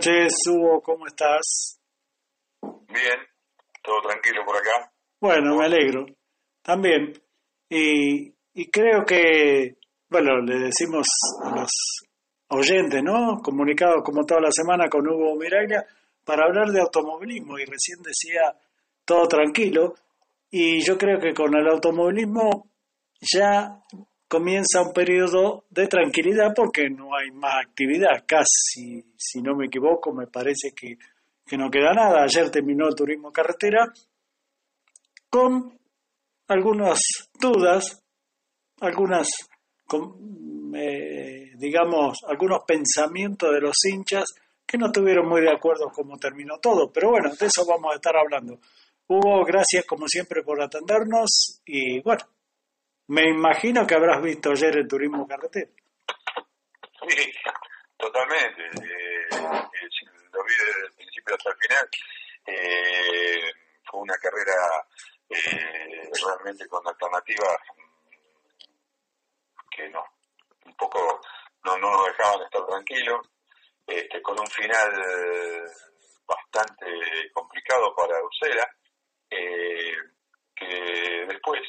noches, 0.00 0.32
Hugo, 0.48 0.80
¿cómo 0.80 1.06
estás? 1.06 1.78
Bien, 2.62 3.20
todo 3.82 4.00
tranquilo 4.00 4.42
por 4.46 4.56
acá. 4.56 4.90
Bueno, 5.20 5.56
me 5.56 5.66
alegro. 5.66 6.06
También. 6.62 7.12
Y, 7.68 8.32
y 8.54 8.70
creo 8.70 9.04
que, 9.04 9.76
bueno, 10.08 10.40
le 10.40 10.58
decimos 10.58 11.06
a 11.44 11.54
los 11.54 11.70
oyentes, 12.48 13.02
¿no? 13.02 13.42
Comunicado 13.42 14.02
como 14.02 14.24
toda 14.24 14.40
la 14.40 14.50
semana 14.50 14.88
con 14.88 15.06
Hugo 15.06 15.36
Miraglia 15.36 15.84
para 16.24 16.46
hablar 16.46 16.68
de 16.68 16.80
automovilismo 16.80 17.58
y 17.58 17.66
recién 17.66 18.00
decía 18.02 18.54
todo 19.04 19.28
tranquilo 19.28 19.94
y 20.50 20.82
yo 20.82 20.96
creo 20.96 21.20
que 21.20 21.34
con 21.34 21.54
el 21.54 21.68
automovilismo 21.68 22.70
ya 23.20 23.82
comienza 24.30 24.80
un 24.80 24.92
periodo 24.92 25.64
de 25.70 25.88
tranquilidad 25.88 26.52
porque 26.54 26.88
no 26.88 27.16
hay 27.16 27.32
más 27.32 27.66
actividad, 27.66 28.24
casi, 28.24 29.04
si 29.16 29.42
no 29.42 29.56
me 29.56 29.66
equivoco, 29.66 30.12
me 30.12 30.28
parece 30.28 30.70
que, 30.72 30.96
que 31.44 31.58
no 31.58 31.68
queda 31.68 31.92
nada. 31.92 32.22
Ayer 32.22 32.48
terminó 32.48 32.86
el 32.86 32.94
turismo 32.94 33.32
carretera 33.32 33.92
con 35.28 35.76
algunas 36.46 37.00
dudas, 37.40 38.04
algunas, 38.80 39.28
eh, 40.76 41.50
digamos, 41.56 42.18
algunos 42.28 42.60
pensamientos 42.64 43.52
de 43.52 43.60
los 43.60 43.74
hinchas 43.92 44.26
que 44.64 44.78
no 44.78 44.86
estuvieron 44.86 45.28
muy 45.28 45.40
de 45.40 45.50
acuerdo 45.50 45.90
cómo 45.92 46.16
terminó 46.18 46.58
todo, 46.58 46.92
pero 46.92 47.10
bueno, 47.10 47.30
de 47.34 47.46
eso 47.46 47.66
vamos 47.66 47.92
a 47.92 47.96
estar 47.96 48.16
hablando. 48.16 48.60
Hugo, 49.08 49.44
gracias 49.44 49.84
como 49.86 50.06
siempre 50.06 50.44
por 50.44 50.62
atendernos 50.62 51.62
y 51.66 52.00
bueno, 52.02 52.22
me 53.10 53.28
imagino 53.28 53.84
que 53.84 53.96
habrás 53.96 54.22
visto 54.22 54.52
ayer 54.52 54.76
el 54.76 54.86
turismo 54.86 55.26
carretera. 55.26 55.68
Sí, 57.08 57.32
totalmente. 57.96 58.62
Eh, 58.62 59.26
eh, 59.32 59.88
lo 60.32 60.44
vi 60.44 60.54
desde 60.54 60.86
el 60.86 60.92
principio 60.92 61.34
hasta 61.34 61.50
el 61.50 61.56
final. 61.56 61.88
Eh, 62.46 63.52
fue 63.84 64.00
una 64.00 64.16
carrera 64.16 64.54
realmente 65.28 66.68
con 66.68 66.86
alternativas 66.86 67.56
que 69.70 69.88
no, 69.88 70.04
un 70.66 70.76
poco 70.76 71.20
no, 71.64 71.78
no 71.78 71.90
nos 71.90 72.06
dejaban 72.06 72.42
estar 72.42 72.64
tranquilos, 72.66 73.28
este, 73.86 74.22
con 74.22 74.38
un 74.38 74.46
final 74.46 75.68
bastante 76.26 76.86
complicado 77.32 77.92
para 77.94 78.22
Ursera, 78.22 78.68
que 79.28 81.26
después 81.26 81.60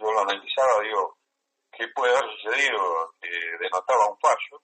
yo 0.00 0.12
lo 0.12 0.20
analizaba, 0.20 0.82
digo, 0.82 1.18
¿qué 1.70 1.86
puede 1.94 2.16
haber 2.16 2.30
sucedido? 2.40 3.14
Que 3.20 3.28
denotaba 3.60 4.08
un 4.08 4.18
fallo, 4.18 4.62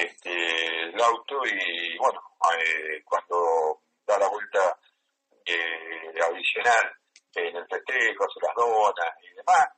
este, 0.00 0.84
el 0.84 1.00
auto, 1.00 1.40
y 1.46 1.96
bueno, 1.98 2.20
eh, 2.58 3.02
cuando 3.04 3.82
da 4.06 4.18
la 4.18 4.28
vuelta 4.28 4.78
eh, 5.44 6.12
adicional 6.20 6.92
en 7.34 7.56
el 7.56 7.66
festejo, 7.68 8.24
hace 8.24 8.40
las 8.42 8.54
donas 8.56 9.14
y 9.22 9.34
demás, 9.36 9.68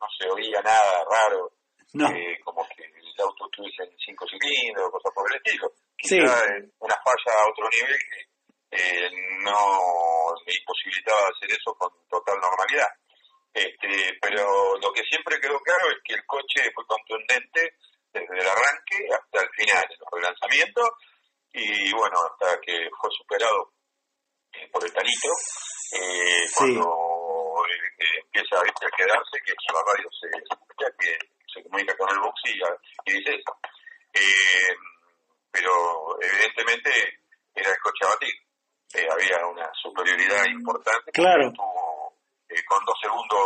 no 0.00 0.06
se 0.16 0.28
oía 0.30 0.60
nada 0.62 1.04
raro, 1.10 1.52
eh, 1.94 2.38
como 2.44 2.66
que 2.68 2.84
el 2.84 3.22
auto 3.22 3.46
estuviese 3.46 3.82
en 3.84 3.98
cinco 3.98 4.26
cilindros, 4.28 4.90
cosas 4.90 5.12
por 5.14 5.30
el 5.30 5.36
estilo. 5.38 5.72
Quizá 5.96 6.22
una 6.78 6.94
falla 7.02 7.40
a 7.40 7.50
otro 7.50 7.68
nivel 7.70 7.98
que 8.10 9.10
no 9.42 10.34
le 10.44 10.52
imposibilitaba 10.54 11.28
hacer 11.28 11.50
eso 11.50 11.74
con 11.78 11.90
total 12.08 12.38
normalidad. 12.38 12.88
Este, 13.56 14.18
pero 14.20 14.76
lo 14.76 14.92
que 14.92 15.02
siempre 15.08 15.40
quedó 15.40 15.58
claro 15.60 15.88
es 15.88 15.96
que 16.04 16.12
el 16.12 16.26
coche 16.26 16.70
fue 16.74 16.84
contundente 16.84 17.72
desde 18.12 18.36
el 18.36 18.46
arranque 18.46 19.08
hasta 19.08 19.40
el 19.40 19.48
final, 19.56 19.84
en 19.88 19.96
los 19.96 20.12
relanzamientos, 20.12 20.90
y 21.54 21.90
bueno, 21.94 22.20
hasta 22.20 22.60
que 22.60 22.86
fue 23.00 23.08
superado 23.16 23.72
eh, 24.52 24.68
por 24.70 24.84
el 24.84 24.92
Tanito, 24.92 25.32
eh, 25.96 26.44
cuando 26.54 26.84
eh, 26.84 28.20
empieza 28.28 28.60
a 28.60 28.92
quedarse, 28.92 29.40
que 29.40 29.54
la 29.72 29.80
radio 29.80 30.08
se, 30.12 30.28
que 31.00 31.18
se 31.48 31.62
comunica 31.62 31.96
con 31.96 32.10
el 32.12 32.20
box 32.20 32.36
y, 32.44 32.60
dice 33.10 33.40
eso. 33.40 33.56
pero 35.50 35.72
evidentemente 36.20 36.90
era 37.54 37.70
el 37.70 37.78
coche 37.80 38.04
a 38.04 38.08
batir, 38.08 38.36
había 39.10 39.46
una 39.46 39.70
superioridad 39.80 40.44
importante. 40.44 41.10
Claro 41.12 41.50
eh, 42.48 42.62
con 42.64 42.84
dos 42.84 42.94
segundos 43.02 43.42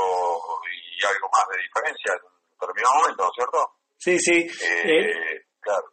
y 0.69 1.07
algo 1.07 1.29
más 1.33 1.49
de 1.49 1.63
diferencia 1.63 2.13
en 2.13 2.53
determinado 2.53 2.95
momento, 3.01 3.23
¿no 3.25 3.31
es 3.31 3.37
cierto? 3.37 3.61
Sí, 3.97 4.19
sí. 4.19 4.39
Eh, 4.61 5.09
eh, 5.09 5.47
claro. 5.61 5.89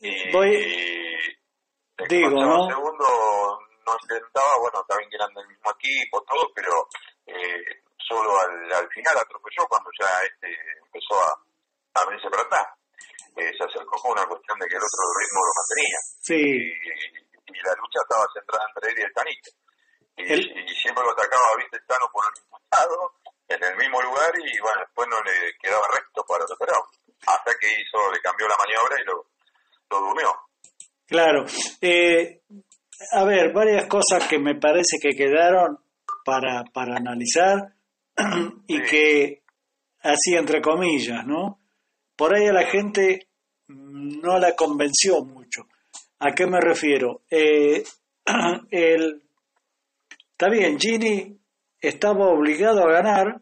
Y, 0.00 0.30
voy, 0.30 0.52
digo, 2.08 2.30
¿no? 2.30 2.68
segundo 2.68 3.08
no 3.86 3.92
intentaba, 4.02 4.52
bueno, 4.60 4.84
también 4.86 5.08
que 5.08 5.16
eran 5.16 5.32
del 5.32 5.48
mismo 5.48 5.70
equipo, 5.72 6.22
todo, 6.24 6.44
pero 6.54 6.88
solo 7.96 8.38
al, 8.38 8.72
al, 8.72 8.88
final 8.90 9.16
atropelló 9.16 9.66
cuando 9.68 9.90
ya 9.98 10.06
este 10.22 10.52
empezó 10.84 11.16
a, 11.16 11.32
a 11.96 12.06
venirse 12.06 12.28
para 12.28 12.42
atrás. 12.44 12.68
se 13.34 13.64
acercó 13.64 13.96
con 13.96 14.12
una 14.12 14.26
cuestión 14.28 14.58
de 14.58 14.68
que 14.68 14.76
el 14.76 14.84
otro 14.84 15.02
ritmo 15.16 15.40
lo 15.40 15.52
mantenía. 15.56 15.98
Sí. 16.20 16.42
Y, 16.44 17.62
la 17.64 17.72
lucha 17.80 18.00
estaba 18.02 18.26
centrada 18.34 18.66
entre 18.68 18.90
él 18.92 18.98
y 18.98 19.02
el 19.02 19.12
Canito 19.12 19.50
y, 20.16 20.74
siempre 20.74 21.04
lo 21.04 21.12
atacaba, 21.12 21.56
viste, 21.58 21.78
Tano 21.86 22.06
por 22.12 22.24
el 22.24 22.40
mismo 22.40 22.58
lado, 22.72 23.12
en 23.48 23.62
el 23.62 23.76
mismo 23.76 24.02
lugar, 24.02 24.32
y 24.38 24.60
bueno, 24.60 24.80
después 24.80 25.08
no 25.08 25.16
le 25.20 25.54
quedaba 25.60 25.86
recto 25.94 26.24
para 26.26 26.44
el 26.44 26.50
Hasta 27.26 27.52
que 27.58 27.66
hizo, 27.66 28.12
le 28.12 28.20
cambió 28.20 28.48
la 28.48 28.56
maniobra 28.56 29.00
y 29.00 29.04
lo, 29.04 29.26
lo 29.90 30.00
durmió. 30.06 30.30
Claro. 31.06 31.44
Eh, 31.80 32.42
a 33.12 33.24
ver, 33.24 33.52
varias 33.52 33.86
cosas 33.86 34.26
que 34.28 34.38
me 34.38 34.56
parece 34.56 34.98
que 35.00 35.16
quedaron 35.16 35.78
para, 36.24 36.64
para 36.72 36.96
analizar 36.96 37.74
y 38.66 38.82
que, 38.82 39.42
así 40.00 40.34
entre 40.34 40.60
comillas, 40.60 41.24
¿no? 41.26 41.60
Por 42.16 42.34
ahí 42.34 42.46
a 42.46 42.52
la 42.52 42.66
gente 42.66 43.28
no 43.68 44.38
la 44.38 44.56
convenció 44.56 45.22
mucho. 45.24 45.66
¿A 46.18 46.32
qué 46.32 46.46
me 46.46 46.60
refiero? 46.60 47.22
Eh, 47.30 47.84
el 48.70 49.22
Está 50.38 50.50
bien, 50.50 50.78
Gini 50.78 51.40
estaba 51.80 52.28
obligado 52.28 52.82
a 52.82 52.92
ganar 52.92 53.40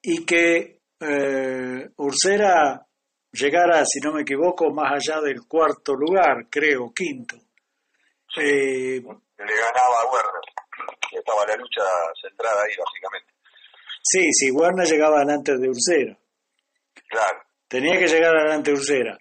y 0.00 0.24
que 0.24 0.82
eh, 1.00 1.90
Ursera 1.96 2.86
llegara, 3.32 3.84
si 3.84 3.98
no 3.98 4.12
me 4.12 4.22
equivoco, 4.22 4.70
más 4.70 4.92
allá 4.92 5.20
del 5.20 5.48
cuarto 5.48 5.94
lugar, 5.94 6.46
creo, 6.48 6.92
quinto. 6.94 7.34
Eh, 8.36 9.00
Le 9.00 9.00
ganaba 9.00 9.96
a 10.00 10.12
Werner, 10.12 10.42
estaba 11.10 11.44
la 11.44 11.56
lucha 11.56 11.82
centrada 12.22 12.62
ahí, 12.62 12.76
básicamente. 12.78 13.34
Sí, 14.04 14.28
sí, 14.30 14.52
Werner 14.52 14.86
llegaba 14.86 15.18
delante 15.18 15.58
de 15.58 15.68
Ursera. 15.70 16.16
Claro. 17.08 17.42
Tenía 17.66 17.98
que 17.98 18.06
llegar 18.06 18.36
adelante 18.36 18.72
Ursera. 18.72 19.18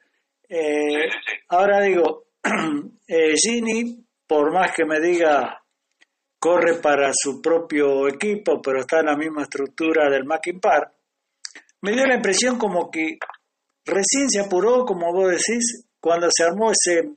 Eh, 0.47 1.09
ahora 1.47 1.81
digo, 1.81 2.25
Gini, 3.07 4.05
por 4.27 4.53
más 4.53 4.71
que 4.75 4.85
me 4.85 4.99
diga 4.99 5.59
corre 6.39 6.75
para 6.75 7.11
su 7.13 7.41
propio 7.41 8.07
equipo, 8.07 8.61
pero 8.61 8.79
está 8.79 9.01
en 9.01 9.07
la 9.07 9.17
misma 9.17 9.43
estructura 9.43 10.09
del 10.09 10.23
Mackin 10.23 10.59
Park, 10.59 10.93
me 11.81 11.91
dio 11.91 12.05
la 12.05 12.15
impresión 12.15 12.57
como 12.57 12.89
que 12.89 13.17
recién 13.85 14.29
se 14.29 14.39
apuró, 14.39 14.85
como 14.85 15.13
vos 15.13 15.29
decís, 15.29 15.85
cuando 15.99 16.27
se 16.31 16.43
armó 16.43 16.71
ese 16.71 17.09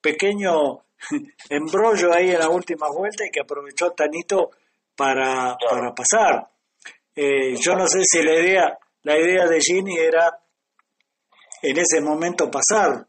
pequeño 0.00 0.84
embrollo 1.48 2.12
ahí 2.14 2.30
en 2.30 2.38
la 2.38 2.48
última 2.48 2.86
vuelta 2.88 3.24
y 3.24 3.30
que 3.30 3.40
aprovechó 3.40 3.90
Tanito 3.90 4.50
para, 4.96 5.56
para 5.56 5.94
pasar. 5.94 6.48
Eh, 7.14 7.54
yo 7.56 7.74
no 7.74 7.86
sé 7.86 8.00
si 8.04 8.22
la 8.22 8.34
idea, 8.34 8.78
la 9.02 9.18
idea 9.18 9.46
de 9.46 9.60
Gini 9.60 9.98
era 9.98 10.30
en 11.62 11.78
ese 11.78 12.00
momento 12.00 12.50
pasar 12.50 13.06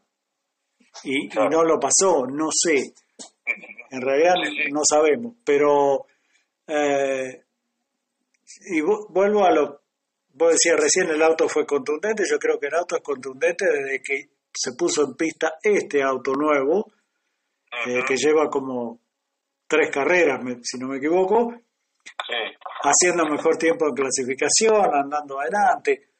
y 1.04 1.28
no 1.28 1.62
lo 1.64 1.78
pasó, 1.80 2.26
no 2.26 2.48
sé. 2.50 2.92
En 3.92 4.00
realidad 4.00 4.34
no 4.72 4.80
sabemos, 4.88 5.34
pero 5.44 6.06
eh, 6.66 7.44
y 8.70 8.80
vuelvo 8.80 9.44
a 9.44 9.52
lo 9.52 9.82
vos 10.32 10.52
decías 10.52 10.80
recién 10.80 11.10
el 11.10 11.22
auto 11.22 11.46
fue 11.46 11.66
contundente, 11.66 12.24
yo 12.26 12.38
creo 12.38 12.58
que 12.58 12.68
el 12.68 12.74
auto 12.74 12.96
es 12.96 13.02
contundente 13.02 13.66
desde 13.66 14.02
que 14.02 14.30
se 14.50 14.72
puso 14.72 15.04
en 15.04 15.14
pista 15.14 15.56
este 15.62 16.02
auto 16.02 16.32
nuevo, 16.32 16.90
eh, 17.86 18.02
que 18.06 18.16
lleva 18.16 18.48
como 18.48 18.98
tres 19.66 19.90
carreras, 19.90 20.40
si 20.62 20.78
no 20.78 20.88
me 20.88 20.96
equivoco, 20.96 21.54
haciendo 22.82 23.26
mejor 23.26 23.58
tiempo 23.58 23.88
en 23.88 23.94
clasificación, 23.94 24.94
andando 24.94 25.38
adelante. 25.38 26.12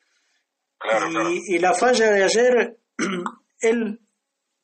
y, 1.30 1.56
y 1.56 1.58
la 1.58 1.72
falla 1.72 2.10
de 2.10 2.24
ayer, 2.24 2.78
él 3.60 3.98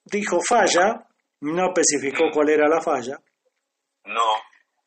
dijo 0.04 0.40
falla, 0.42 1.07
no 1.40 1.66
especificó 1.68 2.24
cuál 2.32 2.50
era 2.50 2.68
la 2.68 2.80
falla. 2.80 3.20
No. 4.04 4.22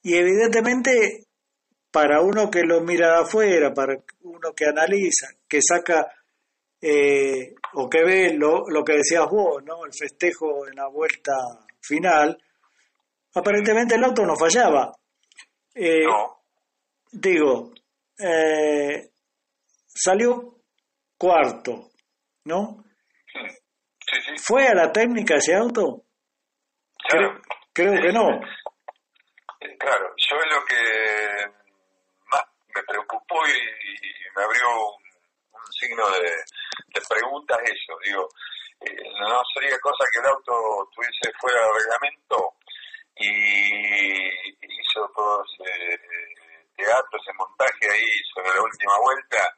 Y 0.03 0.15
evidentemente, 0.15 1.27
para 1.91 2.21
uno 2.21 2.49
que 2.49 2.63
lo 2.63 2.81
mira 2.81 3.13
de 3.13 3.21
afuera, 3.21 3.73
para 3.73 3.95
uno 4.21 4.53
que 4.55 4.65
analiza, 4.65 5.27
que 5.47 5.61
saca 5.61 6.07
eh, 6.81 7.53
o 7.73 7.89
que 7.89 8.03
ve 8.03 8.33
lo, 8.33 8.67
lo 8.67 8.83
que 8.83 8.97
decías 8.97 9.27
vos, 9.29 9.63
¿no? 9.63 9.85
El 9.85 9.93
festejo 9.93 10.67
en 10.67 10.75
la 10.75 10.87
vuelta 10.87 11.33
final, 11.79 12.37
aparentemente 13.35 13.95
el 13.95 14.03
auto 14.03 14.25
no 14.25 14.35
fallaba. 14.35 14.91
Eh, 15.75 16.05
digo, 17.11 17.71
eh, 18.17 19.11
salió 19.87 20.55
cuarto, 21.17 21.91
¿no? 22.45 22.83
¿Fue 24.43 24.67
a 24.67 24.73
la 24.73 24.91
técnica 24.91 25.35
ese 25.35 25.55
auto? 25.55 26.05
Creo, 27.11 27.41
que 27.73 28.11
no. 28.13 28.39
Claro, 29.79 30.13
yo 30.15 30.35
es 30.37 30.51
lo 30.53 30.65
que 30.65 31.51
más 32.27 32.43
me 32.73 32.83
preocupó 32.83 33.35
y, 33.47 34.35
me 34.35 34.43
abrió 34.43 34.65
un, 34.87 35.71
signo 35.71 36.09
de, 36.09 37.01
preguntas 37.09 37.59
eso, 37.63 37.97
digo, 38.05 38.29
eh, 38.81 38.95
no 39.19 39.41
sería 39.53 39.77
cosa 39.79 40.05
que 40.11 40.19
el 40.19 40.25
auto 40.27 40.89
tuviese 40.93 41.33
fuera 41.39 41.59
de 41.59 41.73
reglamento 41.79 42.53
y 43.15 44.27
hizo 44.61 45.11
todo 45.13 45.43
ese 45.43 45.99
teatro, 46.77 47.19
ese 47.19 47.33
montaje 47.33 47.89
ahí 47.91 48.23
sobre 48.33 48.55
la 48.55 48.61
última 48.61 48.93
vuelta, 49.01 49.57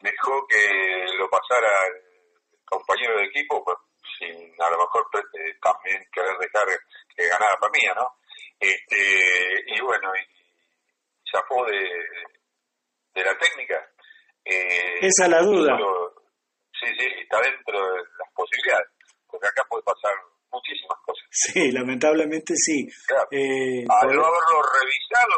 dejó 0.00 0.46
que 0.46 1.06
lo 1.18 1.28
pasara 1.28 1.86
el 1.86 2.64
compañero 2.64 3.18
de 3.18 3.24
equipo, 3.24 3.62
pues, 3.64 3.76
sin 4.18 4.36
a 4.60 4.70
lo 4.70 4.78
mejor 4.78 5.06
eh, 5.14 5.54
también 5.62 6.04
querer 6.12 6.36
dejar 6.38 6.66
que 7.14 7.28
ganara 7.28 7.56
para 7.60 7.72
mí, 7.72 7.80
¿no? 7.94 8.14
Este, 8.58 9.64
y 9.66 9.80
bueno, 9.80 10.10
y 10.16 11.30
zafó 11.30 11.64
de, 11.66 11.78
de 13.14 13.24
la 13.24 13.36
técnica. 13.38 13.78
Eh, 14.44 14.98
Esa 15.02 15.24
es 15.24 15.30
la 15.30 15.42
duda. 15.42 15.76
sí, 16.80 16.86
sí, 16.98 17.06
está 17.22 17.40
dentro 17.40 17.78
de 17.92 17.98
las 18.18 18.32
posibilidades, 18.34 18.88
porque 19.26 19.46
acá 19.46 19.62
puede 19.68 19.82
pasar 19.84 20.12
muchísimas 20.50 20.98
cosas. 21.04 21.24
Sí, 21.30 21.70
lamentablemente 21.72 22.54
sí. 22.56 22.86
Eh, 23.30 23.84
Al 23.88 24.08
no 24.14 24.24
haberlo 24.24 24.62
revisado, 24.72 25.36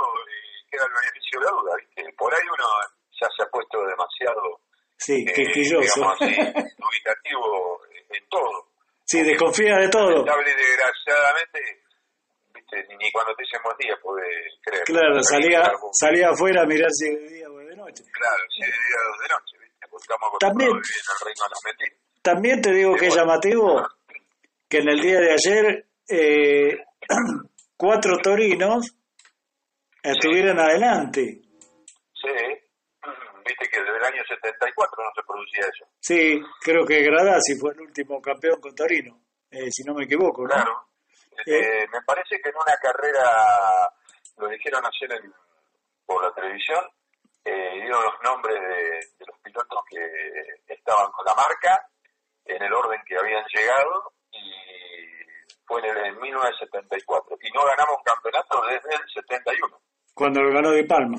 queda 0.71 0.85
el 0.87 0.93
beneficio 0.93 1.41
de 1.41 1.47
la 1.47 1.53
duda, 1.53 1.76
¿viste? 1.76 2.12
Por 2.17 2.35
ahí 2.35 2.47
uno 2.47 2.67
ya 3.21 3.29
se 3.37 3.43
ha 3.43 3.47
puesto 3.50 3.85
demasiado 3.85 4.61
sí, 4.97 5.25
eh, 5.26 5.44
digamos 5.55 6.21
así, 6.21 6.25
ubicativo 6.79 7.81
en 8.11 8.29
todo. 8.29 8.60
Sí, 9.11 9.25
desconfía 9.25 9.75
de 9.77 9.89
todo. 9.89 10.23
desgraciadamente, 10.23 11.59
¿viste? 12.55 12.77
Ni, 12.97 13.11
cuando 13.11 13.35
te 13.35 13.43
dicen 13.43 13.61
buen 13.65 13.77
día 13.77 13.99
puedes 14.01 14.55
creer. 14.62 14.85
Claro, 14.85 15.21
salía, 15.25 15.73
salía 15.99 16.29
afuera 16.31 16.62
a 16.62 16.67
mirar 16.67 16.89
si 16.93 17.11
de 17.11 17.29
día 17.29 17.51
o 17.51 17.59
de 17.59 17.75
noche. 17.75 18.05
Claro, 18.12 18.43
si 18.55 18.61
de 18.61 18.69
día 18.69 18.99
o 19.03 19.23
de 19.23 19.29
noche, 19.35 19.59
¿viste? 19.59 19.87
Porque 19.91 20.05
estamos 20.05 20.39
también, 20.39 20.71
en 20.71 20.77
el 20.77 21.27
reino 21.27 21.43
de 21.43 21.51
las 21.51 21.65
mentiras. 21.65 21.99
También 22.23 22.62
te 22.62 22.71
digo 22.73 22.95
que 22.95 23.07
es 23.09 23.17
llamativo 23.17 23.85
que 24.69 24.79
en 24.79 24.89
el 24.91 25.01
día 25.01 25.19
de 25.19 25.33
ayer 25.33 25.87
eh, 26.09 26.79
cuatro 27.77 28.17
torinos 28.23 28.95
estuvieron 30.05 30.61
adelante. 30.61 31.41
Sí, 32.15 32.60
viste 33.50 33.69
que 33.69 33.82
desde 33.82 33.97
el 33.97 34.05
año 34.05 34.23
74 34.26 35.02
no 35.02 35.11
se 35.14 35.23
producía 35.26 35.64
eso. 35.67 35.85
Sí, 36.00 36.41
creo 36.61 36.87
que 36.87 37.02
Gradasi 37.02 37.58
fue 37.58 37.73
el 37.73 37.81
último 37.81 38.20
campeón 38.20 38.61
con 38.61 38.75
Torino, 38.75 39.20
eh, 39.50 39.70
si 39.70 39.82
no 39.85 39.94
me 39.94 40.05
equivoco. 40.05 40.43
¿no? 40.43 40.49
Claro, 40.49 40.87
eh, 41.47 41.87
me 41.93 42.02
parece 42.02 42.41
que 42.41 42.50
en 42.50 42.56
una 42.56 42.76
carrera, 42.81 43.91
lo 44.38 44.49
dijeron 44.49 44.82
ayer 44.85 45.12
en, 45.19 45.32
por 46.06 46.23
la 46.23 46.32
televisión, 46.35 46.85
dieron 47.44 48.05
los 48.05 48.14
nombres 48.23 48.61
de 49.19 49.26
los 49.26 49.38
pilotos 49.41 49.81
que 49.88 50.73
estaban 50.73 51.11
con 51.12 51.25
la 51.25 51.35
marca, 51.35 51.88
en 52.44 52.62
el 52.62 52.73
orden 52.73 53.00
que 53.06 53.17
habían 53.17 53.44
llegado, 53.52 54.12
y 54.31 54.52
fue 55.67 55.81
en 55.81 55.97
el 55.97 56.17
1974. 56.20 57.38
Y 57.43 57.50
no 57.52 57.64
ganamos 57.64 57.97
un 57.99 58.05
campeonato 58.05 58.62
desde 58.69 58.94
el 58.94 59.11
71. 59.12 59.81
Cuando 60.14 60.43
lo 60.43 60.52
ganó 60.52 60.73
Di 60.73 60.85
Palma. 60.85 61.19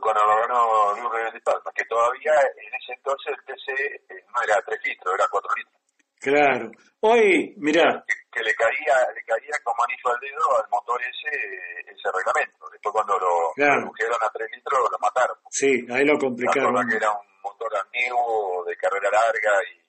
Cuando 0.00 0.20
lo 0.26 0.36
ganó 0.36 1.10
Luis 1.10 1.32
Di 1.32 1.40
Palma, 1.40 1.70
que 1.74 1.84
todavía 1.84 2.32
en 2.56 2.74
ese 2.74 2.92
entonces 2.92 3.34
el 3.36 3.44
TC 3.44 3.68
eh, 4.10 4.24
no 4.34 4.42
era 4.42 4.60
3 4.66 4.80
litros, 4.84 5.14
era 5.14 5.26
4 5.30 5.50
litros. 5.56 5.80
Claro. 6.20 6.70
Hoy, 7.00 7.54
mira 7.58 8.02
Que, 8.32 8.42
le 8.42 8.54
caía 8.54 8.96
le 9.14 9.22
caía 9.24 9.52
como 9.62 9.84
anillo 9.84 10.08
al 10.08 10.20
dedo 10.20 10.56
al 10.56 10.68
motor 10.70 11.00
ese 11.02 11.36
ese 11.84 12.08
reglamento. 12.10 12.68
Después 12.72 12.92
cuando 12.92 13.18
lo 13.18 13.52
redujeron 13.56 14.18
a 14.22 14.30
3 14.30 14.50
litros 14.56 14.90
lo 14.90 14.98
mataron. 14.98 15.36
Sí, 15.50 15.86
ahí 15.90 16.04
lo 16.04 16.18
complicaron. 16.18 16.88
que 16.88 16.96
era 16.96 17.10
un 17.10 17.26
motor 17.42 17.70
antiguo, 17.76 18.64
de 18.64 18.76
carrera 18.76 19.10
larga 19.10 19.52
y 19.70 19.84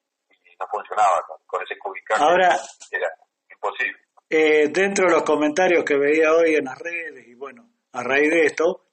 no 0.60 0.68
funcionaba 0.68 1.26
con, 1.46 1.64
ese 1.64 1.78
cubicaje. 1.78 2.24
Ahora, 2.24 2.56
era 2.92 3.10
imposible. 3.50 4.00
Eh, 4.30 4.68
dentro 4.70 5.08
de 5.08 5.14
los 5.14 5.24
comentarios 5.24 5.84
que 5.84 5.98
veía 5.98 6.34
hoy 6.34 6.56
en 6.56 6.66
las 6.66 6.80
redes, 6.80 7.28
y 7.28 7.36
bueno, 7.36 7.70
a 7.94 8.04
raíz 8.04 8.30
de 8.30 8.46
esto, 8.46 8.86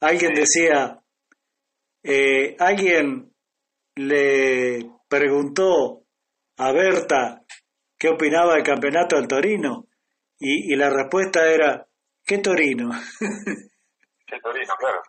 alguien 0.00 0.34
decía, 0.34 1.00
eh, 2.02 2.56
alguien 2.58 3.34
le 3.96 4.90
preguntó 5.08 6.04
a 6.58 6.72
Berta 6.72 7.42
qué 7.98 8.08
opinaba 8.08 8.54
del 8.54 8.62
campeonato 8.62 9.16
del 9.16 9.28
Torino, 9.28 9.86
y, 10.38 10.72
y 10.72 10.76
la 10.76 10.90
respuesta 10.90 11.48
era, 11.50 11.86
¿qué 12.24 12.38
Torino? 12.38 12.90
¿Qué 14.26 14.38
Torino, 14.40 14.74
claro? 14.78 15.02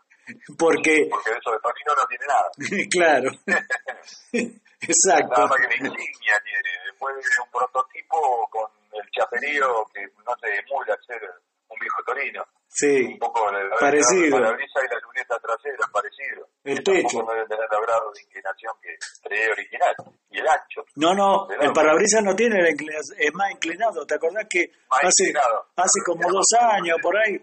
Porque, 0.58 1.08
Porque 1.10 1.32
eso 1.32 1.52
de 1.52 1.60
Torino 1.60 1.94
no 1.96 2.06
tiene 2.08 2.26
nada. 2.28 2.50
claro. 2.90 3.30
Exacto. 4.82 5.34
Nada 5.36 5.48
más 5.48 5.58
que 5.58 5.68
la 5.68 5.90
insignia 5.90 6.36
tiene. 6.44 6.70
Después 6.86 7.16
de 7.16 7.44
un 7.44 7.52
prototipo 7.52 8.50
con 8.50 8.70
el 8.94 9.10
chaperío 9.12 9.86
que 9.94 10.02
no 10.26 10.36
se 10.40 10.56
emula 10.56 10.98
ser 11.06 11.22
un 11.68 11.80
viejo 11.80 12.04
torino. 12.06 12.46
Sí, 12.72 13.04
un 13.04 13.18
poco 13.18 13.50
el, 13.50 13.70
parecido. 13.80 14.40
La 14.40 14.52
brisa 14.52 14.80
y 14.86 14.94
la 14.94 15.00
luneta 15.02 15.40
trasera, 15.42 15.90
parecido. 15.92 16.48
El 16.64 16.84
techo. 16.84 17.24
No 17.24 17.34
debe 17.34 17.48
tener 17.48 17.66
el 17.66 17.82
grado 17.82 18.12
de 18.14 18.22
inclinación 18.22 18.74
que 18.82 18.96
cree 19.24 19.52
original. 19.52 19.96
Y 20.30 20.38
el 20.38 20.48
ancho. 20.48 20.86
No, 20.96 21.14
no, 21.16 21.50
el 21.50 21.74
parabrisas 21.74 22.24
no 22.24 22.36
tiene 22.36 22.62
la 22.62 22.70
inclinación, 22.70 23.18
es 23.20 23.34
más 23.34 23.52
inclinado. 23.52 24.06
¿Te 24.06 24.16
acordás 24.16 24.46
que 24.48 24.72
hace, 24.90 25.34
hace 25.76 26.00
como 26.06 26.30
dos 26.32 26.46
años 26.60 26.98
por 27.02 27.18
ahí, 27.18 27.36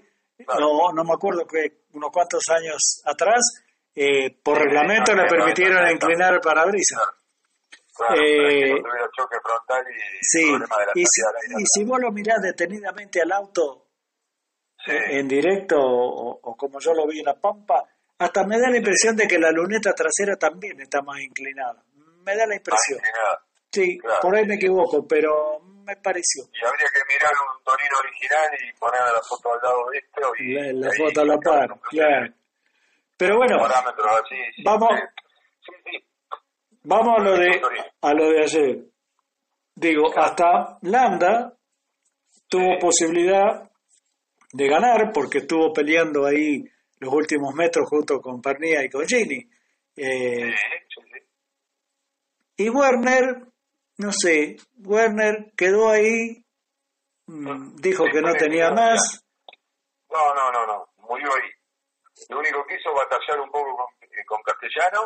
no, 0.58 0.92
no 0.94 1.04
me 1.04 1.12
acuerdo 1.12 1.44
que 1.46 1.86
unos 1.92 2.10
cuantos 2.12 2.42
años 2.50 3.02
atrás, 3.04 3.42
eh, 3.94 4.30
por 4.42 4.58
reglamento 4.58 5.12
le 5.12 5.26
permitieron 5.26 5.90
inclinar 5.90 6.34
el 6.34 6.40
parabrisas 6.40 7.02
eh, 8.14 8.74
choque 9.16 9.36
frontal 9.42 9.84
y 9.90 10.18
sí, 10.20 10.54
y, 10.94 11.64
si, 11.64 11.84
vos 11.84 11.98
lo 12.00 12.10
mirás 12.12 12.42
detenidamente 12.42 13.22
al 13.22 13.32
auto 13.32 13.85
en 14.86 15.28
directo 15.28 15.76
o, 15.78 16.56
como 16.56 16.78
yo 16.80 16.94
lo 16.94 17.06
vi 17.06 17.20
en 17.20 17.26
la 17.26 17.34
pampa, 17.34 17.84
hasta 18.18 18.44
me 18.44 18.58
da 18.58 18.70
la 18.70 18.78
impresión 18.78 19.16
de 19.16 19.26
que 19.26 19.38
la 19.38 19.50
luneta 19.50 19.92
trasera 19.92 20.36
también 20.36 20.80
está 20.80 21.02
más 21.02 21.20
inclinada. 21.20 21.82
Me 22.24 22.36
da 22.36 22.46
la 22.46 22.56
impresión. 22.56 23.00
Sí, 23.70 23.98
por 24.22 24.34
ahí 24.34 24.46
me 24.46 24.54
equivoco, 24.54 25.06
pero 25.06 25.60
me 25.60 25.96
pareció. 25.96 26.44
Y 26.52 26.64
habría 26.64 26.86
que 26.92 27.00
mirar 27.12 27.32
un 27.32 27.62
Torino 27.62 27.98
original 28.00 28.48
y 28.54 28.78
poner 28.78 29.00
la 29.00 29.20
foto 29.28 29.52
al 29.52 29.60
lado 29.62 29.90
de 29.90 29.98
este. 29.98 30.20
Y 30.42 30.80
la, 30.80 30.90
foto 30.96 31.20
a 31.20 31.24
la 31.24 31.38
par, 31.38 31.80
claro. 31.90 32.34
Pero 33.16 33.36
bueno, 33.36 33.56
vamos, 34.64 34.90
Vamos 36.88 37.18
a 37.18 37.22
lo 37.22 37.36
de, 37.36 37.60
a 38.00 38.14
lo 38.14 38.30
de 38.30 38.44
ayer. 38.44 38.78
Digo, 39.74 40.06
hasta 40.16 40.78
Landa 40.82 41.52
tuvo 42.48 42.78
posibilidad 42.78 43.68
de 44.56 44.68
ganar 44.68 45.12
porque 45.12 45.38
estuvo 45.38 45.72
peleando 45.72 46.24
ahí 46.24 46.64
los 46.98 47.12
últimos 47.12 47.54
metros 47.54 47.88
junto 47.88 48.20
con 48.20 48.40
Pernilla 48.40 48.82
y 48.84 48.88
con 48.88 49.06
Gini. 49.06 49.46
Eh, 49.96 50.54
y 52.56 52.70
Werner, 52.70 53.42
no 53.98 54.12
sé, 54.12 54.56
Werner 54.78 55.52
quedó 55.56 55.90
ahí, 55.90 56.42
mm, 57.26 57.76
dijo 57.76 58.04
que 58.04 58.20
no 58.22 58.32
tenía 58.32 58.70
más. 58.70 59.24
No, 60.10 60.34
no, 60.34 60.50
no, 60.52 60.66
no, 60.66 60.88
murió 61.08 61.28
ahí. 61.34 61.50
Lo 62.30 62.38
único 62.38 62.64
que 62.66 62.76
hizo 62.76 62.94
batallar 62.94 63.40
un 63.40 63.50
poco 63.50 63.76
con, 63.76 63.86
eh, 64.10 64.24
con 64.26 64.42
Castellano 64.42 65.00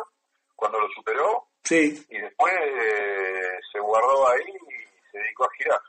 cuando 0.55 0.79
lo 0.79 0.87
superó 0.95 1.51
Sí. 1.63 2.05
Y 2.09 2.17
después 2.19 2.53
eh, 2.53 3.59
se 3.71 3.79
guardó 3.79 4.29
ahí 4.29 4.49
y 4.49 5.11
se 5.11 5.17
dedicó 5.19 5.45
a 5.45 5.49
girar. 5.57 5.79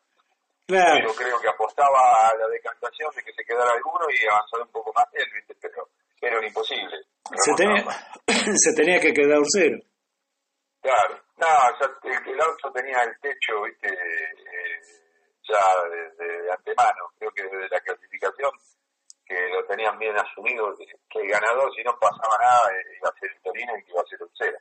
Claro. 0.67 1.09
Yo 1.09 1.15
creo 1.15 1.41
que 1.41 1.49
apostaba 1.49 2.29
a 2.29 2.37
la 2.39 2.49
decantación 2.49 3.11
de 3.15 3.23
que 3.23 3.33
se 3.33 3.45
quedara 3.45 3.73
alguno 3.73 4.07
y 4.11 4.27
avanzar 4.27 4.61
un 4.61 4.73
poco 4.73 4.93
más 4.95 5.07
él, 5.13 5.27
¿viste? 5.35 5.55
pero 5.61 6.39
era 6.39 6.47
imposible. 6.47 6.97
Se 7.37 7.53
tenía, 7.55 7.85
se 8.57 8.75
tenía 8.75 9.01
que 9.01 9.13
quedar 9.13 9.39
un 9.39 9.51
cero. 9.51 9.79
Claro, 10.81 11.19
no, 11.37 11.47
el, 12.03 12.41
auto 12.41 12.73
tenía 12.73 12.99
el 13.03 13.19
techo, 13.21 13.63
¿viste? 13.63 13.89
Eh, 13.89 14.81
ya 15.49 15.63
desde 15.89 16.43
de, 16.43 16.53
antemano, 16.53 17.11
creo 17.19 17.31
que 17.33 17.43
desde 17.45 17.69
la 17.69 17.81
clasificación, 17.81 18.51
que 19.25 19.49
lo 19.49 19.65
tenían 19.67 19.99
bien 19.99 20.17
asumido, 20.17 20.75
que, 20.77 21.21
el 21.21 21.29
ganador, 21.29 21.73
si 21.75 21.83
no 21.83 21.97
pasaba 21.99 22.37
nada, 22.39 22.71
iba 22.99 23.09
a 23.09 23.19
ser 23.19 23.31
el 23.31 23.43
Torino 23.43 23.73
y 23.79 23.85
que 23.85 23.91
iba 23.93 24.01
a 24.01 24.07
ser 24.07 24.19
el 24.23 24.31
cero. 24.37 24.59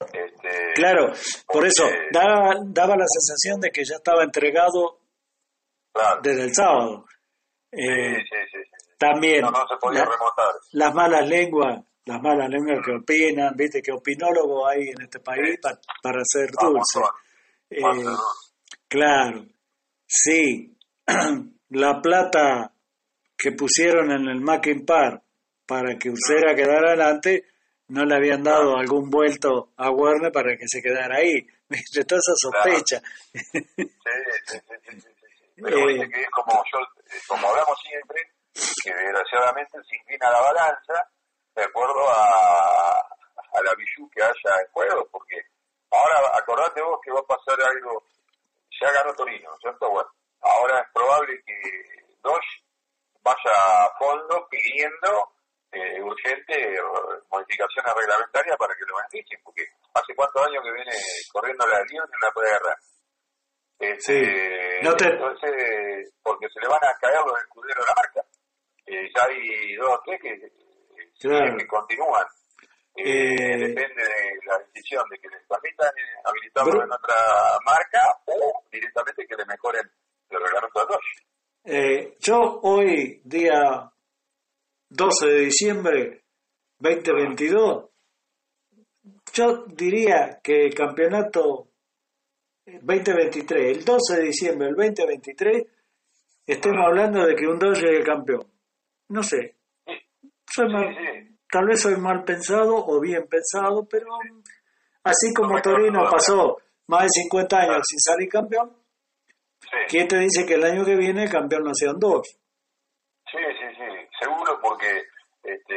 Este, 0.00 0.72
Claro, 0.74 1.12
por 1.46 1.66
eso 1.66 1.84
daba, 2.12 2.54
daba 2.66 2.96
la 2.96 3.06
sensación 3.06 3.60
de 3.60 3.70
que 3.70 3.84
ya 3.84 3.96
estaba 3.96 4.22
entregado 4.22 5.00
desde 6.22 6.44
el 6.44 6.54
sábado. 6.54 7.04
Eh, 7.72 8.16
también 8.96 9.42
no, 9.42 9.50
se 9.50 9.76
podía 9.80 10.04
remontar. 10.04 10.54
las 10.72 10.94
malas 10.94 11.28
lenguas, 11.28 11.84
las 12.04 12.22
malas 12.22 12.48
lenguas 12.48 12.78
que 12.84 12.92
opinan, 12.92 13.54
viste 13.56 13.82
que 13.82 13.92
opinólogo 13.92 14.66
hay 14.66 14.88
en 14.88 15.02
este 15.02 15.20
país 15.20 15.58
para 16.02 16.20
hacer 16.20 16.50
dulce. 16.52 17.00
Eh, 17.70 17.82
claro, 18.88 19.46
sí, 20.06 20.76
la 21.70 22.00
plata 22.00 22.72
que 23.36 23.52
pusieron 23.52 24.10
en 24.10 24.28
el 24.28 24.40
Mackin 24.40 24.84
Park 24.86 25.22
para 25.66 25.96
que 25.96 26.10
Usera 26.10 26.54
quedara 26.54 26.88
adelante, 26.88 27.44
no 27.88 28.04
le 28.04 28.14
habían 28.14 28.42
dado 28.42 28.76
algún 28.76 29.10
vuelto 29.10 29.70
a 29.76 29.90
Werner 29.90 30.32
para 30.32 30.56
que 30.56 30.68
se 30.68 30.82
quedara 30.82 31.16
ahí. 31.16 31.46
De 31.68 32.04
toda 32.04 32.20
esa 32.20 32.34
sospecha. 32.36 33.00
Sí, 33.32 33.40
sí, 33.42 34.58
sí, 34.68 35.00
sí, 35.00 35.62
Pero 35.62 35.90
eh, 35.90 36.08
que 36.08 36.22
es 36.22 36.30
como, 36.30 36.62
yo, 36.72 36.78
como 37.26 37.48
hablamos 37.48 37.78
siempre, 37.82 38.20
que 38.84 38.92
desgraciadamente 38.92 39.78
se 39.88 39.96
inclina 39.96 40.30
la 40.30 40.40
balanza 40.40 41.10
de 41.54 41.64
acuerdo 41.64 42.08
a, 42.08 43.00
a 43.00 43.62
la 43.64 43.74
bijú 43.74 44.08
que 44.10 44.22
haya 44.22 44.62
en 44.64 44.72
juego, 44.72 45.08
porque 45.10 45.36
ahora 45.90 46.38
acordate 46.38 46.80
vos 46.82 47.00
que 47.02 47.12
va 47.12 47.20
a 47.20 47.26
pasar 47.26 47.60
algo, 47.60 48.04
ya 48.80 48.92
ganó 48.92 49.14
Torino, 49.14 49.50
¿cierto? 49.60 49.90
Bueno, 49.90 50.08
ahora 50.40 50.80
es 50.80 50.92
probable 50.92 51.42
que 51.44 51.54
Dodge 52.22 52.62
vaya 53.22 53.84
a 53.84 53.98
fondo 53.98 54.46
pidiendo 54.48 55.32
eh, 55.72 56.00
urgente 56.02 56.54
eh, 56.54 56.80
modificaciones 57.30 57.92
reglamentarias 57.94 58.56
para 58.56 58.74
que 58.74 58.84
lo 58.86 58.96
beneficien, 58.96 59.40
porque 59.44 59.64
hace 59.94 60.14
cuántos 60.14 60.46
años 60.46 60.62
que 60.64 60.72
viene 60.72 60.92
corriendo 61.32 61.66
la 61.66 61.82
línea 61.82 62.02
en 62.04 62.20
la 62.20 62.32
prueba 62.32 62.76
Este, 63.78 64.78
Entonces, 64.80 66.12
porque 66.22 66.48
se 66.48 66.60
le 66.60 66.68
van 66.68 66.84
a 66.84 66.98
caer 66.98 67.20
los 67.26 67.38
escuderos 67.40 67.84
a 67.84 67.88
la 67.88 67.94
marca. 67.94 68.28
Eh, 68.86 69.10
ya 69.14 69.24
hay 69.24 69.76
dos 69.76 69.90
o 69.90 70.02
tres 70.04 70.20
que, 70.22 70.52
que 71.20 71.66
continúan. 71.66 72.26
depende 72.96 74.02
de 74.02 74.46
la 74.46 74.58
decisión 74.58 75.04
de 75.10 75.18
que 75.18 75.28
les 75.28 75.46
permitan 75.46 75.92
habilitarlo 76.24 76.82
en 76.82 76.92
otra 76.92 77.14
marca 77.64 78.00
o 78.26 78.64
directamente 78.72 79.26
que 79.26 79.36
le 79.36 79.44
mejoren 79.44 79.90
el 80.30 80.40
reglamento 80.40 80.80
de 80.80 80.86
Dodge. 80.86 81.28
Eh, 81.64 82.16
yo 82.20 82.60
hoy, 82.62 83.20
día 83.24 83.92
12 84.90 85.26
de 85.26 85.40
diciembre 85.40 86.22
2022, 86.78 87.84
yo 89.32 89.64
diría 89.66 90.40
que 90.42 90.66
el 90.66 90.74
campeonato 90.74 91.68
2023, 92.64 93.78
el 93.78 93.84
12 93.84 94.16
de 94.16 94.22
diciembre 94.22 94.66
del 94.68 94.76
2023, 94.76 95.66
estemos 96.46 96.86
hablando 96.86 97.26
de 97.26 97.34
que 97.34 97.46
un 97.46 97.58
dos 97.58 97.80
llegue 97.80 98.02
campeón. 98.02 98.46
No 99.08 99.22
sé. 99.22 99.56
Soy 100.46 100.66
tal 101.50 101.66
vez 101.66 101.80
soy 101.80 101.96
mal 101.96 102.24
pensado 102.24 102.76
o 102.76 103.00
bien 103.00 103.26
pensado, 103.26 103.86
pero 103.88 104.06
así 105.02 105.32
como 105.34 105.60
Torino 105.60 106.08
pasó 106.10 106.58
más 106.86 107.02
de 107.02 107.08
50 107.22 107.56
años 107.56 107.82
sin 107.86 107.98
salir 108.00 108.28
campeón, 108.28 108.78
¿Quién 109.88 110.06
te 110.08 110.18
dice 110.18 110.46
que 110.46 110.54
el 110.54 110.64
año 110.64 110.84
que 110.84 110.96
viene 110.96 111.24
el 111.24 111.30
campeón 111.30 111.64
no 111.64 111.74
sean 111.74 111.98
dos? 111.98 112.22
Sí, 113.30 113.38
sí, 113.38 113.76
sí, 113.76 113.97
seguro 114.18 114.58
porque 114.60 115.06
este, 115.42 115.76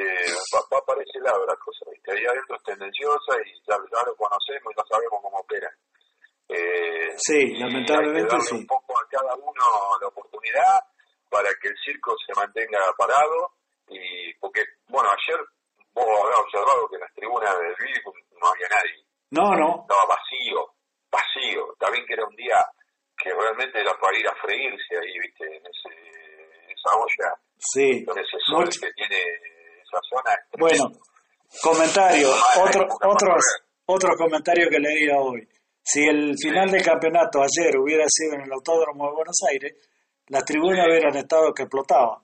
va, 0.53 0.77
a 0.77 0.86
para 0.86 1.01
ese 1.01 1.19
lado 1.19 1.45
las 1.45 1.57
cosas, 1.57 1.88
¿viste? 1.91 2.12
ahí 2.12 2.25
adentro 2.25 2.55
es 2.55 2.63
tendenciosa 2.63 3.38
y 3.45 3.53
ya, 3.67 3.77
lo 3.77 4.15
conocemos 4.15 4.74
y 4.74 4.77
no 4.77 4.86
sabemos 4.89 5.19
cómo 5.21 5.38
opera. 5.38 5.69
Eh, 6.50 7.13
sí, 7.15 7.55
lamentablemente 7.57 8.36
hay 8.36 8.41
que 8.41 8.55
un 8.55 8.67
poco 8.67 9.00
a 9.00 9.07
cada 9.07 9.36
uno 9.36 9.63
la 10.01 10.07
oportunidad 10.07 10.79
para 11.29 11.50
que 11.62 11.69
el 11.69 11.75
circo 11.86 12.13
se 12.25 12.33
mantenga 12.36 12.79
parado 12.98 13.55
y 13.88 14.33
porque, 14.36 14.63
bueno, 14.88 15.10
ayer 15.10 15.39
vos 15.93 16.05
habrás 16.05 16.39
observado 16.39 16.89
que 16.89 16.95
en 16.95 17.01
las 17.01 17.13
tribunas 17.13 17.60
del 17.60 17.75
Billy 17.79 18.01
no 18.39 18.48
había 18.48 18.67
nadie. 18.67 19.05
No, 19.31 19.55
no. 19.55 19.81
Estaba 19.88 20.05
vacío, 20.12 20.75
vacío. 21.10 21.75
También 21.79 22.05
que 22.05 22.13
era 22.13 22.25
un 22.25 22.36
día 22.36 22.60
que 23.17 23.31
realmente 23.33 23.79
era 23.79 23.98
para 23.98 24.17
ir 24.17 24.27
a 24.27 24.36
freírse 24.36 24.98
ahí, 24.98 25.19
viste, 25.19 25.45
en, 25.45 25.63
ese, 25.65 26.20
esa 26.81 26.97
olla, 26.97 27.35
sí. 27.57 28.05
sol 28.45 28.69
que 28.69 28.91
tiene 28.93 29.17
esa 29.81 30.00
zona. 30.09 30.35
Bueno, 30.57 30.91
comentario, 31.61 32.29
otro, 32.59 32.88
otros, 33.03 33.43
otro 33.85 34.15
comentario 34.15 34.69
que 34.69 34.79
leía 34.79 35.17
hoy. 35.17 35.47
Si 35.83 36.05
el 36.07 36.35
final 36.38 36.69
del 36.69 36.83
campeonato 36.83 37.39
ayer 37.41 37.77
hubiera 37.77 38.05
sido 38.07 38.35
en 38.35 38.41
el 38.41 38.53
Autódromo 38.53 39.07
de 39.07 39.15
Buenos 39.15 39.38
Aires, 39.50 39.73
las 40.27 40.45
tribunas 40.45 40.88
hubieran 40.88 41.15
estado 41.17 41.53
que 41.53 41.63
explotaban. 41.63 42.21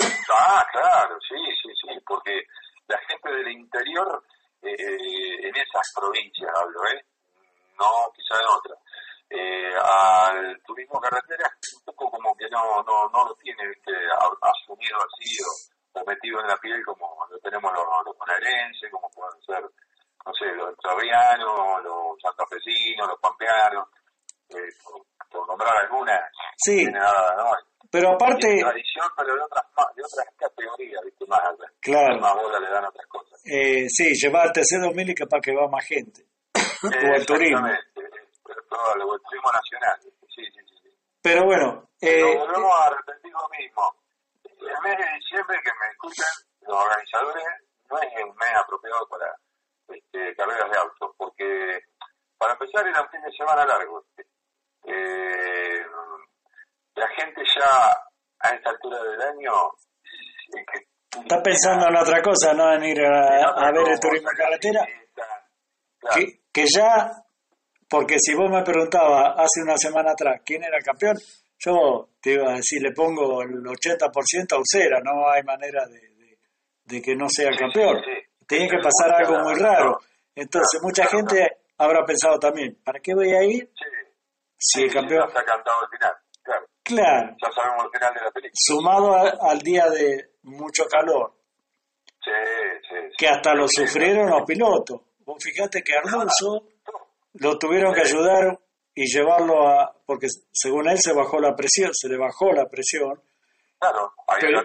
Ah, 0.00 0.64
claro, 0.72 1.16
sí, 1.20 1.36
sí, 1.62 1.68
sí, 1.80 2.00
porque 2.06 2.42
la 2.88 2.98
gente 3.06 3.30
del 3.30 3.52
interior, 3.52 4.22
eh, 4.62 4.74
en 4.74 5.54
esas 5.54 5.92
provincias 5.94 6.50
hablo, 6.56 6.80
¿eh? 6.90 7.04
No, 7.78 8.10
quizá 8.14 8.40
en 8.40 8.48
otras 8.58 8.78
eh, 9.30 9.74
al 9.74 10.60
turismo 10.62 11.00
carretera 11.00 11.50
un 11.76 11.84
poco 11.84 12.10
como 12.10 12.34
que 12.36 12.48
no 12.50 12.82
no 12.82 13.08
no 13.12 13.28
lo 13.28 13.34
tiene 13.36 13.64
asumido 14.42 14.96
así 14.98 15.36
o, 15.42 16.04
metido 16.06 16.40
en 16.40 16.46
la 16.46 16.56
piel 16.58 16.84
como 16.84 17.16
lo 17.30 17.38
tenemos 17.40 17.72
los, 17.72 17.84
los 18.04 18.16
bonaerenses, 18.18 18.90
como 18.90 19.10
pueden 19.10 19.40
ser, 19.42 19.62
no 19.62 20.32
sé, 20.34 20.46
los 20.56 20.70
entrerrianos, 20.70 21.84
los 21.84 22.20
santafesinos, 22.20 23.08
los 23.08 23.20
pampeanos, 23.20 23.88
eh, 24.50 24.70
por, 25.30 25.46
nombrar 25.48 25.74
algunas. 25.82 26.20
Sí. 26.56 26.86
Pero 27.90 28.10
aparte... 28.14 28.58
tradición, 28.58 29.06
pero 29.16 29.34
de 29.34 29.42
otras, 29.42 29.64
de 29.94 30.02
otras 30.02 30.26
categorías, 30.36 31.02
¿viste? 31.04 31.26
Más, 31.26 31.40
claro. 31.80 32.20
más 32.20 32.34
bola 32.34 32.58
le 32.58 32.70
dan 32.70 32.84
otras 32.84 33.06
cosas. 33.06 33.40
Eh, 33.44 33.86
sí, 33.88 34.12
llevar 34.14 34.52
TC2000 34.52 35.10
y 35.10 35.14
capaz 35.14 35.40
que 35.40 35.54
va 35.54 35.68
más 35.68 35.84
gente. 35.84 36.22
o 36.82 37.14
el 37.14 37.26
turismo 37.26 37.68
todo 38.68 39.14
el 39.14 39.22
turismo 39.22 39.52
nacional. 39.52 39.98
Sí, 40.02 40.44
sí, 40.52 40.60
sí. 40.82 40.90
Pero 41.22 41.44
bueno. 41.44 41.88
Eh, 42.00 42.36
volvemos 42.38 42.72
a 42.84 42.90
repetir 42.90 43.32
lo 43.32 43.48
mismo. 43.48 43.82
El 44.44 44.82
mes 44.82 44.98
de 44.98 45.18
diciembre, 45.18 45.58
que 45.62 45.70
me 45.80 45.90
escuchan 45.90 46.32
los 46.62 46.76
organizadores, 46.76 47.44
no 47.90 47.98
es 47.98 48.24
un 48.24 48.36
mes 48.36 48.50
apropiado 48.54 49.08
para 49.08 49.34
este, 49.88 50.34
carreras 50.36 50.70
de 50.70 50.78
autos, 50.78 51.10
porque 51.16 51.80
para 52.38 52.52
empezar 52.52 52.86
era 52.86 53.02
un 53.02 53.08
fin 53.08 53.22
de 53.22 53.32
semana 53.32 53.64
largo. 53.64 54.04
Eh, 54.84 55.84
la 56.94 57.08
gente 57.08 57.42
ya 57.42 57.90
a 58.40 58.48
esta 58.54 58.70
altura 58.70 59.02
del 59.02 59.22
año 59.22 59.52
está 61.22 61.42
pensando 61.42 61.88
en 61.88 61.96
otra 61.96 62.22
cosa, 62.22 62.54
no 62.54 62.72
en 62.72 62.84
ir 62.84 63.00
a, 63.04 63.72
ver 63.72 63.88
el 63.88 64.00
turismo 64.00 64.30
de 64.30 64.36
carretera. 64.36 64.86
Que, 66.14 66.40
que 66.52 66.64
ya 66.72 67.25
porque 67.88 68.16
si 68.18 68.34
vos 68.34 68.50
me 68.50 68.62
preguntabas 68.62 69.34
hace 69.36 69.62
una 69.62 69.76
semana 69.76 70.12
atrás 70.12 70.40
quién 70.44 70.64
era 70.64 70.76
el 70.76 70.84
campeón, 70.84 71.16
yo 71.58 72.08
te 72.20 72.32
iba 72.32 72.52
a 72.52 72.56
decir, 72.56 72.82
le 72.82 72.92
pongo 72.92 73.42
el 73.42 73.62
80% 73.62 74.52
a 74.52 74.60
Usera, 74.60 75.00
no 75.02 75.28
hay 75.30 75.42
manera 75.42 75.86
de, 75.86 77.02
que 77.02 77.14
no 77.16 77.28
sea 77.28 77.48
el 77.48 77.58
campeón. 77.58 77.96
Tiene 78.46 78.68
que 78.68 78.78
pasar 78.78 79.12
algo 79.12 79.42
muy 79.42 79.54
raro. 79.54 79.98
Entonces, 80.34 80.80
mucha 80.82 81.06
gente 81.06 81.58
habrá 81.78 82.04
pensado 82.04 82.38
también, 82.38 82.78
¿para 82.84 83.00
qué 83.00 83.14
voy 83.14 83.32
a 83.32 83.42
ir? 83.42 83.70
Si 84.58 84.82
el 84.82 84.92
campeón... 84.92 85.28
Cantado 85.32 85.88
final. 85.90 86.12
Claro. 86.82 87.36
Ya 87.42 87.50
sabemos 87.50 87.84
el 87.84 87.98
final 87.98 88.14
de 88.14 88.20
la 88.20 88.30
película. 88.30 88.52
Sumado 88.54 89.42
al 89.42 89.58
día 89.58 89.90
de 89.90 90.30
mucho 90.42 90.84
calor. 90.88 91.34
Sí, 92.22 92.30
sí. 92.88 92.96
Que 93.18 93.28
hasta 93.28 93.54
lo 93.54 93.66
sufrieron 93.68 94.30
los 94.30 94.42
pilotos. 94.46 95.00
Vos 95.24 95.42
fíjate 95.42 95.82
que 95.82 95.94
Alonso 95.94 96.68
lo 97.38 97.58
tuvieron 97.58 97.94
que 97.94 98.02
ayudar 98.02 98.58
y 98.94 99.04
llevarlo 99.06 99.68
a, 99.68 99.94
porque 100.06 100.28
según 100.50 100.88
él 100.88 100.98
se 100.98 101.12
bajó 101.12 101.38
la 101.38 101.54
presión, 101.54 101.90
se 101.92 102.08
le 102.08 102.16
bajó 102.16 102.52
la 102.52 102.66
presión. 102.66 103.20
Claro, 103.78 104.12
ahí 104.26 104.38
pero, 104.40 104.62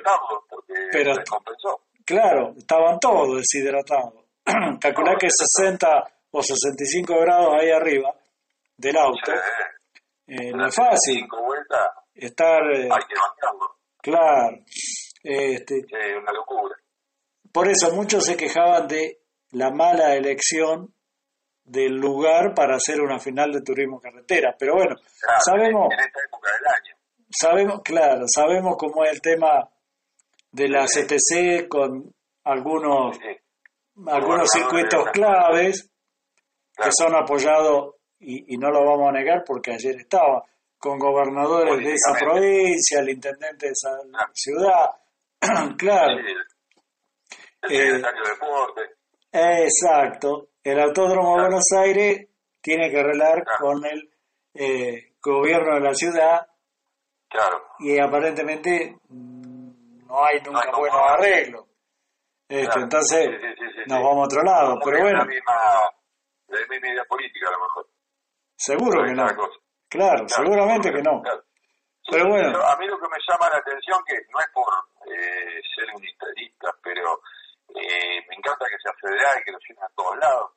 porque 0.49 0.73
pero, 0.91 1.15
se 1.15 1.23
compensó. 1.23 1.81
Claro, 2.05 2.53
estaban 2.57 2.99
todos 2.99 3.37
deshidratados. 3.37 4.25
Calcular 4.79 5.17
que 5.17 5.27
60 5.29 5.87
o 6.31 6.41
65 6.41 7.13
grados 7.19 7.55
ahí 7.59 7.71
arriba 7.71 8.13
del 8.77 8.97
auto 8.97 9.31
eh, 10.27 10.51
no 10.53 10.65
es 10.67 10.75
fácil. 10.75 11.27
Estar. 12.15 12.61
Eh, 12.73 12.89
hay 12.89 13.01
que. 13.07 13.15
Claro. 14.01 14.57
Este, 15.23 15.79
es 15.79 16.17
una 16.17 16.31
locura. 16.31 16.75
Por 17.51 17.67
eso 17.67 17.91
muchos 17.91 18.25
se 18.25 18.37
quejaban 18.37 18.87
de 18.87 19.21
la 19.51 19.71
mala 19.71 20.15
elección 20.15 20.93
del 21.71 21.95
lugar 21.95 22.53
para 22.53 22.75
hacer 22.75 22.99
una 22.99 23.17
final 23.17 23.51
de 23.53 23.61
turismo 23.61 23.99
carretera. 23.99 24.53
Pero 24.59 24.75
bueno, 24.75 24.95
sabemos... 25.43 25.87
En 25.93 25.99
esta 25.99 26.19
época 26.27 26.51
del 26.51 26.67
año. 26.67 26.95
Sabemos, 27.29 27.81
claro, 27.81 28.25
sabemos 28.27 28.75
cómo 28.77 29.05
es 29.05 29.11
el 29.11 29.21
tema 29.21 29.69
de 30.51 30.67
la 30.67 30.85
CTC 30.85 31.69
con 31.69 32.13
algunos, 32.43 33.17
algunos 34.05 34.49
circuitos 34.51 35.05
claves. 35.13 35.89
que 36.75 36.89
son 36.91 37.15
apoyados, 37.15 37.95
y, 38.19 38.57
no 38.57 38.69
lo 38.69 38.83
vamos 38.85 39.09
a 39.09 39.13
negar 39.13 39.43
porque 39.45 39.71
ayer 39.71 39.95
estaba, 39.95 40.43
con 40.77 40.99
gobernadores 40.99 41.77
de 41.77 41.93
esa 41.93 42.19
provincia, 42.19 42.99
el 42.99 43.11
intendente 43.11 43.67
de 43.67 43.71
esa 43.71 43.91
ciudad, 44.33 44.89
claro. 45.77 46.19
el 46.19 47.71
eh, 47.71 47.85
secretario 47.85 48.23
de 48.23 48.29
deporte. 48.29 48.81
Exacto. 49.31 50.50
El 50.63 50.79
Autódromo 50.79 51.35
de 51.35 51.41
Buenos 51.41 51.65
Aires 51.75 52.27
tiene 52.61 52.91
que 52.91 52.99
arreglar 52.99 53.43
con 53.59 53.83
el 53.83 54.11
eh, 54.53 55.13
gobierno 55.21 55.75
de 55.75 55.81
la 55.81 55.93
ciudad. 55.93 56.47
Claro. 57.27 57.63
Y 57.79 57.99
aparentemente 57.99 58.97
mm, 59.09 60.05
no 60.05 60.23
hay 60.23 60.39
nunca 60.45 60.69
buenos 60.77 61.01
arreglos. 61.09 61.65
Este, 62.47 62.79
entonces 62.79 63.29
nos 63.87 64.03
vamos 64.03 64.23
a 64.23 64.25
otro 64.25 64.43
lado. 64.43 64.79
pero 64.83 64.99
bueno. 65.01 65.19
La 65.19 65.25
misma, 65.25 65.53
la 66.47 66.67
misma 66.69 66.87
idea 66.89 67.05
política 67.05 67.47
a 67.47 67.51
lo 67.51 67.59
mejor. 67.63 67.87
Seguro 68.55 69.03
que 69.05 69.13
no. 69.13 69.27
Claro, 69.87 70.27
seguramente 70.27 70.91
que 70.91 71.01
no. 71.01 71.23
pero 72.11 72.27
bueno. 72.27 72.59
A 72.61 72.77
mí 72.77 72.87
lo 72.87 72.99
que 72.99 73.07
me 73.07 73.17
llama 73.27 73.49
la 73.49 73.57
atención, 73.57 73.99
que 74.05 74.15
no 74.29 74.39
es 74.39 74.47
por 74.53 74.67
eh, 75.07 75.61
ser 75.75 75.95
unitariista, 75.95 76.75
pero 76.83 77.21
eh, 77.69 78.19
me 78.27 78.35
encanta 78.35 78.50
y 79.03 79.43
que 79.43 79.51
lo 79.51 79.59
sigan 79.59 79.85
a 79.85 79.93
todos 79.95 80.17
lados. 80.17 80.51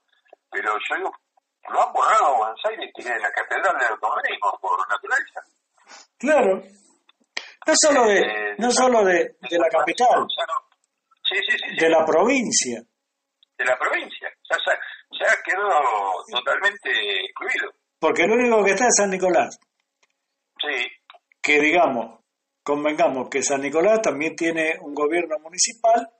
Pero 0.50 0.72
yo 0.72 0.96
digo, 0.96 1.10
lo 1.68 1.82
han 1.82 1.92
borrado 1.92 2.26
a 2.26 2.38
Buenos 2.38 2.60
Aires, 2.68 2.90
es 2.94 3.04
la 3.06 3.32
catedral 3.32 3.78
del 3.78 3.88
automovilismo, 3.88 4.58
por 4.60 4.88
naturaleza. 4.88 5.40
Claro. 6.18 6.62
No 7.66 7.74
solo 7.76 8.04
de, 8.06 8.20
eh, 8.20 8.54
no 8.58 8.70
solo 8.70 9.04
de, 9.04 9.36
de 9.40 9.58
la 9.58 9.68
capital, 9.68 10.26
sí, 11.22 11.36
sí, 11.48 11.56
sí, 11.56 11.76
de 11.80 11.88
la 11.88 12.04
provincia. 12.04 12.82
De 13.56 13.64
la 13.64 13.78
provincia. 13.78 14.28
Ya, 14.50 14.56
ya, 14.66 14.78
ya 15.18 15.42
quedó 15.42 15.70
totalmente 16.30 16.90
excluido. 17.24 17.72
Porque 17.98 18.26
lo 18.26 18.34
único 18.34 18.62
que 18.64 18.72
está 18.72 18.86
es 18.86 18.96
San 18.96 19.10
Nicolás. 19.10 19.58
Sí. 20.60 20.86
Que 21.40 21.58
digamos, 21.58 22.20
convengamos 22.62 23.30
que 23.30 23.42
San 23.42 23.62
Nicolás 23.62 24.02
también 24.02 24.36
tiene 24.36 24.78
un 24.80 24.94
gobierno 24.94 25.38
municipal 25.38 26.10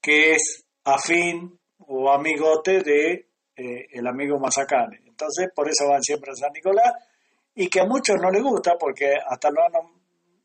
que 0.00 0.32
es 0.32 0.64
afín 0.84 1.58
o 1.86 2.10
amigote 2.10 2.82
de 2.82 3.30
eh, 3.56 3.86
el 3.92 4.06
amigo 4.06 4.38
Mazacane. 4.38 5.00
Entonces, 5.06 5.48
por 5.54 5.68
eso 5.68 5.88
van 5.88 6.02
siempre 6.02 6.30
a 6.32 6.34
San 6.34 6.52
Nicolás 6.52 6.92
y 7.54 7.68
que 7.68 7.80
a 7.80 7.84
muchos 7.84 8.16
no 8.20 8.30
les 8.30 8.42
gusta 8.42 8.76
porque 8.78 9.14
hasta 9.14 9.50
lo 9.50 9.62
han 9.62 9.72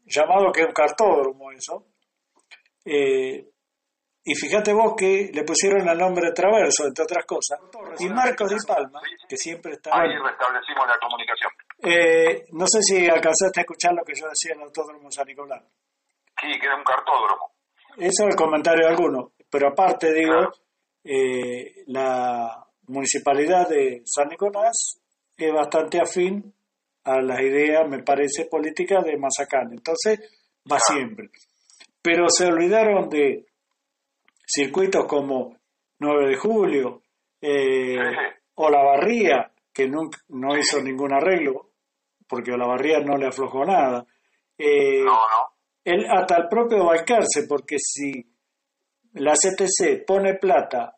llamado 0.06 0.52
que 0.52 0.62
es 0.62 0.68
un 0.68 0.74
cartódromo 0.74 1.52
eso. 1.52 1.86
Eh, 2.84 3.50
y 4.28 4.34
fíjate 4.34 4.74
vos 4.74 4.96
que 4.98 5.30
le 5.32 5.44
pusieron 5.44 5.88
el 5.88 5.98
nombre 5.98 6.32
Traverso, 6.32 6.88
entre 6.88 7.04
otras 7.04 7.26
cosas. 7.26 7.60
Y 8.00 8.10
Marcos 8.10 8.50
Di 8.50 8.58
Palma, 8.68 9.00
que 9.30 9.38
siempre 9.38 9.74
está... 9.74 9.92
Ahí 9.94 10.18
restablecimos 10.18 10.88
la 10.88 10.98
comunicación. 11.00 11.52
Eh, 11.84 12.46
no 12.54 12.66
sé 12.66 12.82
si 12.82 13.08
alcanzaste 13.08 13.60
a 13.60 13.62
escuchar 13.62 13.94
lo 13.94 14.04
que 14.04 14.14
yo 14.16 14.26
decía 14.28 14.54
en 14.54 14.62
el 14.62 14.66
Autódromo 14.66 15.12
San 15.12 15.28
Nicolás. 15.28 15.64
Sí, 16.42 16.48
que 16.60 16.66
era 16.66 16.76
un 16.76 16.84
cartódromo. 16.84 17.52
Eso 17.98 18.24
es 18.26 18.30
el 18.32 18.36
comentario 18.36 18.88
de 18.88 18.92
alguno. 18.92 19.32
Pero 19.56 19.70
aparte, 19.70 20.14
digo, 20.14 20.52
eh, 21.02 21.86
la 21.88 22.62
municipalidad 22.88 23.70
de 23.70 24.02
San 24.04 24.28
Nicolás 24.28 25.00
es 25.38 25.54
bastante 25.54 26.02
afín 26.02 26.54
a 27.06 27.22
las 27.22 27.40
ideas, 27.40 27.88
me 27.88 28.04
parece, 28.04 28.48
políticas 28.52 29.06
de 29.06 29.16
Mazacán. 29.16 29.72
Entonces, 29.72 30.20
va 30.70 30.78
siempre. 30.78 31.30
Pero 32.02 32.26
se 32.28 32.48
olvidaron 32.48 33.08
de 33.08 33.46
circuitos 34.46 35.06
como 35.08 35.56
9 36.00 36.32
de 36.32 36.36
julio 36.36 37.04
eh, 37.40 37.96
o 38.56 38.70
La 38.70 38.84
Barría, 38.84 39.54
que 39.72 39.88
nunca, 39.88 40.20
no 40.28 40.58
hizo 40.58 40.82
ningún 40.82 41.14
arreglo, 41.14 41.70
porque 42.28 42.52
La 42.58 42.68
Barría 42.68 43.00
no 43.00 43.16
le 43.16 43.28
aflojó 43.28 43.64
nada. 43.64 44.06
Eh, 44.58 45.00
no, 45.00 45.14
no. 45.14 45.56
El, 45.82 46.06
hasta 46.12 46.40
el 46.42 46.50
propio 46.50 46.88
Balcarce, 46.88 47.48
porque 47.48 47.78
si 47.80 48.35
la 49.16 49.34
CTC 49.34 50.06
pone 50.06 50.36
plata 50.36 50.96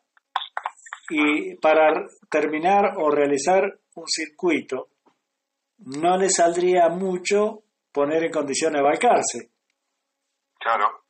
y 1.10 1.56
para 1.56 2.06
terminar 2.28 2.92
o 2.98 3.10
realizar 3.10 3.62
un 3.94 4.06
circuito, 4.06 4.88
no 5.78 6.16
le 6.16 6.28
saldría 6.28 6.88
mucho 6.88 7.62
poner 7.92 8.24
en 8.24 8.32
condiciones 8.32 8.82
Balcarce. 8.82 9.50
Claro. 10.58 11.04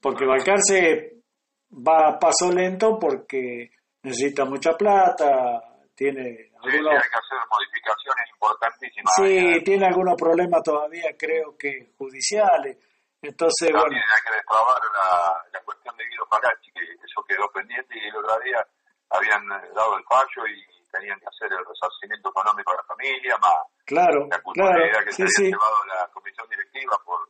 Porque 0.00 0.26
Balcarce 0.26 1.22
va 1.70 2.08
a 2.08 2.18
paso 2.18 2.50
lento 2.50 2.98
porque 2.98 3.70
necesita 4.02 4.44
mucha 4.44 4.72
plata, 4.72 5.60
tiene 5.94 6.50
algunos... 6.60 6.92
hay 6.92 7.10
que 7.10 7.18
hacer 7.18 7.38
modificaciones 7.48 8.30
importantísimas. 8.32 9.12
Sí, 9.16 9.64
tiene 9.64 9.86
algunos 9.86 10.16
problemas 10.16 10.62
todavía, 10.62 11.14
creo 11.16 11.56
que 11.56 11.92
judiciales. 11.96 12.78
Entonces, 13.22 13.70
También 13.70 14.02
hay 14.02 14.22
que 14.26 14.34
destrabar 14.34 14.82
la, 14.92 15.38
la 15.52 15.60
cuestión 15.62 15.96
de 15.96 16.04
Guido 16.06 16.26
Palacci, 16.26 16.72
que 16.72 16.82
eso 16.82 17.22
quedó 17.26 17.48
pendiente 17.52 17.94
y 17.94 18.08
el 18.08 18.16
otro 18.16 18.38
día 18.40 18.66
habían 19.10 19.46
dado 19.48 19.96
el 19.96 20.04
fallo 20.04 20.46
y 20.48 20.82
tenían 20.90 21.18
que 21.20 21.26
hacer 21.26 21.48
el 21.52 21.64
resarcimiento 21.64 22.28
económico 22.30 22.72
a 22.72 22.76
la 22.76 22.84
familia, 22.84 23.36
más 23.38 23.72
claro, 23.84 24.28
la 24.28 24.40
claro, 24.40 25.04
que 25.04 25.12
se 25.12 25.22
había 25.22 25.50
llevado 25.50 25.84
la 25.86 26.08
comisión 26.12 26.46
directiva 26.48 26.96
por 27.04 27.20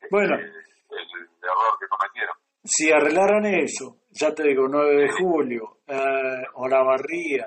este, 0.00 0.08
bueno, 0.10 0.34
el, 0.36 0.48
error 1.42 1.72
que 1.78 1.88
cometieron. 1.88 2.36
Si 2.64 2.92
arreglaran 2.92 3.44
eso, 3.46 3.96
ya 4.10 4.34
te 4.34 4.44
digo, 4.44 4.68
9 4.68 5.02
de 5.02 5.08
julio, 5.12 5.80
eh, 5.86 6.44
Olavarría, 6.54 7.46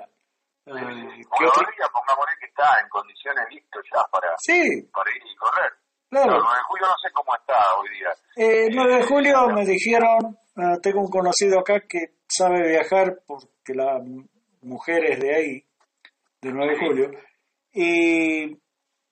eh, 0.66 0.70
Olavarría, 0.70 1.86
pongámosle 1.90 2.34
que 2.40 2.46
está 2.46 2.78
en 2.80 2.88
condiciones 2.88 3.44
listo 3.50 3.80
ya 3.92 4.02
para, 4.10 4.34
sí. 4.38 4.88
para 4.92 5.10
ir 5.10 5.22
y 5.22 5.36
correr. 5.36 5.72
Claro. 6.14 6.36
El 6.36 6.42
9 6.42 6.56
de 6.56 6.62
julio 6.62 6.86
no 6.86 6.98
sé 7.02 7.12
cómo 7.12 7.34
está 7.34 7.54
hoy 7.76 7.88
día. 7.88 8.08
Eh, 8.36 8.66
el 8.68 8.76
9 8.76 8.96
de 8.98 9.02
julio 9.02 9.48
me 9.48 9.66
dijeron, 9.66 10.38
ah, 10.56 10.76
tengo 10.80 11.00
un 11.00 11.10
conocido 11.10 11.58
acá 11.58 11.80
que 11.88 12.18
sabe 12.28 12.68
viajar 12.68 13.20
porque 13.26 13.74
la 13.74 14.00
mujer 14.62 15.06
es 15.06 15.18
de 15.18 15.34
ahí, 15.34 15.64
del 16.40 16.54
9 16.54 16.72
de 16.72 16.86
julio, 16.86 17.10
y 17.72 18.42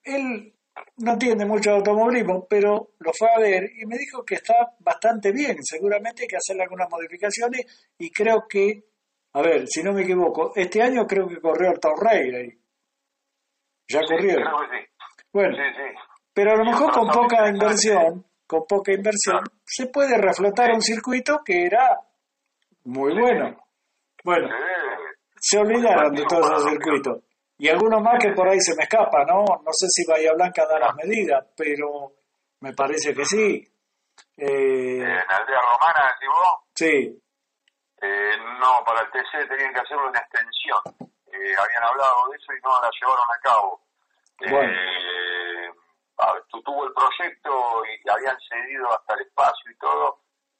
él 0.04 0.54
no 0.98 1.12
entiende 1.12 1.44
mucho 1.44 1.70
de 1.70 1.76
automovilismo, 1.78 2.46
pero 2.48 2.90
lo 3.00 3.12
fue 3.18 3.28
a 3.34 3.40
ver 3.40 3.64
y 3.76 3.84
me 3.84 3.98
dijo 3.98 4.24
que 4.24 4.36
está 4.36 4.54
bastante 4.78 5.32
bien, 5.32 5.56
seguramente 5.60 6.22
hay 6.22 6.28
que 6.28 6.36
hacerle 6.36 6.62
algunas 6.62 6.88
modificaciones 6.88 7.90
y 7.98 8.12
creo 8.12 8.46
que, 8.48 8.84
a 9.32 9.42
ver, 9.42 9.66
si 9.66 9.82
no 9.82 9.92
me 9.92 10.02
equivoco, 10.02 10.52
este 10.54 10.80
año 10.80 11.04
creo 11.04 11.26
que 11.26 11.40
corrió 11.40 11.72
el 11.72 11.80
Taurrey 11.80 12.32
ahí. 12.32 12.58
Ya 13.88 14.00
corrió. 14.06 14.38
Bueno, 15.32 15.56
pero 16.32 16.52
a 16.52 16.56
lo 16.56 16.64
mejor 16.64 16.92
con 16.92 17.08
poca 17.08 17.48
inversión, 17.48 18.24
con 18.46 18.64
poca 18.66 18.92
inversión, 18.92 19.44
se 19.64 19.86
puede 19.86 20.16
reflotar 20.16 20.70
un 20.72 20.82
circuito 20.82 21.40
que 21.44 21.64
era 21.64 21.98
muy 22.84 23.12
bueno. 23.18 23.56
Bueno, 24.24 24.48
se 25.38 25.58
olvidaron 25.58 26.14
de 26.14 26.24
todos 26.24 26.46
esos 26.46 26.70
circuitos. 26.70 27.24
Y 27.58 27.68
algunos 27.68 28.02
más 28.02 28.18
que 28.20 28.32
por 28.32 28.48
ahí 28.48 28.60
se 28.60 28.74
me 28.76 28.84
escapa, 28.84 29.24
¿no? 29.24 29.44
No 29.44 29.72
sé 29.72 29.86
si 29.88 30.04
Bahía 30.10 30.32
Blanca 30.34 30.66
da 30.66 30.78
las 30.78 30.94
medidas, 30.96 31.46
pero 31.56 32.12
me 32.60 32.72
parece 32.72 33.14
que 33.14 33.24
sí. 33.24 33.62
Eh, 34.36 34.98
¿En 34.98 35.30
Aldea 35.30 35.60
Romana, 35.60 36.10
decís 36.10 36.28
vos? 36.28 36.62
Sí. 36.74 37.22
Eh, 38.02 38.36
no, 38.58 38.82
para 38.84 39.02
el 39.02 39.10
TC 39.12 39.48
tenían 39.48 39.72
que 39.72 39.80
hacerlo 39.80 40.08
en 40.08 40.16
extensión. 40.16 40.80
Eh, 41.26 41.54
habían 41.56 41.84
hablado 41.84 42.30
de 42.30 42.36
eso 42.36 42.52
y 42.52 42.60
no 42.64 42.80
la 42.80 42.90
llevaron 42.90 43.26
a 43.30 43.40
cabo. 43.40 43.80
Bueno. 44.50 44.72
Eh, 44.72 45.31
tuvo 46.64 46.86
el 46.86 46.92
proyecto 46.92 47.82
y 47.86 48.08
habían 48.08 48.36
cedido 48.48 48.92
hasta 48.92 49.14
el 49.14 49.26
espacio 49.26 49.70
y 49.70 49.76
todo, 49.78 50.18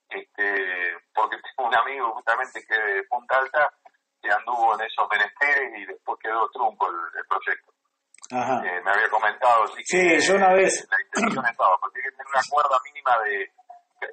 este, 0.08 0.98
porque 1.14 1.36
tengo 1.36 1.68
un 1.68 1.74
amigo 1.74 2.12
justamente 2.14 2.64
que 2.66 2.74
de 2.74 3.02
Punta 3.04 3.38
Alta 3.38 3.72
que 4.20 4.30
anduvo 4.30 4.74
en 4.74 4.86
esos 4.86 5.06
menesteres 5.10 5.72
y 5.78 5.86
después 5.86 6.18
quedó 6.22 6.48
trunco 6.50 6.86
el, 6.88 7.26
proyecto. 7.26 7.72
Eh, 8.30 8.80
me 8.84 8.90
había 8.90 9.08
comentado, 9.10 9.64
así 9.64 9.82
que 9.84 10.20
yo 10.20 10.36
una 10.36 10.54
vez... 10.54 10.86
la 10.90 11.00
intención 11.02 11.44
estaba, 11.44 11.76
porque 11.78 12.00
tiene 12.00 12.10
que 12.10 12.16
tener 12.16 12.32
una 12.32 12.42
cuerda 12.48 12.76
mínima 12.84 13.18
de 13.24 13.50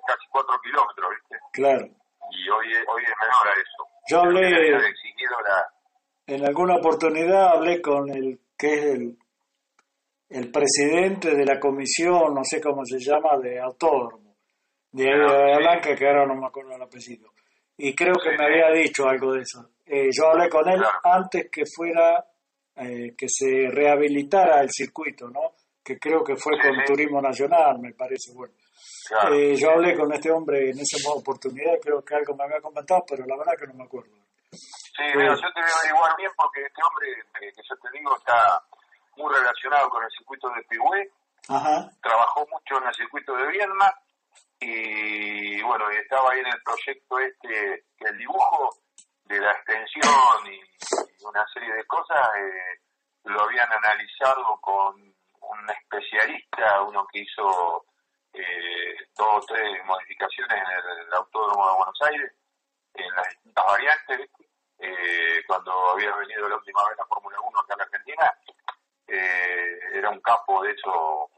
casi 0.08 0.28
4 0.30 0.62
kilómetros, 0.62 1.10
¿viste? 1.12 1.38
Claro. 1.54 1.86
Y 2.32 2.50
hoy, 2.50 2.68
hoy 2.88 3.04
es 3.04 3.16
menor 3.22 3.48
a 3.48 3.54
eso. 3.54 3.88
Yo 4.08 4.20
hablé... 4.22 4.50
En 6.28 6.46
alguna 6.46 6.76
oportunidad 6.76 7.54
hablé 7.54 7.82
con 7.82 8.10
el 8.10 8.40
que 8.56 8.74
es 8.74 8.86
el 8.86 9.18
el 10.30 10.52
presidente 10.52 11.36
de 11.36 11.46
la 11.46 11.60
comisión, 11.60 12.34
no 12.34 12.44
sé 12.44 12.62
cómo 12.62 12.86
se 12.86 13.00
llama, 13.00 13.38
de 13.42 13.60
autódromo, 13.60 14.36
de 14.92 15.10
ah, 15.10 15.58
Blanca, 15.58 15.96
que 15.96 16.08
ahora 16.08 16.26
no 16.28 16.36
me 16.36 16.48
acuerdo 16.48 16.76
el 16.76 16.82
apellido. 16.82 17.32
Y 17.78 17.96
creo 17.96 18.14
que 18.16 18.38
me 18.38 18.46
había 18.46 18.72
dicho 18.82 19.08
algo 19.08 19.34
de 19.34 19.42
eso. 19.42 19.72
Eh, 19.86 20.10
yo 20.12 20.28
hablé 20.28 20.50
con 20.50 20.68
él 20.70 20.82
antes 21.04 21.50
que 21.50 21.64
fuera, 21.66 22.24
eh, 22.76 23.16
que 23.18 23.28
se 23.28 23.70
rehabilitara 23.72 24.62
el 24.62 24.70
circuito, 24.70 25.30
¿no? 25.30 25.54
Que 25.84 25.98
creo 25.98 26.24
que 26.24 26.36
fue 26.36 26.54
con 26.60 26.84
Turismo 26.86 27.22
Nacional, 27.22 27.80
me 27.80 27.94
parece, 27.94 28.34
bueno. 28.36 28.54
Eh, 29.32 29.56
yo 29.56 29.72
hablé 29.72 29.98
con 29.98 30.14
este 30.14 30.30
hombre 30.30 30.70
en 30.70 30.80
esa 30.80 30.98
oportunidad, 31.12 31.80
creo 31.82 32.04
que 32.04 32.16
algo 32.16 32.36
me 32.36 32.44
había 32.44 32.62
comentado, 32.62 33.04
pero 33.08 33.26
la 33.26 33.38
verdad 33.38 33.54
que 33.58 33.68
no 33.68 33.74
me 33.74 33.84
acuerdo. 33.86 34.14
Sí, 34.52 35.06
yo 35.14 35.14
te 35.14 35.62
voy 35.62 35.72
a 35.72 35.80
averiguar 35.80 36.14
bien 36.18 36.32
porque 36.36 36.62
este 36.62 36.82
hombre 36.84 37.08
eh, 37.42 37.52
que 37.56 37.62
yo 37.64 37.76
te 37.82 37.98
digo 37.98 38.16
está 38.18 38.62
muy 39.20 39.36
relacionado 39.36 39.90
con 39.90 40.04
el 40.04 40.12
circuito 40.12 40.50
de 40.50 40.64
Pigüé, 40.64 41.12
trabajó 42.02 42.48
mucho 42.48 42.78
en 42.82 42.88
el 42.88 42.96
circuito 42.96 43.36
de 43.36 43.48
Viedma 43.48 43.94
y 44.60 45.62
bueno, 45.62 45.90
estaba 45.90 46.32
ahí 46.32 46.40
en 46.40 46.48
el 46.48 46.62
proyecto 46.64 47.20
este, 47.20 47.86
que 47.98 48.08
el 48.08 48.18
dibujo 48.18 48.70
de 49.26 49.40
la 49.40 49.52
extensión 49.52 50.48
y, 50.48 50.60
una 51.26 51.46
serie 51.54 51.74
de 51.74 51.86
cosas 51.86 52.28
eh, 52.38 52.80
lo 53.26 53.42
habían 53.42 53.68
analizado 53.72 54.58
con 54.62 54.96
un 54.96 55.70
especialista, 55.70 56.82
uno 56.82 57.06
que 57.12 57.20
hizo 57.20 57.86
eh, 58.34 58.96
dos 59.16 59.28
o 59.44 59.46
tres 59.46 59.86
modificaciones 59.86 60.58
en 60.58 61.08
el 61.08 61.14
Autódromo 61.14 61.68
de 61.68 61.78
Buenos 61.78 62.02
Aires, 62.02 62.32
en 62.96 63.16
las 63.16 63.30
distintas 63.30 63.66
variantes, 63.66 64.30
eh, 64.80 65.44
cuando 65.46 65.90
había 65.90 66.16
venido 66.16 66.48
la 66.48 66.56
última 66.56 66.88
vez 66.88 66.98
la 66.98 67.06
Fórmula 67.06 67.38
1 67.42 67.60
acá 67.60 67.76
la 67.78 67.89
eh, 69.12 69.80
era 69.94 70.10
un 70.10 70.22
capo 70.22 70.62
de 70.64 70.72
eso 70.72 71.30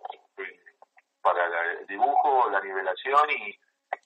para 1.21 1.45
el 1.79 1.85
dibujo, 1.87 2.49
la 2.49 2.59
nivelación 2.61 3.29
y 3.29 3.55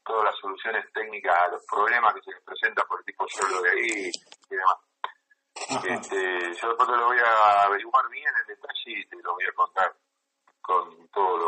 todas 0.03 0.25
las 0.25 0.35
soluciones 0.39 0.85
técnicas 0.93 1.35
a 1.35 1.47
los 1.49 1.61
problemas 1.65 2.13
que 2.13 2.21
se 2.21 2.31
les 2.31 2.43
presentan 2.43 2.85
por 2.87 2.99
el 2.99 3.05
tipo 3.05 3.25
suelo 3.27 3.61
de 3.61 3.69
ahí 3.69 4.11
y 4.49 4.55
demás. 4.55 4.77
Este, 5.55 6.17
yo 6.61 6.67
después 6.67 6.89
te 6.89 6.97
lo 6.97 7.07
voy 7.07 7.17
a 7.17 7.63
averiguar 7.63 8.09
bien 8.09 8.27
en 8.27 8.47
detalle 8.47 8.99
y 8.99 9.07
te 9.07 9.15
lo 9.23 9.33
voy 9.33 9.45
a 9.45 9.53
contar 9.55 9.93
con 10.61 11.07
todos 11.09 11.39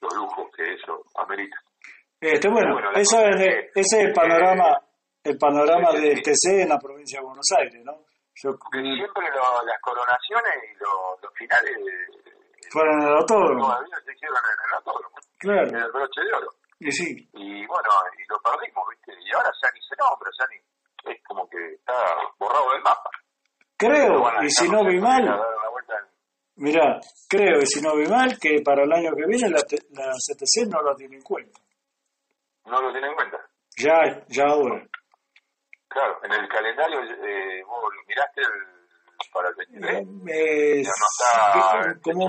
los, 0.00 0.14
lujos 0.14 0.50
que 0.56 0.74
eso 0.74 1.04
amerita. 1.16 1.56
Este, 2.20 2.48
bueno, 2.48 2.76
eso 2.94 3.20
es 3.20 3.40
ese 3.40 3.70
es 3.74 3.92
el 3.94 4.12
panorama, 4.12 4.78
el 5.24 5.38
panorama 5.38 5.92
del 5.92 6.22
TC 6.22 6.62
en 6.62 6.68
la 6.68 6.78
provincia 6.78 7.20
de 7.20 7.26
Buenos 7.26 7.46
Aires, 7.58 7.82
¿no? 7.84 8.04
Siempre 8.34 9.24
las 9.30 9.80
coronaciones 9.80 10.54
y 10.64 10.82
los 10.82 11.32
finales 11.34 11.76
fueron 12.70 13.02
en 13.02 13.08
el 13.08 13.14
autódromo. 13.16 13.66
Todavía 13.66 13.96
se 14.04 14.12
hicieron 14.12 14.38
en 14.38 14.58
el 14.66 14.74
autódromo. 14.76 15.16
Claro. 15.38 15.68
En 15.68 15.76
el 15.76 15.92
broche 15.92 16.20
de 16.22 16.32
oro. 16.32 16.50
Y 16.80 16.90
sí. 16.90 17.28
Y 17.34 17.66
bueno, 17.66 17.88
y 18.18 18.24
lo 18.28 18.40
perdimos, 18.40 18.84
¿viste? 18.90 19.12
Y 19.20 19.34
ahora 19.34 19.50
ya 19.62 19.68
ni 19.72 19.80
se 19.82 19.94
nombra, 19.98 20.30
ya 20.38 20.46
ni. 20.50 21.12
Es 21.12 21.22
como 21.24 21.48
que 21.48 21.74
está 21.74 21.92
borrado 22.38 22.72
del 22.72 22.82
mapa. 22.82 23.10
Creo, 23.76 24.42
y 24.42 24.50
si 24.50 24.68
no 24.68 24.84
vi 24.84 24.98
mal. 25.00 25.22
Mira, 26.56 27.00
creo, 27.28 27.58
y 27.60 27.66
si 27.66 27.80
no 27.82 27.96
vi 27.96 28.06
mal, 28.06 28.38
que 28.38 28.60
para 28.64 28.84
el 28.84 28.92
año 28.92 29.10
que 29.16 29.26
viene 29.26 29.50
la, 29.50 29.58
la 29.58 30.12
CTC 30.12 30.68
no 30.70 30.82
lo 30.82 30.94
tiene 30.94 31.16
en 31.16 31.22
cuenta. 31.22 31.60
¿No 32.66 32.80
lo 32.80 32.92
tiene 32.92 33.08
en 33.08 33.14
cuenta? 33.14 33.38
Ya, 33.76 34.24
ya 34.28 34.44
ahora. 34.44 34.86
Claro, 35.92 36.18
en 36.24 36.32
el 36.32 36.48
calendario, 36.48 37.00
eh, 37.02 37.62
vos 37.64 37.92
miraste 38.06 38.40
el, 38.40 38.82
para 39.32 39.48
el 39.48 39.54
23. 39.54 40.08
Eh, 40.28 40.82
no 40.82 40.90
está 40.90 42.00
como, 42.02 42.28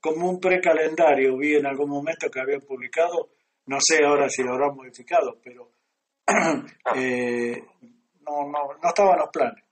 como 0.00 0.30
un 0.30 0.40
precalendario, 0.40 1.36
vi 1.36 1.56
en 1.56 1.66
algún 1.66 1.90
momento 1.90 2.30
que 2.30 2.40
habían 2.40 2.62
publicado, 2.62 3.30
no 3.66 3.76
sé 3.80 4.04
ahora 4.04 4.28
si 4.28 4.42
lo 4.42 4.52
habrán 4.52 4.74
modificado, 4.74 5.38
pero 5.42 5.70
eh, 6.96 7.62
no, 8.20 8.44
no, 8.48 8.74
no 8.80 8.88
estaban 8.88 9.18
los 9.18 9.28
planes. 9.30 9.64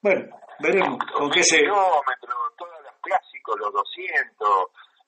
Bueno, 0.00 0.34
veremos 0.58 0.98
con 1.14 1.30
qué 1.30 1.42
se... 1.44 1.58
kilómetros, 1.58 2.56
todos 2.56 2.82
los 2.82 2.94
clásicos, 3.02 3.58
los 3.58 3.72
200, 3.72 4.48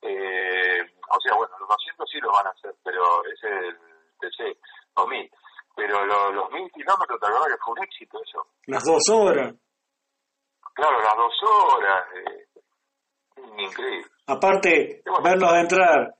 eh, 0.02 0.78
o 1.08 1.20
sea, 1.20 1.34
bueno, 1.36 1.58
los 1.58 1.68
200 1.68 2.10
sí 2.10 2.18
los 2.20 2.32
van 2.32 2.46
a 2.46 2.50
hacer, 2.50 2.74
pero 2.84 3.24
ese 3.24 3.48
es 3.48 3.64
el 3.64 3.78
TC 4.20 4.58
2000. 4.94 5.30
Pero 5.76 6.04
los 6.06 6.50
1000 6.52 6.70
kilómetros, 6.72 7.18
¿te 7.20 7.26
acordás 7.26 7.48
que 7.48 7.64
fue 7.64 7.72
un 7.72 7.82
éxito 7.82 8.18
eso? 8.22 8.46
Las 8.66 8.84
dos 8.84 9.02
horas. 9.10 9.54
Claro, 10.74 10.98
las 11.00 11.16
dos 11.16 11.34
horas. 11.42 12.04
Eh, 12.14 12.46
increíble. 13.58 14.10
Aparte, 14.26 15.02
verlos 15.22 15.52
entrar 15.54 16.14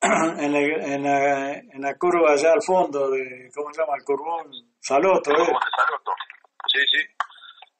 en, 0.00 0.54
en, 0.54 1.02
la, 1.02 1.52
en 1.52 1.80
la 1.82 1.94
curva 1.98 2.32
allá 2.32 2.52
al 2.52 2.62
fondo 2.62 3.10
de, 3.10 3.50
¿cómo 3.54 3.72
se 3.72 3.80
llama? 3.80 3.94
El 3.98 4.04
curvón 4.04 4.50
Saloto, 4.80 5.30
¿eh? 5.32 5.36
Saloto. 5.36 6.12
Sí, 6.66 6.78
sí. 6.90 7.06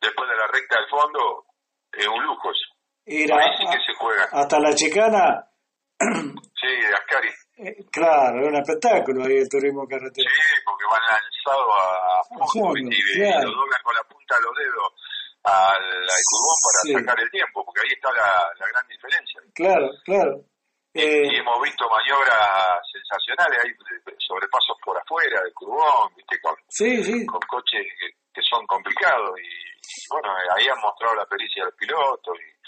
Después 0.00 0.28
de 0.28 0.36
la 0.36 0.46
recta 0.46 0.76
del 0.76 0.88
fondo, 0.90 1.44
es 1.92 2.06
un 2.06 2.24
lujo 2.24 2.50
eso. 2.50 2.74
Ir 3.06 3.32
Ahí 3.32 3.56
que 3.58 3.78
se 3.86 3.94
juega. 3.98 4.24
Hasta 4.32 4.58
la 4.58 4.74
chicana. 4.74 5.48
sí, 6.00 6.66
de 6.66 6.94
Ascari. 6.94 7.28
Eh, 7.60 7.76
claro, 7.92 8.40
es 8.40 8.48
un 8.48 8.56
espectáculo 8.56 9.24
ahí 9.24 9.36
el 9.36 9.48
turismo 9.48 9.86
carretera. 9.86 10.30
Sí, 10.30 10.62
porque 10.64 10.84
van 10.88 11.04
lanzados 11.12 11.68
a, 11.76 12.46
fondo, 12.48 12.78
y, 12.78 12.88
lo 12.88 13.52
doblan 13.52 13.82
con 13.84 13.94
la 13.94 14.04
punta 14.08 14.36
de 14.36 14.42
los 14.42 14.56
dedos 14.56 14.88
al, 15.44 15.84
al 16.08 16.24
curvón 16.24 16.56
para 16.64 16.80
sacar 17.00 17.20
el 17.20 17.30
tiempo, 17.30 17.64
porque 17.64 17.80
ahí 17.84 17.92
está 17.92 18.08
la, 18.12 18.48
la 18.58 18.66
gran 18.66 18.86
diferencia. 18.88 19.40
Claro, 19.52 19.90
claro. 20.04 20.40
Y, 20.92 21.00
eh, 21.00 21.38
hemos 21.38 21.60
visto 21.62 21.84
maniobras 21.88 22.80
sensacionales, 22.90 23.60
hay 23.62 23.70
sobrepasos 24.18 24.76
por 24.82 24.96
afuera 24.96 25.42
del 25.42 25.52
curbón, 25.54 26.16
¿viste? 26.16 26.40
Con, 26.40 26.56
sí, 26.68 27.04
sí. 27.04 27.26
con 27.26 27.40
coches 27.46 27.86
que, 28.00 28.08
que 28.32 28.42
son 28.42 28.66
complicados 28.66 29.38
y, 29.38 30.08
bueno, 30.08 30.34
ahí 30.56 30.66
han 30.66 30.80
mostrado 30.80 31.14
la 31.14 31.26
pericia 31.26 31.62
de 31.62 31.70
los 31.70 31.76
pilotos 31.76 32.34
y, 32.40 32.60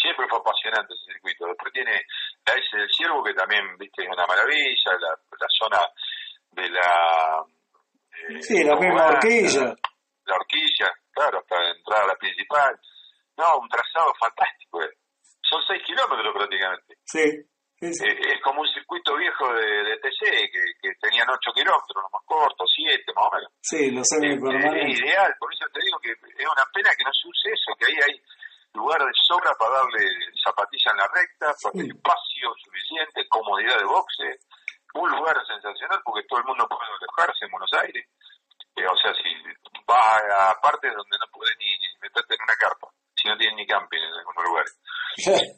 siempre 0.00 0.26
fue 0.28 0.38
apasionante 0.38 0.94
ese 0.94 1.12
circuito. 1.12 1.46
Después 1.46 1.72
tiene 1.72 2.00
la 2.48 2.54
S 2.56 2.76
del 2.76 2.88
Ciervo, 2.90 3.22
que 3.22 3.34
también, 3.34 3.76
viste, 3.78 4.02
es 4.02 4.08
una 4.08 4.26
maravilla, 4.26 4.92
la, 5.00 5.12
la 5.12 5.48
zona 5.60 5.80
de 6.52 6.68
la... 6.70 7.44
Eh, 8.10 8.42
sí, 8.42 8.64
la 8.64 8.76
misma 8.76 9.08
horquilla. 9.08 9.76
La, 10.24 10.34
horquilla, 10.34 10.88
claro, 11.12 11.38
hasta 11.38 11.56
entrar 11.70 12.04
a 12.04 12.08
la 12.08 12.16
principal. 12.16 12.72
No, 13.36 13.58
un 13.60 13.68
trazado 13.68 14.12
fantástico. 14.18 14.82
Eh. 14.82 14.90
Son 15.42 15.60
seis 15.66 15.82
kilómetros 15.84 16.34
prácticamente. 16.34 16.96
Sí. 17.04 17.24
Eh, 17.80 17.94
es 18.34 18.42
como 18.42 18.62
un 18.62 18.68
circuito 18.74 19.14
viejo 19.16 19.54
de, 19.54 19.84
de 19.84 19.96
TC, 20.02 20.50
que, 20.50 20.62
que, 20.82 20.90
tenían 20.98 21.30
8 21.30 21.38
kilómetros, 21.54 21.94
los 21.94 22.10
más 22.10 22.26
cortos, 22.26 22.66
7 22.74 23.04
más 23.14 23.24
o 23.24 23.30
menos. 23.36 23.52
Sí, 23.62 23.90
lo 23.92 24.02
sé, 24.02 24.18
es, 24.18 24.98
ideal, 24.98 25.30
por 25.38 25.54
eso 25.54 25.64
te 25.72 25.84
digo 25.86 25.96
que 26.02 26.10
es 26.10 26.42
una 26.42 26.66
pena 26.74 26.90
que 26.98 27.04
no 27.06 27.14
se 27.14 27.28
use 27.28 27.54
eso, 27.54 27.70
que 27.78 27.86
ahí 27.86 27.94
hay 28.02 28.18
lugar 28.78 28.98
de 29.02 29.12
sobra 29.26 29.52
para 29.58 29.82
darle 29.82 30.06
zapatilla 30.42 30.90
en 30.92 30.98
la 30.98 31.08
recta, 31.12 31.46
espacio 31.50 32.48
suficiente, 32.62 33.28
comodidad 33.28 33.78
de 33.78 33.84
boxe, 33.84 34.38
un 34.94 35.10
lugar 35.10 35.36
sensacional 35.46 36.00
porque 36.04 36.26
todo 36.26 36.40
el 36.40 36.46
mundo 36.46 36.66
puede 36.68 36.86
alejarse 36.86 37.44
en 37.44 37.50
Buenos 37.50 37.72
Aires. 37.74 38.06
Eh, 38.76 38.86
o 38.86 38.96
sea, 38.96 39.12
si 39.14 39.28
vas 39.86 40.22
a 40.30 40.54
partes 40.62 40.94
donde 40.94 41.18
no 41.18 41.26
puedes 41.32 41.54
ni, 41.58 41.66
meterte 42.00 42.34
en 42.34 42.42
una 42.42 42.56
carpa, 42.56 42.86
si 43.14 43.28
no 43.28 43.36
tienes 43.36 43.56
ni 43.56 43.66
camping 43.66 43.98
en 43.98 44.14
algunos 44.14 44.44
lugares. 44.44 44.72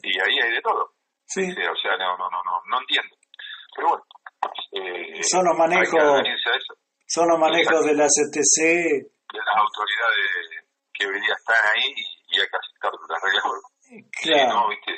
y 0.03 0.19
ahí 0.19 0.35
hay 0.41 0.51
de 0.51 0.61
todo. 0.61 0.93
Sí. 1.25 1.47
o 1.47 1.75
sea, 1.79 1.95
no, 1.97 2.17
no, 2.17 2.29
no, 2.29 2.43
no, 2.43 2.61
no 2.65 2.79
entiendo. 2.79 3.15
Pero 3.75 3.87
bueno. 3.87 4.03
Eh, 4.71 5.23
son 5.23 5.45
los 5.45 5.57
manejos, 5.57 6.01
son 7.07 7.27
los 7.29 7.39
manejos 7.39 7.85
de 7.85 7.93
la 7.93 8.07
CTC. 8.07 8.57
De 9.31 9.39
las 9.39 9.55
autoridades 9.55 10.65
que 10.93 11.07
hoy 11.07 11.21
día 11.21 11.35
están 11.37 11.63
ahí 11.73 11.93
y, 11.95 12.20
hay 12.39 12.47
que 12.47 12.57
aceptar 12.57 12.91
las 13.09 13.21
reglas. 13.21 13.43
Claro. 14.21 14.53
no, 14.53 14.69
¿viste? 14.69 14.91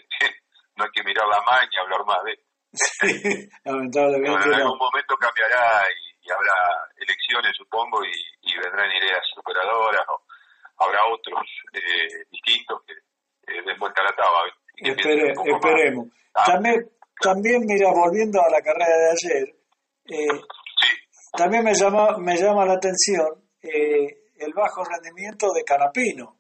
no 0.76 0.84
hay 0.84 0.92
que 0.92 1.04
mirarla 1.04 1.42
más 1.46 1.62
ni 1.70 1.78
hablar 1.78 2.06
más 2.06 2.24
de 2.26 2.34
sí, 2.74 3.50
lamentablemente. 3.64 4.50
en 4.50 4.54
algún 4.54 4.78
momento 4.78 5.16
cambiará 5.18 5.86
y, 5.94 6.32
habrá 6.32 6.90
elecciones, 6.98 7.52
supongo, 7.56 8.04
y, 8.04 8.14
y, 8.42 8.58
vendrán 8.58 8.90
ideas 8.90 9.22
superadoras 9.36 10.02
o 10.10 10.24
habrá 10.78 11.00
otros 11.12 11.44
eh, 11.74 12.26
distintos 12.32 12.82
que 12.88 12.94
eh, 13.54 13.60
a 13.60 14.04
la 14.04 14.16
taba. 14.16 14.48
esperemos. 15.46 16.08
También, 16.46 16.90
también, 17.22 17.62
mira, 17.66 17.92
volviendo 17.92 18.42
a 18.42 18.50
la 18.50 18.62
carrera 18.62 18.98
de 18.98 19.12
ayer, 19.12 19.56
eh, 20.06 20.42
también 21.38 21.64
me 21.64 21.74
llama, 21.74 22.18
me 22.18 22.36
llama 22.36 22.66
la 22.66 22.74
atención 22.74 23.28
eh, 23.62 24.24
el 24.38 24.54
bajo 24.54 24.84
rendimiento 24.84 25.52
de 25.54 25.64
Canapino, 25.64 26.38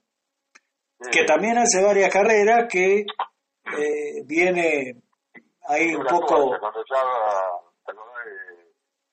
que 1.11 1.23
también 1.25 1.57
hace 1.57 1.83
varias 1.83 2.11
carreras 2.11 2.67
que 2.69 2.99
eh, 2.99 4.23
viene 4.25 4.95
ahí 5.67 5.95
un 5.95 6.05
poco... 6.05 6.57
Cuando 6.59 6.83
ya, 6.89 7.01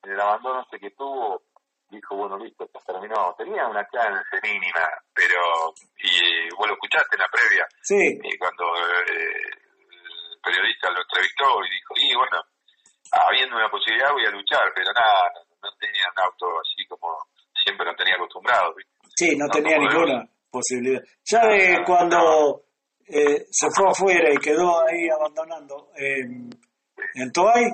en 0.03 0.11
el 0.11 0.19
abandono 0.19 0.61
este 0.61 0.79
que 0.79 0.91
tuvo, 0.91 1.43
dijo, 1.89 2.15
bueno, 2.15 2.37
listo, 2.37 2.67
terminó. 2.85 3.35
Tenía 3.37 3.67
una 3.67 3.87
chance 3.89 4.39
mínima, 4.41 4.87
pero, 5.13 5.73
y 5.97 6.49
vos 6.57 6.67
lo 6.67 6.73
escuchaste 6.73 7.15
en 7.15 7.21
la 7.21 7.29
previa, 7.29 7.67
sí. 7.81 8.19
y 8.23 8.37
cuando 8.37 8.65
eh, 8.75 9.61
periodista 10.43 10.89
lo 10.89 11.01
entrevistó 11.01 11.45
y 11.65 11.69
dijo, 11.69 11.93
y 11.97 12.15
bueno, 12.15 12.41
habiendo 13.11 13.55
una 13.55 13.69
posibilidad 13.69 14.11
voy 14.11 14.25
a 14.25 14.31
luchar, 14.31 14.71
pero 14.73 14.91
nada, 14.93 15.31
no, 15.61 15.69
tenía 15.79 16.09
un 16.15 16.23
auto 16.23 16.45
así 16.59 16.85
como 16.87 17.15
siempre 17.63 17.85
lo 17.85 17.95
tenía 17.95 18.15
acostumbrado. 18.15 18.73
Sí, 19.15 19.35
no, 19.35 19.47
tenía 19.49 19.77
ninguna 19.77 20.27
posibilidad. 20.51 21.01
Ya 21.23 21.47
de 21.47 21.83
cuando 21.85 22.65
eh, 23.07 23.45
se 23.49 23.67
fue 23.71 23.89
afuera 23.89 24.31
y 24.31 24.37
quedó 24.37 24.85
ahí 24.87 25.09
abandonando 25.09 25.91
en 25.95 27.31
Toay, 27.31 27.65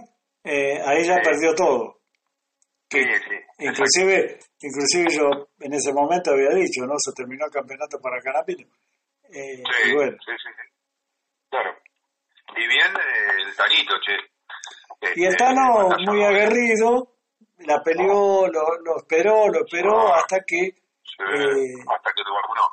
eh, 0.49 0.81
ahí 0.85 1.03
ya 1.03 1.17
perdió 1.21 1.53
todo. 1.53 1.99
sí, 2.89 2.99
inclusive, 3.59 4.39
inclusive 4.61 5.07
yo 5.09 5.49
en 5.59 5.73
ese 5.73 5.91
momento 5.91 6.31
había 6.31 6.51
dicho, 6.51 6.85
¿no? 6.85 6.93
Se 6.97 7.11
terminó 7.11 7.45
el 7.45 7.51
campeonato 7.51 7.99
para 7.99 8.21
Canapino. 8.21 8.65
Eh, 9.29 9.57
sí, 9.57 9.91
sí, 9.91 10.31
sí, 10.37 10.49
Claro. 11.49 11.75
Y 12.55 12.65
bien 12.65 12.95
eh, 12.95 13.43
el 13.45 13.55
Tanito, 13.57 13.93
che. 14.05 14.13
y 15.17 15.25
el 15.25 15.31
este, 15.31 15.43
Tano 15.43 15.89
muy 16.05 16.23
aguerrido, 16.23 17.15
la 17.59 17.83
peleó, 17.83 18.47
lo, 18.47 18.79
lo 18.81 18.97
esperó, 18.99 19.49
lo 19.49 19.65
esperó 19.65 20.13
hasta 20.13 20.45
que... 20.47 20.87
Eh, 21.19 21.73
hasta 21.88 22.13
que 22.13 22.23
lo 22.23 22.36
vacunó. 22.36 22.63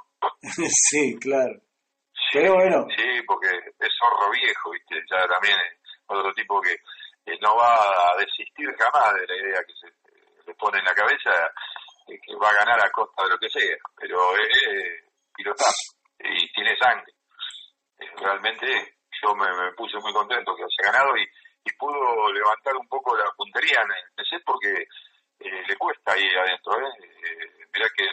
sí, 0.69 1.19
claro. 1.19 1.55
Pero 2.33 2.55
bueno. 2.55 2.87
Sí, 2.97 3.23
porque 3.27 3.49
es 3.49 3.89
zorro 3.99 4.31
viejo, 4.31 4.71
¿viste? 4.71 4.97
Ya 5.11 5.27
también 5.29 5.55
es 5.55 6.03
otro 6.07 6.33
tipo 6.35 6.61
que 6.61 6.77
no 7.41 7.57
va 7.57 7.75
a 7.75 8.17
desistir 8.19 8.69
jamás 8.77 9.15
de 9.15 9.27
la 9.27 9.37
idea 9.37 9.65
que 9.65 9.75
se 9.75 9.87
le 10.47 10.55
pone 10.55 10.79
en 10.79 10.85
la 10.85 10.95
cabeza, 10.95 11.31
que 12.07 12.37
va 12.37 12.51
a 12.51 12.65
ganar 12.65 12.85
a 12.85 12.91
costa 12.91 13.23
de 13.25 13.31
lo 13.31 13.39
que 13.39 13.49
sea. 13.49 13.77
Pero 13.97 14.37
es 14.37 15.05
pilotazo 15.35 15.95
y 16.19 16.53
tiene 16.53 16.77
sangre. 16.77 17.13
Realmente 18.17 18.97
yo 19.23 19.35
me, 19.35 19.47
puse 19.77 19.99
muy 19.99 20.13
contento 20.13 20.55
que 20.57 20.63
haya 20.63 20.93
ganado 20.93 21.17
y, 21.17 21.27
pudo 21.79 22.33
levantar 22.33 22.77
un 22.77 22.87
poco 22.89 23.17
la 23.17 23.25
puntería 23.37 23.81
en 23.83 23.91
el 23.91 24.15
PC 24.15 24.37
porque 24.47 24.87
eh, 25.41 25.63
le 25.67 25.77
cuesta 25.77 26.13
ahí 26.13 26.25
adentro. 26.25 26.79
¿eh? 26.79 26.93
eh 27.01 27.67
mirá 27.73 27.89
que 27.97 28.07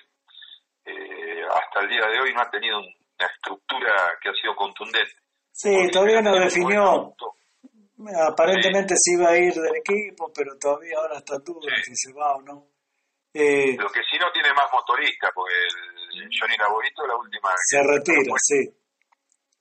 eh, 0.85 1.41
hasta 1.49 1.81
el 1.81 1.89
día 1.89 2.07
de 2.07 2.19
hoy 2.19 2.33
no 2.33 2.41
ha 2.41 2.49
tenido 2.49 2.79
una 2.79 3.27
estructura 3.33 4.17
que 4.21 4.29
ha 4.29 4.33
sido 4.33 4.55
contundente. 4.55 5.15
Sí, 5.51 5.89
todavía 5.91 6.21
no 6.21 6.33
definió. 6.39 7.13
Aparentemente 8.27 8.95
se 8.97 9.13
iba 9.13 9.29
a 9.29 9.37
ir 9.37 9.53
del 9.53 9.75
equipo, 9.75 10.31
pero 10.33 10.57
todavía 10.57 10.97
ahora 10.97 11.17
está 11.17 11.37
duda 11.37 11.69
si 11.83 11.95
se 11.95 12.13
va 12.13 12.35
o 12.35 12.41
no. 12.41 12.67
Lo 13.33 13.89
que 13.89 14.01
sí 14.09 14.17
no 14.19 14.31
tiene 14.33 14.51
más 14.53 14.65
motorista, 14.73 15.31
porque 15.33 15.53
el 15.53 16.29
Johnny 16.37 16.57
Laborito 16.57 17.07
la 17.07 17.15
última. 17.15 17.51
Se 17.57 17.81
retira, 17.83 18.33
sí. 18.37 18.69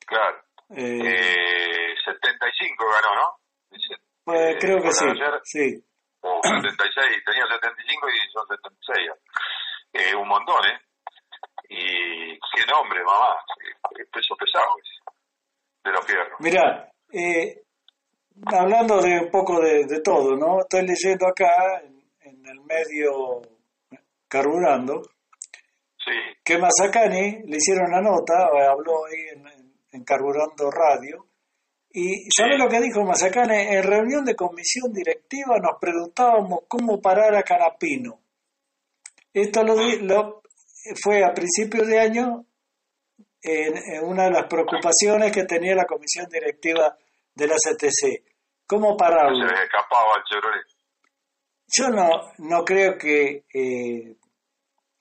Claro. 0.06 0.42
Eh, 0.70 1.94
75 2.04 2.84
ganó, 2.86 3.14
¿no? 3.14 3.40
pues 4.24 4.56
creo 4.60 4.80
que 4.80 4.92
sí. 4.92 5.06
sí. 5.44 5.84
O 6.20 6.40
76, 6.42 7.24
tenía 7.24 7.46
75 7.46 8.08
y 8.08 8.32
son 8.32 8.46
76. 8.48 9.10
Eh, 9.92 10.14
un 10.14 10.28
montón, 10.28 10.56
¿eh? 10.66 10.78
Y 11.70 12.32
qué 12.34 12.66
nombre, 12.68 13.00
mamá. 13.04 13.36
Peso 14.12 14.34
pesado 14.36 14.74
de 15.84 15.92
los 15.92 16.04
fierros. 16.04 16.40
Mira, 16.40 16.90
eh, 17.12 17.62
hablando 18.46 19.00
de 19.00 19.20
un 19.20 19.30
poco 19.30 19.60
de, 19.60 19.86
de, 19.86 20.00
todo, 20.00 20.36
¿no? 20.36 20.60
Estoy 20.60 20.82
leyendo 20.82 21.28
acá 21.28 21.80
en, 21.84 22.02
en 22.22 22.46
el 22.46 22.60
medio 22.62 23.40
carburando 24.28 25.02
sí. 26.04 26.12
que 26.44 26.58
Mazacani 26.58 27.42
le 27.46 27.56
hicieron 27.56 27.86
una 27.88 28.00
nota, 28.00 28.48
habló 28.70 29.06
ahí 29.06 29.28
en, 29.32 29.74
en 29.92 30.04
Carburando 30.04 30.70
Radio. 30.70 31.26
Y 31.92 32.30
¿sabe 32.30 32.56
lo 32.56 32.68
que 32.68 32.80
dijo 32.80 33.04
Mazacane? 33.04 33.74
En 33.76 33.82
reunión 33.82 34.24
de 34.24 34.36
comisión 34.36 34.92
directiva 34.92 35.58
nos 35.58 35.78
preguntábamos 35.80 36.60
cómo 36.68 37.00
parar 37.00 37.34
a 37.34 37.42
Canapino. 37.42 38.20
Esto 39.32 39.62
lo, 39.64 39.74
lo 40.02 40.39
fue 41.02 41.24
a 41.24 41.32
principios 41.32 41.86
de 41.86 41.98
año 41.98 42.44
en, 43.42 44.04
una 44.04 44.24
de 44.24 44.30
las 44.30 44.46
preocupaciones 44.46 45.32
que 45.32 45.44
tenía 45.44 45.74
la 45.74 45.86
comisión 45.86 46.26
directiva 46.28 46.96
de 47.34 47.46
la 47.46 47.54
CTC. 47.54 48.24
¿Cómo 48.66 48.96
pararlo? 48.96 49.48
Se 49.48 49.62
escapaba 49.64 50.14
el 50.30 50.64
Yo 51.66 51.88
no, 51.88 52.32
no 52.38 52.64
creo 52.64 52.96
que 52.96 53.44
eh, 53.52 54.16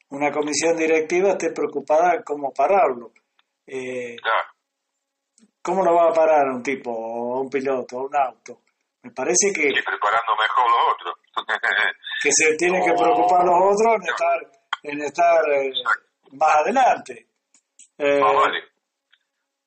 una 0.09 0.31
comisión 0.31 0.75
directiva 0.75 1.31
esté 1.31 1.51
preocupada 1.51 2.23
cómo 2.23 2.51
pararlo. 2.51 3.11
Eh, 3.67 4.15
claro. 4.21 4.49
¿Cómo 5.61 5.83
lo 5.83 5.93
va 5.93 6.09
a 6.09 6.13
parar 6.13 6.47
un 6.47 6.63
tipo, 6.63 6.89
o 6.89 7.41
un 7.41 7.49
piloto, 7.49 7.97
o 7.97 8.07
un 8.07 8.15
auto? 8.15 8.61
Me 9.03 9.11
parece 9.11 9.51
que... 9.53 9.69
Y 9.69 9.83
preparando 9.83 10.35
mejor 10.35 10.65
los 10.71 10.93
otros. 10.93 11.15
que 12.23 12.29
se 12.31 12.55
tienen 12.55 12.83
que 12.83 12.93
preocupar 12.93 13.45
los 13.45 13.55
otros 13.55 13.95
en 13.95 14.09
estar, 14.09 14.58
en 14.83 15.01
estar 15.01 15.41
eh, 15.51 15.71
más 16.33 16.55
adelante. 16.55 17.27
Eh, 17.97 18.19
vale. 18.19 18.63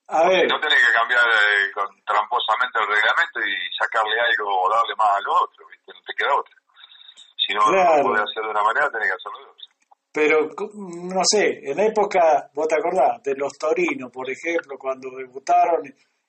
A 0.09 0.29
ver. 0.29 0.47
No 0.49 0.61
tenés 0.61 0.79
que 0.79 0.93
cambiar 0.93 1.25
eh, 1.25 1.73
con, 1.73 1.87
tramposamente 2.05 2.79
el 2.81 2.87
reglamento 2.87 3.41
y 3.41 3.55
sacarle 3.79 4.21
algo 4.21 4.63
o 4.63 4.71
darle 4.71 4.95
más 4.97 5.17
al 5.17 5.29
otro, 5.29 5.67
¿viste? 5.69 5.93
no 5.93 6.01
te 6.05 6.15
queda 6.15 6.35
otra. 6.35 6.55
Si 7.37 7.55
no, 7.55 7.61
no 7.71 7.97
lo 7.97 8.03
podés 8.03 8.23
hacer 8.23 8.43
de 8.45 8.51
una 8.51 8.63
manera, 8.63 8.91
tenés 8.91 9.09
que 9.09 9.15
hacerlo 9.15 9.39
de 9.39 9.51
otra. 9.51 9.63
Pero, 10.13 10.51
no 10.77 11.23
sé, 11.25 11.61
en 11.65 11.77
la 11.77 11.87
época, 11.87 12.51
vos 12.53 12.69
te 12.69 12.77
acordás, 12.77 13.23
de 13.23 13.35
los 13.35 13.57
Torinos, 13.57 14.13
por 14.13 14.29
ejemplo, 14.29 14.77
cuando 14.79 15.09
debutaron 15.17 15.83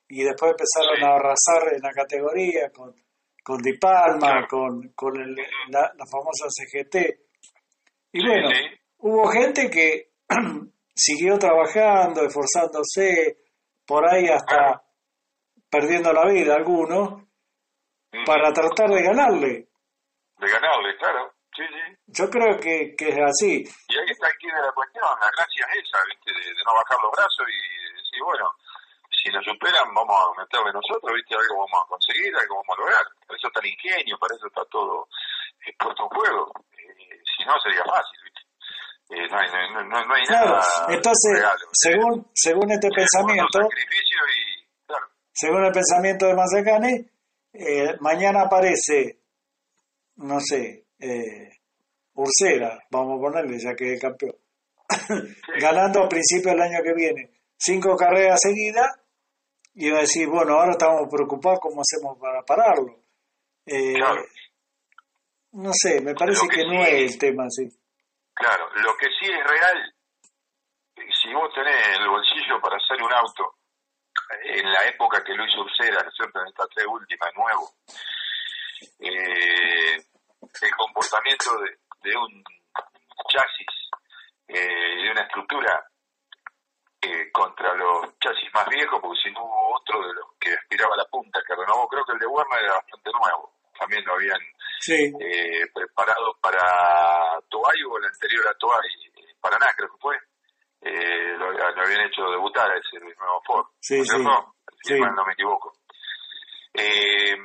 y 0.07 0.23
después 0.23 0.51
empezaron 0.51 1.03
a 1.03 1.15
arrasar 1.15 1.73
en 1.73 1.81
la 1.81 1.91
categoría 1.91 2.71
con, 2.71 2.95
con 3.43 3.61
Di 3.61 3.77
Palma, 3.77 4.47
con, 4.47 4.93
con 4.95 5.19
el, 5.19 5.35
la, 5.69 5.91
famosa 6.09 6.47
CGT. 6.47 6.95
Y 8.13 8.25
bueno, 8.25 8.49
hubo 8.99 9.27
gente 9.31 9.69
que 9.71 10.11
siguió 10.95 11.37
trabajando, 11.39 12.21
esforzándose, 12.21 13.39
por 13.87 14.07
ahí 14.07 14.27
hasta 14.27 14.83
perdiendo 15.69 16.13
la 16.13 16.31
vida 16.31 16.53
algunos, 16.53 17.23
para 18.25 18.53
tratar 18.53 18.89
de 18.89 19.01
ganarle. 19.01 19.67
De 20.37 20.47
ganarle, 20.47 20.95
claro. 20.97 21.33
Sí, 21.55 21.63
sí. 21.65 21.97
Yo 22.05 22.29
creo 22.29 22.57
que, 22.59 22.93
que 22.95 23.09
es 23.09 23.17
así. 23.17 23.65
Y 23.89 23.97
ahí 23.97 24.09
está 24.09 24.27
aquí 24.27 24.45
de 24.45 24.61
la 24.61 24.71
cuestión, 24.71 25.05
la 25.19 25.29
gracia 25.33 25.65
es 25.73 25.81
esa, 25.81 25.97
¿viste? 26.05 26.29
De, 26.29 26.53
no 26.65 26.73
bajar 26.77 26.97
los 27.01 27.11
brazos 27.11 27.45
y 27.49 27.97
decir, 27.97 28.21
bueno, 28.23 28.45
si 29.09 29.29
nos 29.29 29.43
superan, 29.45 29.89
vamos 29.93 30.13
a 30.13 30.41
meterle 30.41 30.69
nosotros, 30.69 31.13
¿viste? 31.13 31.33
Algo 31.33 31.65
vamos 31.65 31.81
a 31.81 31.89
conseguir, 31.89 32.29
algo 32.37 32.61
vamos 32.61 32.77
a 32.77 32.81
lograr. 32.81 33.05
Para 33.25 33.37
eso 33.37 33.47
está 33.47 33.59
el 33.59 33.73
ingenio, 33.73 34.17
para 34.21 34.35
eso 34.35 34.45
está 34.45 34.65
todo 34.69 35.09
eh, 35.65 35.73
puesto 35.81 36.03
en 36.03 36.09
juego. 36.09 36.53
Si 37.43 37.49
no, 37.49 37.53
sería 37.61 37.83
fácil, 37.83 38.19
¿viste? 38.23 38.41
Eh, 39.09 39.27
no, 39.29 39.37
hay, 39.37 39.73
no, 39.73 39.83
no, 39.83 40.05
no 40.05 40.15
hay 40.15 40.23
claro, 40.23 40.59
entonces, 40.87 41.43
según, 41.73 42.27
según 42.33 42.71
este 42.71 42.89
pensamiento, 42.89 43.59
y, 43.59 44.85
claro. 44.87 45.05
según 45.33 45.65
el 45.65 45.71
pensamiento 45.71 46.25
de 46.25 46.33
Mazacane, 46.33 47.11
eh, 47.53 47.95
mañana 47.99 48.43
aparece, 48.43 49.19
no 50.15 50.39
sé, 50.39 50.85
eh, 50.99 51.49
Ursera, 52.13 52.79
vamos 52.89 53.19
a 53.19 53.21
ponerle 53.21 53.59
ya 53.59 53.75
que 53.75 53.93
es 53.93 54.01
campeón, 54.01 54.35
ganando 55.59 56.03
a 56.03 56.09
principios 56.09 56.53
del 56.53 56.61
año 56.61 56.81
que 56.81 56.93
viene 56.93 57.29
cinco 57.57 57.97
carreras 57.97 58.39
seguidas, 58.41 58.87
y 59.75 59.89
va 59.89 59.97
a 59.97 60.01
decir, 60.01 60.27
bueno, 60.29 60.53
ahora 60.53 60.71
estamos 60.71 61.09
preocupados 61.11 61.59
cómo 61.59 61.81
hacemos 61.81 62.17
para 62.19 62.41
pararlo. 62.43 63.03
Eh, 63.65 63.95
no 65.53 65.71
sé, 65.73 66.01
me 66.01 66.13
parece 66.15 66.47
que, 66.47 66.65
no 66.65 66.83
es 66.83 67.13
el 67.13 67.17
tema 67.17 67.45
así. 67.45 67.69
Claro, 68.33 68.69
lo 68.75 68.97
que 68.97 69.07
sí 69.19 69.29
es 69.31 69.43
real, 69.43 69.93
si 71.21 71.33
vos 71.33 71.53
tenés 71.53 71.97
el 71.99 72.07
bolsillo 72.07 72.59
para 72.61 72.77
hacer 72.77 73.01
un 73.01 73.13
auto, 73.13 73.55
en 74.43 74.71
la 74.71 74.87
época 74.87 75.23
que 75.23 75.33
lo 75.33 75.45
hizo 75.45 75.61
Ursera, 75.61 76.01
¿no 76.01 76.09
es 76.09 76.15
cierto?, 76.15 76.39
en 76.41 76.47
esta 76.47 76.67
tres 76.73 76.87
última, 76.87 77.29
nuevo, 77.35 77.69
eh, 78.99 79.95
el 80.61 80.75
comportamiento 80.75 81.51
de, 82.01 82.17
un 82.17 82.43
chasis, 83.29 83.67
eh, 84.47 85.03
de 85.03 85.11
una 85.11 85.21
estructura 85.21 85.85
eh, 87.01 87.31
contra 87.31 87.73
los 87.75 88.17
chasis 88.19 88.53
más 88.53 88.67
viejos, 88.69 88.99
porque 89.01 89.21
si 89.23 89.31
no 89.31 89.43
hubo 89.43 89.75
otro 89.75 90.07
de 90.07 90.13
los 90.13 90.25
que 90.39 90.53
aspiraba 90.53 90.97
la 90.97 91.05
punta 91.05 91.39
que 91.45 91.55
renovó, 91.55 91.87
creo 91.87 92.05
que 92.05 92.13
el 92.13 92.19
de 92.19 92.27
Werner 92.27 92.63
era 92.63 92.73
bastante 92.75 93.11
nuevo, 93.11 93.53
también 93.77 94.03
lo 94.05 94.13
habían 94.15 94.41
eh, 94.87 95.67
preparado 95.73 96.37
para 96.41 97.39
Toay 97.49 97.83
o 97.89 97.97
el 97.97 98.05
anterior 98.05 98.47
a 98.47 98.53
Toay, 98.53 98.89
eh, 99.17 99.35
Paraná 99.39 99.67
creo 99.75 99.89
que 99.89 100.01
fue, 100.01 100.15
eh, 100.81 101.37
lo, 101.37 101.47
habían 101.47 102.07
hecho 102.07 102.23
debutar 102.29 102.69
a 102.69 102.77
ese 102.77 102.99
nuevo 102.99 103.41
Ford, 103.45 103.65
sí, 103.79 104.01
¿no? 104.19 104.55
Si 104.81 104.99
no 104.99 105.25
me 105.25 105.33
equivoco. 105.33 105.73
Eh, 106.73 107.37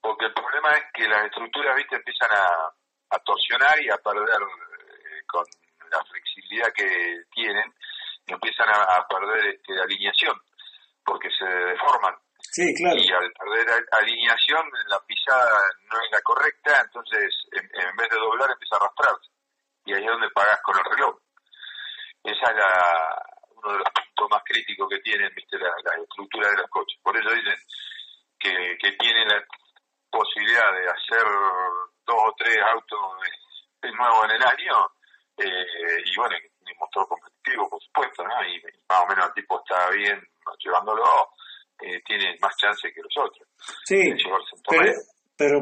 porque 0.00 0.26
el 0.26 0.32
problema 0.34 0.70
es 0.70 0.84
que 0.94 1.08
las 1.08 1.24
estructuras, 1.24 1.74
viste, 1.76 1.96
empiezan 1.96 2.30
a, 2.30 3.18
torsionar 3.24 3.82
y 3.82 3.90
a 3.90 3.96
perder 3.96 4.42
eh, 4.42 5.22
con 5.26 5.44
la 5.90 6.04
flexibilidad 6.04 6.72
que 6.72 7.24
tienen, 7.32 7.74
y 8.26 8.32
empiezan 8.32 8.68
a, 8.68 9.04
perder 9.08 9.54
este, 9.54 9.72
alineación, 9.80 10.36
porque 11.04 11.28
se 11.36 11.44
deforman. 11.44 12.14
Y 12.58 13.12
al 13.12 13.32
perder 13.32 13.86
alineación, 13.92 14.70
la 14.88 14.98
pisada 15.00 15.60
no 15.90 16.00
es 16.00 16.10
la 16.10 16.22
correcta, 16.22 16.80
entonces 16.82 17.30
en, 17.52 17.96
vez 17.96 18.08
de 18.08 18.16
doblar 18.16 18.50
empieza 18.50 18.76
a 18.76 18.78
arrastrarse. 18.78 19.30
Y 19.84 19.92
ahí 19.92 20.04
es 20.04 20.10
donde 20.10 20.30
pagas 20.30 20.60
con 20.62 20.78
el 20.78 20.84
reloj. 20.84 21.18
Esa 22.24 22.50
es 22.50 22.56
la, 22.56 23.22
uno 23.56 23.72
de 23.72 23.78
los 23.78 23.88
puntos 23.90 24.30
más 24.30 24.42
críticos 24.44 24.88
que 24.88 24.98
tienen 25.00 25.32
¿viste? 25.34 25.58
La, 25.58 26.02
estructura 26.02 26.50
de 26.50 26.56
los 26.56 26.70
coches. 26.70 26.98
Por 27.02 27.16
eso 27.16 27.30
dicen 27.30 27.58
que, 28.38 28.78
que 28.80 28.92
tienen 28.92 29.28
la 29.28 29.44
posibilidad 30.10 30.72
de 30.72 30.88
hacer 30.88 31.24
dos 32.06 32.16
o 32.16 32.34
tres 32.38 32.58
autos 32.72 33.00
nuevos 33.82 34.24
en 34.24 34.30
el 34.30 34.42
año, 34.42 34.90
eh, 35.38 36.02
y 36.04 36.16
bueno, 36.16 36.36
y 36.36 36.74
mostró 36.78 37.06
competitivo, 37.06 37.68
por 37.68 37.82
supuesto, 37.82 38.24
¿no? 38.24 38.44
Y, 38.44 38.62
más 38.88 39.00
o 39.02 39.06
menos 39.06 39.26
el 39.26 39.34
tipo 39.34 39.60
está 39.60 39.90
bien 39.90 40.20
llevándolo, 40.58 41.04
eh, 41.82 42.00
tiene 42.04 42.36
más 42.40 42.56
chance 42.56 42.90
que 42.92 43.02
los 43.02 43.12
otros. 43.18 43.48
Sí, 43.84 44.00
pero, 44.68 44.92
pero, 45.36 45.58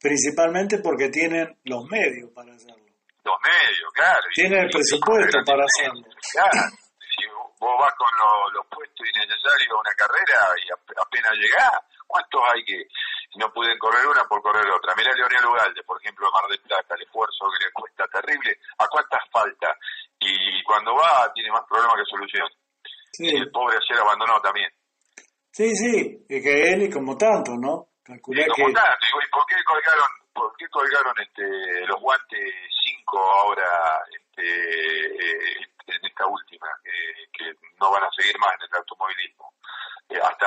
principalmente 0.00 0.78
porque 0.78 1.08
tienen 1.08 1.56
los 1.64 1.84
medios 1.88 2.30
para 2.34 2.52
hacerlo. 2.52 2.82
Los 3.22 3.38
medios, 3.38 3.92
claro. 3.94 4.26
Tienen 4.34 4.64
el 4.66 4.70
presupuesto 4.70 5.38
para 5.46 5.64
hacerlo. 5.64 6.02
Claro. 6.32 6.74
Si 6.98 7.22
vos 7.60 7.78
vas 7.78 7.94
con 7.94 8.10
los 8.54 8.66
puestos 8.66 9.06
innecesarios 9.06 9.70
a 9.70 9.80
una 9.80 9.94
carrera 9.94 10.38
y 10.58 10.66
apenas 10.72 11.32
llegás, 11.38 11.78
¿cuántos 12.06 12.42
hay 12.52 12.64
que 12.64 12.82
no 13.38 13.52
pueden 13.52 13.78
correr 13.78 14.06
una 14.06 14.24
por 14.24 14.42
correr 14.42 14.66
otra? 14.66 14.94
Mira 14.96 15.14
Leonel 15.14 15.46
Ugalde, 15.46 15.82
por 15.84 16.02
ejemplo, 16.02 16.26
a 16.26 16.32
Mar 16.32 16.50
del 16.50 16.60
Plata, 16.60 16.94
el 16.96 17.02
esfuerzo 17.06 17.46
que 17.54 17.64
le 17.64 17.72
cuesta 17.72 18.04
terrible, 18.10 18.58
¿a 18.78 18.88
cuántas 18.88 19.22
falta? 19.30 19.70
Y 20.18 20.62
cuando 20.64 20.94
va 20.94 21.30
tiene 21.32 21.52
más 21.52 21.62
problemas 21.68 21.94
que 21.96 22.10
solución. 22.10 22.48
Sí. 23.12 23.30
Y 23.30 23.36
el 23.36 23.50
pobre 23.52 23.78
ayer 23.78 24.00
abandonó 24.02 24.40
también. 24.40 24.70
Sí, 25.52 25.68
sí, 25.76 26.24
y 26.28 26.42
que 26.42 26.72
él 26.72 26.84
y 26.84 26.90
como 26.90 27.16
tanto, 27.16 27.52
¿no? 27.56 27.88
Calculé 28.02 28.46
como 28.48 28.66
que... 28.68 28.72
tanto, 28.72 29.06
¿y 29.22 29.30
por 29.30 29.46
qué 29.46 29.54
colgaron, 29.64 30.10
por 30.32 30.56
qué 30.56 30.66
colgaron 30.68 31.14
este, 31.20 31.86
los 31.86 32.00
guantes 32.00 32.54
5 32.98 33.18
ahora 33.18 34.00
este, 34.10 34.42
eh, 34.42 35.68
en 35.86 36.06
esta 36.06 36.26
última, 36.26 36.68
que 37.32 37.52
no 37.78 37.90
van 37.90 38.04
a 38.04 38.10
seguir 38.16 38.38
más 38.38 38.54
en 38.54 38.68
el 38.70 38.78
automovilismo. 38.78 39.52
Eh, 40.08 40.18
hasta 40.22 40.46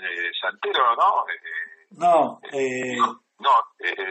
eh, 0.00 0.30
Santero, 0.40 0.96
¿no? 0.96 1.24
Eh, 1.28 1.86
no, 1.90 2.40
eh... 2.52 2.96
no, 2.96 3.52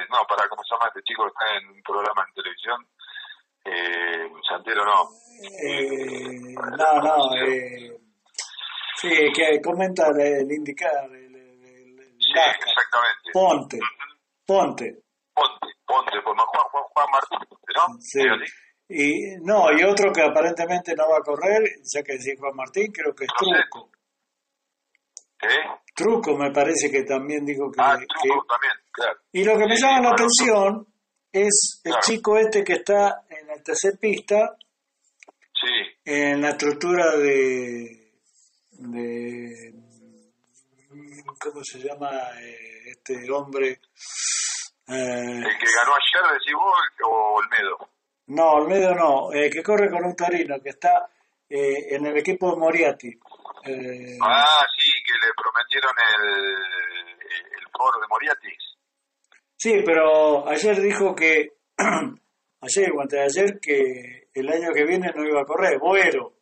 no, 0.09 0.27
para, 0.27 0.47
¿cómo 0.49 0.63
se 0.63 0.75
llama 0.75 0.87
este 0.87 1.01
chico 1.03 1.23
que 1.23 1.29
está 1.29 1.57
en 1.57 1.69
un 1.69 1.81
programa 1.81 2.25
en 2.27 2.33
televisión? 2.35 2.87
Santero 4.47 4.85
no. 4.85 5.09
no, 6.77 7.01
no, 7.01 7.17
sí, 9.09 9.31
que 9.33 9.61
comenta 9.61 10.07
el, 10.09 10.51
indicar, 10.51 11.09
el, 11.11 11.31
sí, 12.17 12.39
exactamente. 12.59 13.31
Ponte, 13.33 13.79
Ponte. 14.45 15.03
Ponte, 15.33 15.67
Ponte, 15.85 16.11
pues 16.23 16.35
Juan, 16.35 16.67
Juan, 16.71 16.83
Juan 16.93 17.07
Martín, 17.11 17.39
¿no? 17.75 17.99
Sí. 17.99 18.21
Y 18.87 19.37
no, 19.41 19.71
y 19.71 19.83
otro 19.83 20.11
que 20.13 20.21
aparentemente 20.21 20.93
no 20.95 21.09
va 21.09 21.17
a 21.17 21.21
correr, 21.21 21.63
ya 21.83 22.03
que 22.03 22.13
decía 22.13 22.35
Juan 22.37 22.55
Martín, 22.55 22.91
creo 22.91 23.15
que 23.15 23.25
es 23.25 23.31
Truco. 23.35 23.89
¿Eh? 25.41 25.79
Truco 25.95 26.37
me 26.37 26.51
parece 26.51 26.91
que 26.91 27.03
también 27.03 27.45
dijo 27.45 27.71
que... 27.71 27.81
Ah, 27.81 27.97
Truco 27.97 28.45
también, 28.45 28.73
claro. 28.91 29.19
Y 29.31 29.43
lo 29.43 29.57
que 29.57 29.65
me 29.65 29.75
llama 29.75 30.01
la 30.01 30.09
atención 30.11 30.87
es 31.31 31.81
el 31.83 31.95
chico 32.01 32.37
este 32.37 32.63
que 32.63 32.73
está 32.73 33.23
en 33.27 33.47
la 33.47 33.61
tercer 33.61 33.97
pista, 33.99 34.55
sí. 35.53 35.71
en 36.05 36.41
la 36.41 36.49
estructura 36.49 37.17
de... 37.17 38.04
de 38.79 39.73
¿Cómo 41.39 41.63
se 41.63 41.79
llama 41.79 42.09
eh, 42.41 42.91
este 42.91 43.29
hombre? 43.31 43.69
Eh, 43.69 43.77
¿El 44.87 45.57
que 45.57 45.67
ganó 45.75 45.93
ayer, 45.93 46.39
decís 46.39 46.53
vos, 46.53 46.79
o 47.03 47.35
Olmedo? 47.35 47.89
No, 48.27 48.53
Olmedo 48.53 48.95
no, 48.95 49.33
eh, 49.33 49.49
que 49.49 49.61
corre 49.61 49.89
con 49.89 50.05
un 50.05 50.15
Torino, 50.15 50.59
que 50.61 50.69
está 50.69 51.09
eh, 51.49 51.95
en 51.95 52.05
el 52.05 52.17
equipo 52.17 52.51
de 52.51 52.57
Moriarty. 52.57 53.09
Eh, 53.09 54.17
ah, 54.21 54.65
sí, 54.77 54.91
que 55.05 55.13
le 55.13 55.33
prometieron 55.35 55.93
el, 56.19 56.45
el 57.59 57.67
foro 57.71 57.99
de 57.99 58.07
Moriarty. 58.07 58.49
Sí, 59.55 59.81
pero 59.85 60.47
ayer 60.47 60.81
dijo 60.81 61.15
que, 61.15 61.53
ayer 62.61 62.91
o 62.91 63.01
antes 63.01 63.19
de 63.19 63.41
ayer, 63.41 63.59
que 63.59 64.29
el 64.33 64.49
año 64.49 64.71
que 64.73 64.85
viene 64.85 65.11
no 65.15 65.23
iba 65.23 65.41
a 65.41 65.45
correr, 65.45 65.79
Boero. 65.79 66.33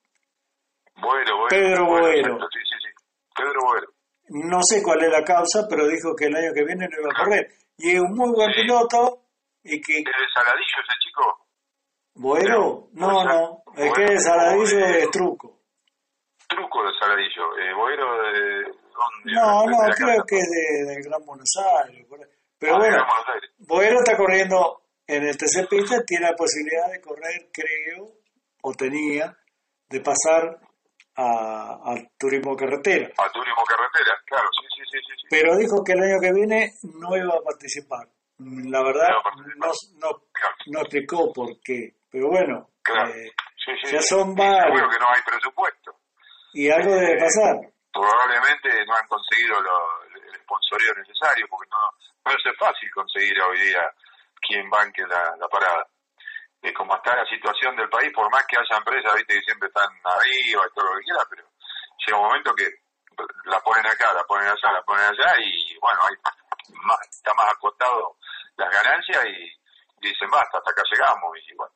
Boero, 0.96 1.38
Boero. 1.38 1.50
Pedro 1.50 1.86
Boero. 1.86 2.38
Sí, 2.52 2.60
sí, 2.64 2.76
sí, 2.82 3.06
Pedro 3.36 3.60
Boero. 3.66 3.88
No 4.30 4.60
sé 4.64 4.82
cuál 4.82 5.04
es 5.04 5.12
la 5.12 5.24
causa, 5.24 5.68
pero 5.70 5.88
dijo 5.88 6.16
que 6.16 6.26
el 6.26 6.36
año 6.36 6.54
que 6.54 6.64
viene 6.64 6.88
no 6.88 7.02
iba 7.02 7.10
a 7.12 7.24
correr. 7.24 7.48
Y 7.78 7.92
es 7.92 8.00
un 8.00 8.16
muy 8.16 8.32
buen 8.32 8.52
piloto. 8.54 9.26
Y 9.64 9.82
que... 9.82 9.98
¿Es 9.98 10.04
de 10.04 10.28
Saladillo 10.34 10.78
ese 10.82 11.00
chico? 11.04 11.48
¿Boero? 12.16 12.88
No, 12.94 13.24
no. 13.24 13.64
Es 13.76 13.94
que 13.94 14.04
de 14.04 14.20
Saladillo 14.20 14.86
es 14.86 15.12
truco. 15.12 15.60
Truco 16.48 16.84
de 16.84 16.92
Saladillo. 17.00 17.58
Eh, 17.60 17.74
¿Boero 17.74 18.06
de 18.24 18.64
dónde? 18.64 19.34
No, 19.34 19.66
no, 19.66 19.78
creo 19.96 20.24
que 20.26 20.38
es 20.38 20.50
de, 20.88 21.02
Gran 21.10 21.26
Buenos 21.26 21.50
Aires. 21.86 22.08
Pero 22.60 22.76
ah, 22.76 22.80
bueno, 22.80 23.06
Boero 23.58 23.98
está 23.98 24.16
corriendo 24.16 24.84
en 25.06 25.24
el 25.24 25.38
TC 25.38 25.68
Pista, 25.70 26.04
tiene 26.06 26.28
la 26.28 26.36
posibilidad 26.36 26.90
de 26.92 27.02
correr, 27.02 27.50
creo, 27.52 28.08
o 28.62 28.74
tenía, 28.74 29.36
de 29.90 30.00
pasar 30.00 30.60
a, 31.16 31.96
turismo 32.18 32.56
carretera. 32.56 33.10
A 33.18 33.30
turismo 33.32 33.64
carretera, 33.66 34.18
claro, 34.26 34.48
sí, 34.60 34.68
sí, 34.76 34.84
sí, 34.92 35.14
sí. 35.22 35.28
Pero 35.30 35.56
dijo 35.58 35.84
que 35.84 35.94
el 35.94 36.04
año 36.04 36.20
que 36.20 36.34
viene 36.34 36.74
no 36.84 37.16
iba 37.16 37.34
a 37.36 37.44
participar. 37.44 38.08
La 38.40 38.84
verdad, 38.84 39.10
no, 39.58 39.72
no, 40.00 40.10
no 40.68 40.80
explicó 40.80 41.32
por 41.32 41.48
qué. 41.64 41.96
Pero 42.10 42.30
bueno, 42.30 42.70
eh, 42.90 43.32
ya 43.92 44.02
son 44.02 44.36
varios. 44.36 44.66
Seguro 44.66 44.90
que 44.90 45.00
no 45.00 45.10
hay 45.10 45.22
presupuesto. 45.26 45.96
Y 46.54 46.70
algo 46.70 46.94
debe 46.94 47.18
pasar. 47.20 47.56
Probablemente 47.92 48.70
no 48.86 48.96
han 48.96 49.08
conseguido 49.08 49.62
lo, 49.62 50.04
el 50.06 50.42
sponsorio 50.42 50.94
necesario, 50.96 51.46
porque 51.50 51.70
no, 51.70 51.78
no 52.26 52.32
es 52.32 52.58
fácil 52.58 52.90
conseguir 52.92 53.40
hoy 53.42 53.60
día 53.60 53.82
quien 54.42 54.70
banque 54.70 55.04
la, 55.08 55.36
la 55.40 55.48
parada. 55.48 55.88
Eh, 56.64 56.74
como 56.74 56.96
está 56.96 57.14
la 57.14 57.26
situación 57.26 57.76
del 57.76 57.90
país, 57.90 58.10
por 58.14 58.32
más 58.32 58.48
que 58.48 58.56
haya 58.56 58.78
empresas, 58.78 59.14
viste, 59.16 59.34
que 59.36 59.42
siempre 59.42 59.68
están 59.68 59.92
arriba 60.06 60.64
y 60.64 60.74
todo 60.74 60.86
lo 60.86 60.96
que 60.96 61.04
quiera, 61.04 61.24
pero 61.30 61.44
llega 62.00 62.18
un 62.18 62.24
momento 62.24 62.56
que 62.56 62.68
la 63.46 63.60
ponen 63.60 63.86
acá, 63.86 64.14
la 64.14 64.24
ponen 64.24 64.48
allá, 64.48 64.72
la 64.72 64.82
ponen 64.84 65.06
allá 65.06 65.34
y 65.44 65.78
bueno, 65.80 66.00
hay 66.08 66.16
más, 66.88 66.98
está 67.12 67.34
más 67.34 67.52
acotado 67.52 68.16
las 68.56 68.72
ganancias 68.72 69.26
y, 69.26 70.08
dicen 70.08 70.30
basta, 70.32 70.58
hasta 70.58 70.72
acá 70.72 70.84
llegamos 70.90 71.38
y 71.38 71.56
bueno, 71.56 71.74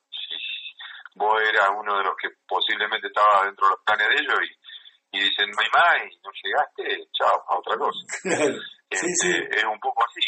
vos 1.16 1.42
eras 1.42 1.70
uno 1.76 1.98
de 1.98 2.04
los 2.04 2.16
que 2.16 2.30
posiblemente 2.48 3.08
estaba 3.08 3.44
dentro 3.44 3.68
de 3.68 3.72
los 3.72 3.84
planes 3.84 4.08
de 4.08 4.16
ellos 4.16 4.40
y, 4.40 5.18
y 5.18 5.20
dicen 5.20 5.52
no 5.52 5.60
hay 5.60 5.70
más 5.70 6.12
y 6.12 6.20
no 6.24 6.32
llegaste, 6.32 7.08
chao, 7.12 7.44
a 7.48 7.60
otra 7.60 7.78
cosa. 7.78 8.00
Este, 8.90 9.58
es 9.58 9.66
un 9.66 9.78
poco 9.82 10.02
así. 10.06 10.22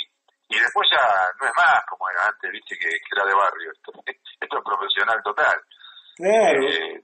Y 0.50 0.60
después 0.60 0.88
ya 0.90 1.06
no 1.40 1.48
es 1.48 1.56
más 1.56 1.82
como 1.88 2.10
era 2.10 2.26
antes, 2.26 2.52
viste 2.52 2.78
que, 2.78 2.90
era 2.90 3.26
de 3.26 3.34
barrio. 3.34 3.72
Esto, 3.72 3.92
esto 4.06 4.58
es 4.58 4.64
profesional 4.64 5.22
total. 5.24 5.58
Eh, 6.20 7.02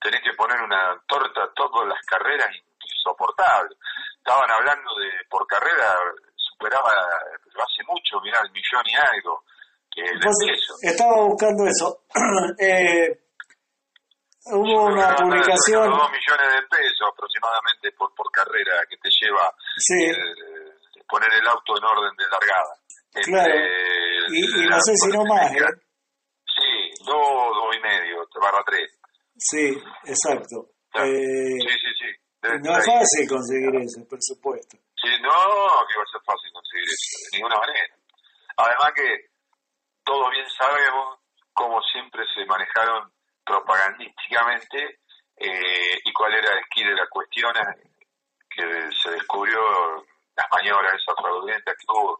tenés 0.00 0.22
que 0.22 0.34
poner 0.36 0.60
una 0.60 1.00
torta 1.06 1.48
todas 1.54 1.88
las 1.88 2.00
carreras 2.04 2.50
insoportable. 2.52 3.76
Estaban 4.18 4.50
hablando 4.50 4.90
de 4.98 5.10
por 5.30 5.46
carrera, 5.46 5.94
superaba 6.36 6.90
hace 6.90 7.82
mucho, 7.86 8.20
mirá, 8.20 8.38
el 8.42 8.50
millón 8.50 8.84
y 8.86 8.94
algo 8.94 9.42
estaba 10.82 11.22
buscando 11.22 11.66
eso. 11.66 12.04
eh, 12.58 13.18
hubo 14.46 14.86
una 14.86 15.14
publicación. 15.16 15.90
Dos 15.90 16.10
millones 16.10 16.48
de 16.54 16.62
pesos 16.68 17.08
aproximadamente 17.12 17.92
por, 17.96 18.14
por 18.14 18.30
carrera 18.30 18.82
que 18.88 18.96
te 18.96 19.08
lleva 19.20 19.54
poner 21.08 21.32
el 21.32 21.46
auto 21.46 21.76
en 21.76 21.84
orden 21.84 22.16
de 22.16 22.24
largada. 22.28 22.74
Claro. 23.12 23.54
y, 24.28 24.68
no 24.68 24.80
sé 24.80 24.96
si 24.96 25.08
no 25.08 25.24
más, 25.24 25.52
¿eh? 25.52 25.58
Sí, 26.46 27.04
dos, 27.04 27.52
dos 27.54 27.76
y 27.76 27.80
medio, 27.80 28.26
barra 28.40 28.62
tres. 28.64 28.88
Sí, 29.36 29.76
exacto. 30.04 30.70
Eh, 30.94 31.58
sí, 31.60 31.68
sí, 31.68 31.90
sí. 31.98 32.48
no 32.62 32.78
es 32.78 32.86
fácil 32.86 33.28
conseguir 33.28 33.74
eso, 33.76 34.00
por 34.08 34.18
supuesto. 34.20 34.76
Sí, 34.96 35.10
no, 35.20 35.32
que 35.88 35.96
va 35.96 36.04
a 36.04 36.12
ser 36.12 36.22
fácil 36.24 36.50
conseguir 36.52 36.88
eso, 36.88 37.30
de 37.30 37.38
ninguna 37.38 37.56
manera. 37.56 37.94
Además 38.56 38.92
que 38.94 39.32
todos 40.04 40.30
bien 40.30 40.46
sabemos 40.56 41.18
cómo 41.52 41.80
siempre 41.92 42.24
se 42.34 42.44
manejaron 42.46 43.10
propagandísticamente 43.44 45.00
eh, 45.36 45.98
y 46.04 46.12
cuál 46.12 46.34
era 46.34 46.52
el 46.52 46.64
key 46.70 46.84
de 46.84 46.94
la 46.94 47.06
cuestión 47.08 47.52
que 48.48 48.62
se 49.02 49.10
descubrió 49.10 49.58
las 50.36 50.46
maniobras 50.50 50.94
esas 50.94 51.14
fraudulentas 51.16 51.74
que 51.76 51.86
hubo, 51.88 52.18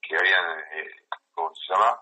que 0.00 0.16
habían, 0.16 0.58
eh, 0.72 0.90
¿cómo 1.32 1.52
se 1.54 1.72
llama? 1.72 2.00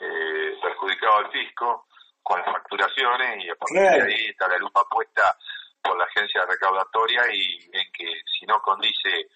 Eh, 0.00 0.58
perjudicado 0.60 1.18
al 1.18 1.30
fisco 1.30 1.86
con 2.22 2.38
las 2.40 2.46
facturaciones 2.46 3.44
y 3.44 3.50
a 3.50 3.54
partir 3.54 3.80
de 3.80 4.14
ahí 4.14 4.26
está 4.30 4.48
la 4.48 4.58
lupa 4.58 4.82
puesta 4.90 5.36
por 5.82 5.98
la 5.98 6.04
agencia 6.04 6.42
recaudatoria 6.46 7.22
y 7.34 7.68
ven 7.70 7.86
que 7.92 8.06
si 8.38 8.46
no 8.46 8.60
condice 8.62 9.26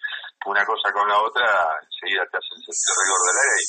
una 0.45 0.65
cosa 0.65 0.91
con 0.93 1.07
la 1.07 1.19
otra, 1.19 1.43
enseguida 1.83 2.23
te 2.31 2.37
hacen 2.37 2.55
el 2.55 2.71
rigor 2.71 3.19
de 3.19 3.33
la 3.35 3.43
ley. 3.51 3.65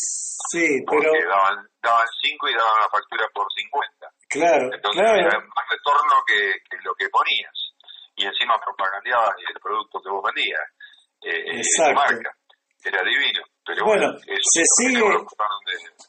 Sí, 0.49 0.64
Porque 0.87 1.27
daban, 1.27 1.66
daban 1.83 2.09
cinco 2.23 2.49
y 2.49 2.55
daban 2.55 2.81
la 2.81 2.89
factura 2.89 3.27
por 3.35 3.47
50. 3.53 4.09
Claro, 4.31 4.71
Entonces 4.73 5.03
era 5.03 5.39
más 5.41 5.66
retorno 5.69 6.14
que, 6.27 6.55
lo 6.85 6.95
que 6.95 7.09
ponías. 7.09 7.75
Y 8.14 8.27
encima 8.27 8.55
propagandeabas 8.64 9.35
el 9.49 9.61
producto 9.61 10.01
que 10.01 10.11
vos 10.11 10.23
vendías. 10.23 10.62
Exacto. 11.57 11.95
marca. 11.95 12.31
Era 12.85 13.03
divino. 13.03 13.43
Pero 13.65 13.85
bueno, 13.85 14.19
se 14.19 14.63
sigue, 14.65 15.03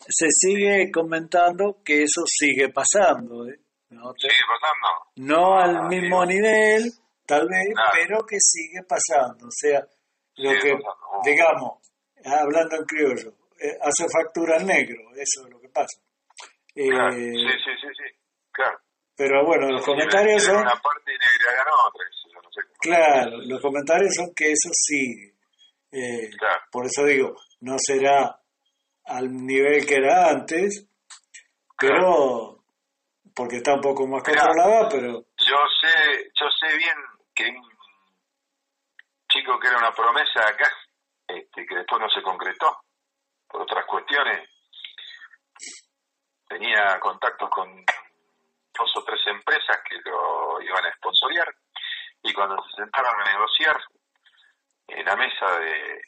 se 0.07 0.27
sigue 0.29 0.91
comentando 0.91 1.81
que 1.83 2.03
eso 2.03 2.21
sigue 2.25 2.69
pasando. 2.69 3.47
¿eh? 3.47 3.59
No 3.89 4.13
sigue 4.17 4.33
pasando. 4.47 5.11
No 5.17 5.59
al 5.59 5.89
mismo 5.89 6.25
nivel, 6.25 6.89
tal 7.25 7.47
vez, 7.49 7.73
pero 7.93 8.25
que 8.25 8.37
sigue 8.39 8.81
pasando. 8.87 9.47
O 9.47 9.51
sea, 9.51 9.85
lo 10.35 10.51
que, 10.51 10.73
digamos, 11.25 11.79
hablando 12.23 12.77
en 12.77 12.85
criollo, 12.85 13.33
eh, 13.59 13.77
hace 13.81 14.05
factura 14.07 14.57
en 14.57 14.67
negro, 14.67 15.11
eso 15.15 15.45
es 15.45 15.51
lo 15.51 15.59
que 15.59 15.69
pasa. 15.69 15.99
Eh, 16.75 16.87
sí, 16.87 17.33
sí, 17.35 17.71
sí, 17.81 17.87
sí, 17.97 18.19
claro. 18.51 18.79
Pero 19.17 19.45
bueno, 19.45 19.67
los 19.67 19.83
comentarios 19.83 20.41
son... 20.43 20.55
Una 20.55 20.79
parte 20.79 21.11
negra 21.11 21.65
otra. 21.87 22.05
Claro, 22.79 23.37
los 23.45 23.61
comentarios 23.61 24.13
son 24.15 24.33
que 24.35 24.51
eso 24.51 24.69
sigue. 24.71 25.35
Eh, 25.91 26.29
claro. 26.37 26.61
Por 26.71 26.85
eso 26.85 27.03
digo, 27.05 27.35
no 27.61 27.75
será 27.77 28.39
al 29.05 29.31
nivel 29.31 29.85
que 29.85 29.95
era 29.95 30.29
antes, 30.29 30.87
pero 31.77 32.63
porque 33.35 33.57
está 33.57 33.73
un 33.73 33.81
poco 33.81 34.05
más 34.07 34.23
controlada, 34.23 34.89
pero... 34.89 35.13
Yo 35.37 35.57
sé, 35.81 36.31
yo 36.39 36.45
sé 36.59 36.77
bien 36.77 36.97
que 37.33 37.45
un 37.45 37.63
chico 39.31 39.59
que 39.59 39.67
era 39.67 39.77
una 39.77 39.91
promesa 39.93 40.41
acá, 40.47 40.69
este, 41.27 41.65
que 41.65 41.75
después 41.75 42.01
no 42.01 42.09
se 42.09 42.21
concretó 42.21 42.77
por 43.47 43.61
otras 43.61 43.85
cuestiones, 43.85 44.49
tenía 46.47 46.99
contactos 46.99 47.49
con 47.49 47.69
dos 47.75 48.91
o 48.95 49.03
tres 49.03 49.21
empresas 49.27 49.77
que 49.87 49.95
lo 50.09 50.61
iban 50.61 50.85
a 50.85 50.95
sponsorear 50.95 51.47
y 52.23 52.33
cuando 52.33 52.55
se 52.63 52.83
sentaron 52.83 53.19
a 53.19 53.31
negociar 53.31 53.77
en 54.87 55.05
la 55.05 55.15
mesa 55.15 55.59
de, 55.59 56.01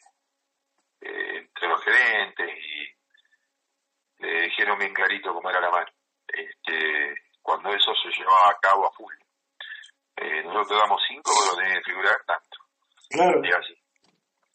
entre 1.00 1.68
los 1.68 1.82
gerentes 1.82 2.48
y 2.48 4.22
le 4.24 4.42
dijeron 4.42 4.78
bien 4.78 4.94
clarito 4.94 5.32
cómo 5.32 5.50
era 5.50 5.60
la 5.60 5.70
mano. 5.70 5.90
Este, 6.28 7.14
cuando 7.40 7.70
eso 7.70 7.92
se 8.02 8.08
llevaba 8.10 8.50
a 8.50 8.58
cabo 8.60 8.86
a 8.86 8.92
full. 8.92 9.14
Eh, 10.16 10.42
nosotros 10.44 10.80
damos 10.80 11.00
cinco, 11.08 11.32
pero 11.42 11.56
tenés 11.56 11.78
que 11.78 11.90
figurar 11.90 12.22
tanto. 12.24 12.58
Claro. 13.10 13.40
Y 13.44 13.50
así. 13.50 13.74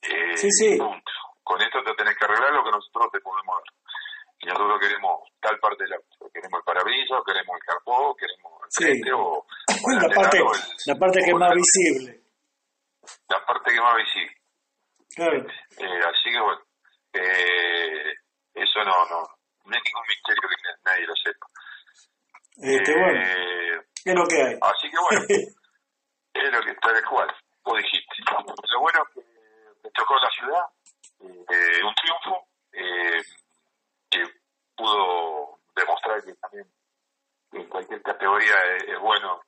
Eh, 0.03 0.37
sí, 0.37 0.51
sí. 0.51 0.77
Punto. 0.77 1.11
Con 1.43 1.61
esto 1.61 1.83
te 1.83 1.93
tenés 1.95 2.17
que 2.17 2.25
arreglar 2.25 2.51
lo 2.53 2.63
que 2.63 2.71
nosotros 2.71 3.11
te 3.11 3.19
podemos 3.19 3.55
dar. 3.57 3.73
Y 4.39 4.45
nosotros 4.45 4.79
queremos 4.79 5.21
tal 5.39 5.59
parte 5.59 5.83
del 5.83 5.93
auto. 5.93 6.29
Queremos 6.31 6.59
el 6.59 6.65
parabrisas, 6.65 7.19
queremos 7.25 7.55
el 7.55 7.65
capó, 7.65 8.15
queremos 8.15 8.51
el 8.63 8.71
frente 8.71 9.11
o, 9.13 9.45
la, 10.01 10.09
parte, 10.13 10.39
la 10.85 10.95
parte 10.95 11.19
que 11.19 11.31
es 11.31 11.37
más 11.37 11.53
visible. 11.53 12.21
La 13.29 13.45
parte 13.45 13.69
que 13.71 13.75
es 13.75 13.81
más 13.81 13.97
visible. 13.97 14.37
Claro. 15.15 15.37
Eh, 15.39 15.99
así 16.05 16.29
que 16.31 16.39
bueno, 16.39 16.61
eh, 17.13 18.13
eso 18.53 18.79
no, 18.83 18.93
no, 19.09 19.19
no 19.65 19.75
hay 19.75 19.81
ningún 19.81 20.07
misterio 20.07 20.49
que 20.49 20.55
nadie 20.85 21.07
lo 21.07 21.15
sepa. 21.15 21.47
Este, 22.59 22.93
bueno, 22.93 23.21
eh, 23.21 23.81
es 24.05 24.15
lo 24.15 24.25
que 24.27 24.41
hay. 24.41 24.57
Así 24.61 24.89
que 24.89 24.97
bueno, 24.97 25.25
es 26.33 26.51
lo 26.51 26.61
que 26.61 26.71
está 26.71 26.93
de 26.93 27.03
cual, 27.03 27.27
vos 27.63 27.77
dijiste. 27.77 28.15
Lo 28.73 28.79
bueno 28.81 29.01
es 29.03 29.13
que 29.13 29.21
me 29.83 29.91
tocó 29.91 30.15
la 30.15 30.29
ciudad, 30.29 30.65
eh, 31.21 31.83
un 31.83 31.93
triunfo 31.95 32.47
eh, 32.73 33.21
que 34.09 34.23
pudo 34.75 35.59
demostrar 35.75 36.23
que 36.23 36.33
también 36.35 36.71
en 37.51 37.69
cualquier 37.69 38.01
categoría 38.01 38.55
es, 38.75 38.99
bueno. 38.99 39.41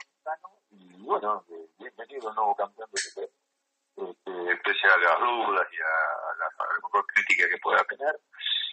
Y 0.71 1.01
bueno, 1.01 1.43
bienvenido 1.77 2.29
al 2.29 2.35
nuevo 2.35 2.55
campeón 2.55 2.89
de 2.91 3.23
este, 3.95 4.55
pese 4.63 4.87
a 4.87 4.97
las 4.97 5.19
dudas 5.19 5.67
y 5.71 5.77
a 5.77 6.37
la, 6.37 6.49
mejor 6.83 7.05
crítica 7.07 7.49
que 7.49 7.57
pueda 7.57 7.83
tener. 7.85 8.19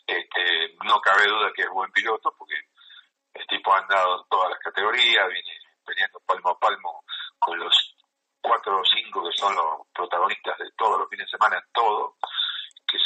Este, 0.07 0.77
no 0.85 1.01
cabe 1.01 1.27
duda 1.27 1.53
que 1.55 1.63
es 1.63 1.71
buen 1.71 1.91
piloto 1.93 2.35
porque 2.39 2.55
el 3.35 3.47
tipo 3.47 3.73
ha 3.73 3.79
andado 3.79 4.23
en 4.23 4.29
todas 4.29 4.51
las 4.51 4.59
categorías, 4.61 5.29
viene 5.29 5.59
peleando 5.85 6.21
palmo 6.21 6.51
a 6.51 6.59
palmo 6.59 7.05
con 7.39 7.59
los 7.59 7.97
cuatro 8.41 8.81
o 8.81 8.85
cinco 8.85 9.25
que 9.25 9.37
son 9.37 9.55
los 9.55 9.87
protagonistas 9.93 10.59
de 10.59 10.71
todos 10.77 11.01
los 11.01 11.09
fines 11.09 11.27
de 11.27 11.39
semana 11.39 11.57
en 11.57 11.73
todo, 11.73 12.17
que 12.87 12.99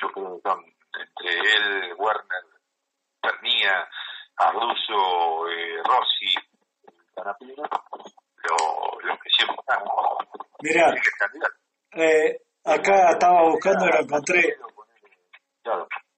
yo 0.00 0.12
creo 0.12 0.36
que 0.36 0.48
son 0.48 0.75
entre 1.00 1.30
él, 1.30 1.94
Werner, 1.98 2.44
Pernía, 3.20 3.88
Arduzo, 4.36 5.48
eh, 5.48 5.82
Rossi, 5.84 6.34
Canapino, 7.14 7.62
los 7.62 9.04
lo 9.04 9.18
que 9.18 9.30
siempre 9.30 9.56
están. 9.60 9.82
Mira, 10.60 10.94
eh, 11.92 12.40
acá 12.64 13.10
estaba 13.10 13.48
buscando 13.48 13.86
y 13.86 13.92
lo 13.92 14.00
encontré. 14.00 14.56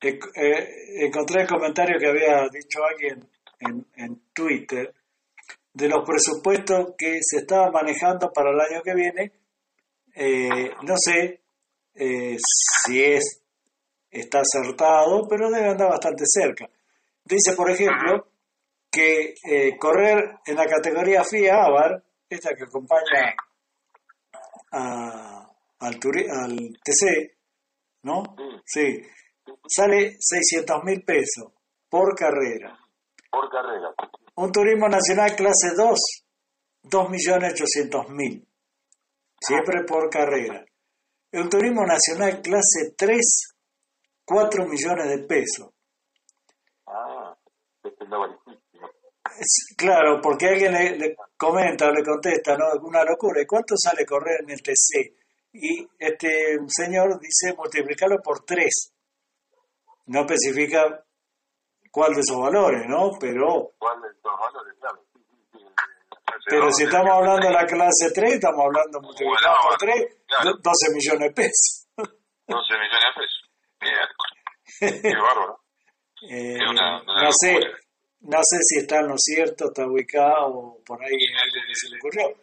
Eh, 0.00 1.06
encontré 1.06 1.42
el 1.42 1.48
comentario 1.48 1.98
que 1.98 2.08
había 2.08 2.48
dicho 2.48 2.84
alguien 2.84 3.28
en, 3.60 3.86
en 3.96 4.32
Twitter 4.32 4.94
de 5.72 5.88
los 5.88 6.04
presupuestos 6.04 6.94
que 6.98 7.18
se 7.22 7.38
estaban 7.38 7.72
manejando 7.72 8.32
para 8.32 8.50
el 8.50 8.60
año 8.60 8.82
que 8.82 8.94
viene. 8.94 9.32
Eh, 10.14 10.74
no 10.82 10.94
sé 10.96 11.42
eh, 11.94 12.36
si 12.38 13.04
es 13.04 13.44
está 14.10 14.40
acertado, 14.40 15.26
pero 15.28 15.50
debe 15.50 15.70
andar 15.70 15.90
bastante 15.90 16.24
cerca. 16.26 16.68
Dice, 17.24 17.54
por 17.54 17.70
ejemplo, 17.70 18.28
que 18.90 19.34
eh, 19.44 19.76
correr 19.78 20.38
en 20.46 20.56
la 20.56 20.66
categoría 20.66 21.24
FIA 21.24 21.64
Avar, 21.64 22.02
esta 22.28 22.54
que 22.54 22.64
acompaña 22.64 23.34
a, 24.72 25.46
al, 25.80 25.94
al 25.94 26.78
TC, 26.82 27.36
¿no? 28.02 28.22
Sí, 28.64 29.02
sale 29.66 30.16
600 30.18 30.84
mil 30.84 31.02
pesos 31.02 31.52
por 31.88 32.14
carrera. 32.14 32.78
Por 33.30 33.50
carrera. 33.50 33.94
Un 34.36 34.52
turismo 34.52 34.88
nacional 34.88 35.34
clase 35.34 35.74
2, 35.76 35.98
2.800.000. 36.84 38.46
Siempre 39.40 39.84
por 39.84 40.08
carrera. 40.08 40.64
Un 41.32 41.48
turismo 41.48 41.84
nacional 41.84 42.40
clase 42.40 42.94
3, 42.96 43.57
4 44.28 44.66
millones 44.66 45.08
de 45.08 45.18
pesos. 45.26 45.70
Ah, 46.86 47.34
este 47.82 48.04
Claro, 49.76 50.20
porque 50.20 50.48
alguien 50.48 50.72
le, 50.72 51.16
comenta 51.36 51.86
o 51.86 51.92
le 51.92 52.04
contesta, 52.04 52.56
¿no? 52.56 52.66
Una 52.82 53.04
locura. 53.04 53.40
¿Y 53.40 53.46
cuánto 53.46 53.74
sale 53.76 54.04
correr 54.04 54.40
en 54.42 54.50
el 54.50 54.62
TC? 54.62 55.14
Y 55.52 55.88
este 55.98 56.58
señor 56.66 57.18
dice 57.18 57.54
multiplicarlo 57.56 58.18
por 58.22 58.44
3. 58.44 58.68
No 60.06 60.20
especifica 60.20 61.02
cuál 61.90 62.12
de 62.14 62.20
esos 62.20 62.38
valores, 62.38 62.84
¿no? 62.86 63.12
Pero... 63.18 63.72
¿Cuál 63.78 64.02
de 64.02 64.08
esos 64.08 64.32
valores? 64.38 64.74
Claro. 64.78 65.04
Pero 66.50 66.70
si 66.72 66.84
estamos 66.84 67.10
hablando 67.10 67.46
de 67.46 67.52
la 67.52 67.64
clase 67.64 68.10
3, 68.14 68.34
estamos 68.34 68.60
hablando 68.66 69.00
multiplicado 69.00 69.56
por 69.62 69.78
3, 69.78 70.22
12 70.62 70.94
millones 70.94 71.28
de 71.28 71.34
pesos. 71.34 71.88
12 71.96 72.08
millones 72.46 73.04
de 73.14 73.20
pesos. 73.20 73.37
Bien. 73.80 75.02
Qué 75.02 75.16
bárbaro. 75.16 75.60
Eh, 76.20 76.58
no 76.58 77.30
sé, 77.30 77.60
no 78.22 78.38
sé 78.42 78.58
si 78.62 78.80
está 78.80 78.98
en 78.98 79.06
lo 79.06 79.14
cierto, 79.16 79.66
está 79.66 79.86
ubicado 79.86 80.48
o 80.48 80.82
por 80.84 81.00
ahí 81.00 81.14
algo 81.14 81.64
que 81.64 81.74
se 81.76 81.88
le 81.90 81.96
ocurrió. 81.96 82.34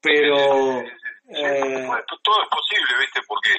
Pero... 0.00 0.80
Eh, 1.28 1.88
todo 2.22 2.42
es 2.42 2.48
posible, 2.48 2.98
¿viste? 2.98 3.20
Porque 3.28 3.52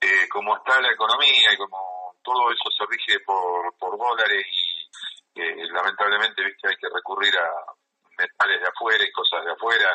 eh, 0.00 0.28
como 0.28 0.56
está 0.56 0.80
la 0.80 0.92
economía 0.92 1.48
y 1.52 1.56
como 1.56 2.14
todo 2.22 2.52
eso 2.52 2.70
se 2.76 2.84
rige 2.86 3.18
por, 3.24 3.74
por 3.78 3.96
dólares 3.96 4.46
y 5.34 5.40
eh, 5.40 5.66
lamentablemente 5.72 6.44
viste 6.44 6.68
hay 6.68 6.76
que 6.76 6.88
recurrir 6.92 7.34
a 7.38 7.50
metales 8.16 8.60
de 8.60 8.68
afuera 8.68 9.02
y 9.02 9.12
cosas 9.12 9.44
de 9.44 9.52
afuera 9.52 9.90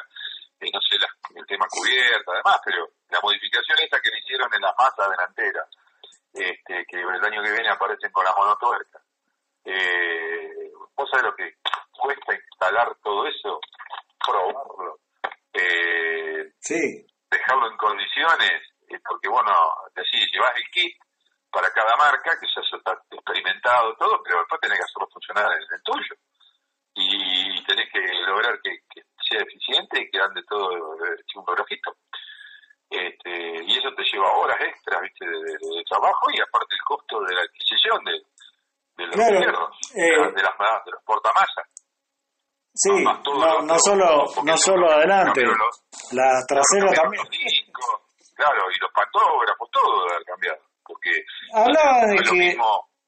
y 0.60 0.72
no 0.72 0.80
sé 0.82 0.96
el 1.36 1.46
tema 1.46 1.68
cubierta 1.70 2.32
además 2.32 2.60
pero 2.66 2.88
la 3.10 3.20
modificación 3.22 3.78
esta 3.80 4.00
que 4.00 4.10
le 4.10 4.20
hicieron 4.20 4.54
en 4.54 4.62
la 4.62 4.74
masa 4.78 5.10
delantera 5.10 5.68
este, 6.34 6.86
que 6.88 7.00
el 7.00 7.26
año 7.26 7.44
que 7.44 7.52
viene 7.52 7.70
aparecen 7.70 8.12
con 8.12 8.26
la 8.26 8.34
monotuerca 8.36 9.00
eh, 9.66 10.72
vos 10.96 11.10
sabés 11.10 11.26
lo 11.26 11.36
que 11.36 11.56
cuesta 11.92 12.36
instalar 12.36 12.96
todo 13.04 13.28
eso 13.28 13.60
probarlo 14.26 15.00
eh, 15.54 16.52
sí. 16.60 17.06
dejarlo 17.30 17.72
en 17.72 17.78
condiciones 17.78 18.52
porque 19.08 19.30
bueno 19.30 19.52
decís 19.96 20.30
llevas 20.32 20.56
el 20.56 20.70
kit 20.72 20.98
para 21.54 21.70
cada 21.70 21.96
marca, 21.96 22.32
que 22.40 22.48
ya 22.50 22.78
está 22.78 22.98
experimentado 23.12 23.96
todo, 23.98 24.22
pero 24.24 24.40
después 24.40 24.60
tenés 24.60 24.80
que 24.80 24.86
hacerlo 24.86 25.08
funcionar 25.14 25.52
en 25.54 25.62
el 25.62 25.84
tuyo. 25.84 26.16
Y 26.96 27.64
tenés 27.64 27.90
que 27.94 28.02
lograr 28.26 28.60
que, 28.62 28.82
sea 29.30 29.40
eficiente 29.40 30.02
y 30.02 30.10
que 30.10 30.20
ande 30.20 30.42
todo 30.50 30.70
un 30.72 31.48
relojito. 31.48 31.96
Este, 32.90 33.64
y 33.66 33.78
eso 33.78 33.90
te 33.96 34.04
lleva 34.04 34.32
horas 34.38 34.58
extras 34.62 35.02
¿viste? 35.02 35.26
De, 35.26 35.84
trabajo 35.90 36.30
y 36.32 36.40
aparte 36.40 36.76
el 36.76 36.84
costo 36.86 37.22
de 37.22 37.34
la 37.34 37.42
adquisición 37.42 38.04
de, 38.06 38.14
de 38.98 39.08
los 39.08 39.16
hierros, 39.16 39.70
eh, 39.96 40.32
de, 40.36 40.42
las, 40.44 40.86
de 40.86 40.92
los 40.92 41.04
portamasas. 41.04 41.66
Sí, 42.76 43.04
no, 43.04 43.62
no, 43.62 43.80
solo, 43.80 44.26
no 44.44 44.58
solo 44.58 44.92
adelante, 44.92 45.42
la 46.12 46.44
trasera 46.48 46.92
también. 46.94 47.24
claro, 48.36 48.62
y 48.72 48.80
los 48.80 48.92
pantógrafos, 48.92 49.70
todo 49.72 50.02
debe 50.02 50.16
haber 50.16 50.26
cambiado 50.26 50.74
porque 50.86 51.26
hablaba 51.54 52.06
de 52.08 52.18
que... 52.18 52.58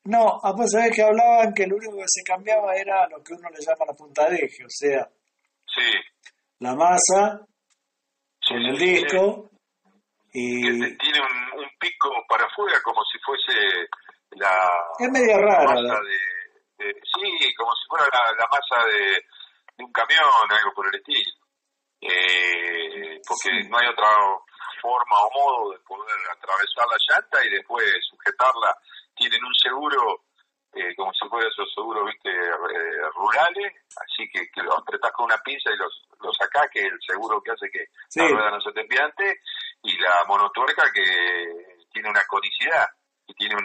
No, 0.05 0.39
ah, 0.43 0.53
pues 0.55 0.71
sabés 0.71 0.95
que 0.95 1.01
hablaban 1.01 1.51
que 1.53 1.65
lo 1.65 1.77
único 1.77 1.97
que 1.97 2.05
se 2.05 2.23
cambiaba 2.23 2.75
era 2.75 3.07
lo 3.09 3.23
que 3.23 3.33
uno 3.33 3.49
le 3.49 3.59
llama 3.59 3.85
la 3.87 3.93
punta 3.93 4.29
de 4.29 4.35
eje, 4.35 4.63
o 4.63 4.69
sea, 4.69 5.09
sí. 5.65 5.81
la 6.59 6.75
masa 6.75 7.41
en 8.51 8.65
el 8.65 8.77
disco 8.77 9.49
y... 10.35 10.97
tiene 10.97 11.21
un, 11.21 11.65
pico 11.79 12.09
para 12.27 12.45
afuera 12.45 12.77
como 12.83 13.03
si 13.05 13.19
fuese 13.19 13.87
la... 14.31 14.53
Es 14.99 15.11
media 15.11 15.37
rara. 15.37 15.65
Masa 15.65 15.99
de, 16.01 16.93
sí, 17.03 17.55
como 17.55 17.71
si 17.75 17.87
fuera 17.87 18.05
la, 18.05 18.47
masa 18.47 18.87
de, 18.87 19.83
un 19.83 19.91
camión, 19.91 20.25
algo 20.49 20.73
por 20.73 20.87
el 20.87 20.95
estilo. 20.95 21.31
Eh, 22.01 23.21
porque 23.27 23.63
no 23.69 23.77
hay 23.77 23.87
otra 23.87 24.07
forma 24.81 25.15
o 25.19 25.31
modo 25.33 25.71
de 25.71 25.79
poder 25.79 26.19
atravesar 26.31 26.85
la 26.87 26.97
llanta 27.07 27.45
y 27.45 27.49
después 27.49 27.85
sujetarla 28.09 28.75
tienen 29.15 29.43
un 29.43 29.53
seguro, 29.55 30.21
eh, 30.73 30.93
como 30.95 31.11
si 31.13 31.27
fuera 31.29 31.47
esos 31.47 31.73
seguros, 31.73 32.05
viste, 32.05 32.29
eh, 32.29 33.09
rurales, 33.15 33.73
así 33.95 34.27
que, 34.31 34.49
que 34.51 34.61
lo 34.61 34.77
apretás 34.77 35.11
con 35.13 35.25
una 35.25 35.37
pinza 35.37 35.71
y 35.71 35.77
los, 35.77 36.03
los 36.19 36.35
sacás, 36.35 36.67
que 36.71 36.79
es 36.79 36.91
el 36.91 36.99
seguro 37.01 37.41
que 37.41 37.51
hace 37.51 37.69
que 37.71 37.85
la 38.15 38.27
rueda 38.27 38.51
no 38.51 38.61
se 38.61 38.71
te 38.73 38.83
piante, 38.85 39.41
y 39.83 39.97
la 39.97 40.23
monotuerca 40.27 40.83
que 40.93 41.03
tiene 41.91 42.09
una 42.09 42.21
conicidad 42.27 42.87
y 43.27 43.33
tiene 43.35 43.55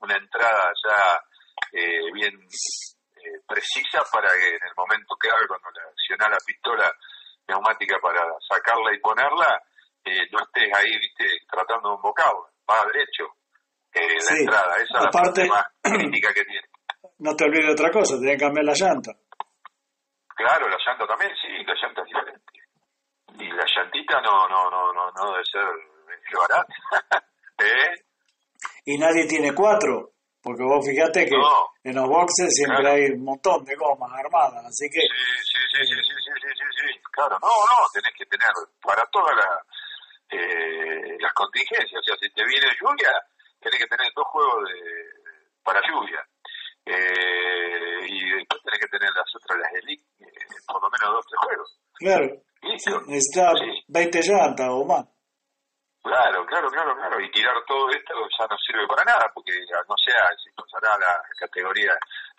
una 0.00 0.16
entrada 0.16 0.72
ya 0.84 1.20
eh, 1.72 2.12
bien 2.12 2.32
precisa 3.46 4.02
para 4.12 4.30
que 4.32 4.48
en 4.48 4.62
el 4.62 4.74
momento 4.76 5.16
haga, 5.22 5.46
cuando 5.48 5.70
le 5.70 5.88
acciona 5.90 6.28
la 6.28 6.38
pistola 6.44 6.92
neumática 7.48 7.96
para 8.00 8.22
sacarla 8.48 8.94
y 8.94 9.00
ponerla, 9.00 9.62
no 10.30 10.38
estés 10.38 10.70
ahí, 10.74 10.90
viste, 10.98 11.24
tratando 11.50 11.90
de 11.90 11.94
un 11.96 12.02
bocado, 12.02 12.50
va 12.68 12.86
derecho, 12.92 13.26
la 13.94 14.36
entrada. 14.38 14.76
Esa 14.76 15.08
Aparte, 15.08 15.42
es 15.42 15.48
la 15.48 15.54
parte 15.54 15.90
más 15.90 15.98
crítica 15.98 16.34
que 16.34 16.44
tiene. 16.44 16.66
No 17.18 17.34
te 17.34 17.44
olvides 17.44 17.64
de 17.64 17.72
otra 17.72 17.90
cosa, 17.90 18.18
tienen 18.18 18.36
que 18.36 18.44
cambiar 18.44 18.66
la 18.66 18.74
llanta. 18.74 19.10
Claro, 20.36 20.68
la 20.68 20.76
llanta 20.84 21.06
también, 21.06 21.32
sí, 21.40 21.48
la 21.64 21.72
llanta 21.72 22.02
es 22.02 22.06
diferente. 22.08 22.55
Y 23.38 23.48
la 23.52 23.64
llantita 23.64 24.20
no, 24.20 24.48
no, 24.48 24.70
no, 24.70 24.92
no, 24.92 25.10
no 25.10 25.32
debe 25.32 25.44
ser 25.44 25.64
barata. 26.32 26.74
¿Eh? 27.58 28.06
Y 28.86 28.98
nadie 28.98 29.26
tiene 29.26 29.54
cuatro, 29.54 30.12
porque 30.42 30.62
vos 30.62 30.84
fíjate 30.84 31.26
que 31.26 31.36
en 31.84 31.94
los 31.94 32.08
boxes 32.08 32.54
siempre 32.54 32.88
hay 32.88 33.10
un 33.12 33.24
montón 33.24 33.64
de 33.64 33.74
gomas 33.74 34.12
armadas, 34.12 34.64
así 34.64 34.88
que... 34.88 35.00
Sí, 35.00 35.08
sí, 35.42 35.60
sí, 35.72 35.82
sí, 35.86 35.96
sí, 36.06 36.14
sí, 36.22 36.32
sí, 36.38 36.50
sí, 36.54 36.92
sí. 36.94 37.00
claro, 37.12 37.38
no, 37.40 37.48
no, 37.48 37.78
tenés 37.92 38.12
que 38.16 38.26
tener 38.26 38.48
para 38.80 39.02
todas 39.10 39.34
la, 39.34 39.58
eh, 40.30 41.16
las 41.18 41.32
contingencias, 41.32 42.00
o 42.00 42.04
sea, 42.04 42.16
si 42.20 42.30
te 42.30 42.44
viene 42.44 42.66
lluvia, 42.80 43.10
tenés 43.60 43.78
que 43.80 43.88
tener 43.88 44.12
dos 44.14 44.26
juegos 44.28 44.68
de, 44.70 44.82
para 45.62 45.80
lluvia. 45.82 46.22
Eh, 46.86 48.06
y 48.06 48.30
después 48.38 48.62
tenés 48.62 48.80
que 48.80 48.98
tener 48.98 49.10
las 49.10 49.26
otras, 49.34 49.58
las 49.58 49.72
Elite, 49.82 50.06
eh, 50.20 50.46
por 50.66 50.80
lo 50.80 50.90
menos 50.90 51.18
dos, 51.18 51.26
tres 51.26 51.40
juegos. 51.42 51.80
Claro. 51.98 52.45
¿Listo? 52.66 53.00
Necesita 53.06 53.52
20 53.88 54.20
llantas 54.22 54.68
o 54.70 54.84
más. 54.84 55.06
Claro, 56.02 56.46
claro, 56.46 56.68
claro, 56.70 56.94
claro. 56.94 57.20
Y 57.20 57.30
tirar 57.30 57.56
todo 57.66 57.90
esto 57.90 58.14
ya 58.38 58.46
no 58.46 58.56
sirve 58.58 58.86
para 58.86 59.04
nada, 59.04 59.26
porque 59.34 59.52
no 59.52 59.94
sea 59.98 60.22
si 60.38 60.50
pasará 60.54 60.94
a 60.94 60.98
la 60.98 61.22
categoría 61.38 61.92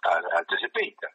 al, 0.04 0.46
TCPista. 0.48 1.08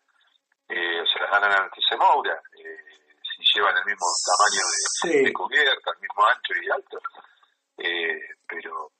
Eh, 0.69 1.01
o 1.01 1.07
se 1.07 1.19
las 1.21 1.31
ganan 1.31 1.53
al 1.53 1.71
TC 1.71 1.97
Moura, 1.99 2.37
eh, 2.61 3.21
si 3.25 3.41
llevan 3.55 3.77
el 3.77 3.85
mismo 3.85 4.07
tamaño 4.25 4.65
de, 4.69 5.25
de 5.25 5.33
cubierta, 5.33 5.91
el 5.93 6.01
mismo 6.01 6.27
ancho 6.29 6.53
y 6.61 6.71
alto. 6.71 6.99
Eh, 7.79 8.21
pero 8.47 8.93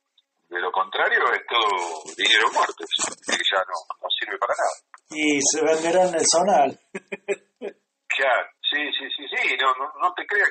de 0.49 0.61
lo 0.61 0.73
contrario 0.73 1.21
es 1.33 1.47
todo 1.47 2.05
dinero 2.17 2.49
muerto, 2.53 2.85
que 2.85 3.37
ya 3.37 3.61
no, 3.69 3.79
no 4.01 4.09
sirve 4.19 4.39
para 4.39 4.55
nada. 4.57 4.77
Y 5.11 5.41
se 5.41 5.65
venderá 5.65 6.09
en 6.09 6.15
el 6.15 6.27
zonal. 6.27 6.79
claro, 8.09 8.49
sí, 8.73 8.91
sí, 8.99 9.07
sí, 9.17 9.37
sí, 9.37 9.57
no, 9.61 9.75
no, 9.75 9.93
no 10.01 10.13
te 10.15 10.27
creas 10.27 10.51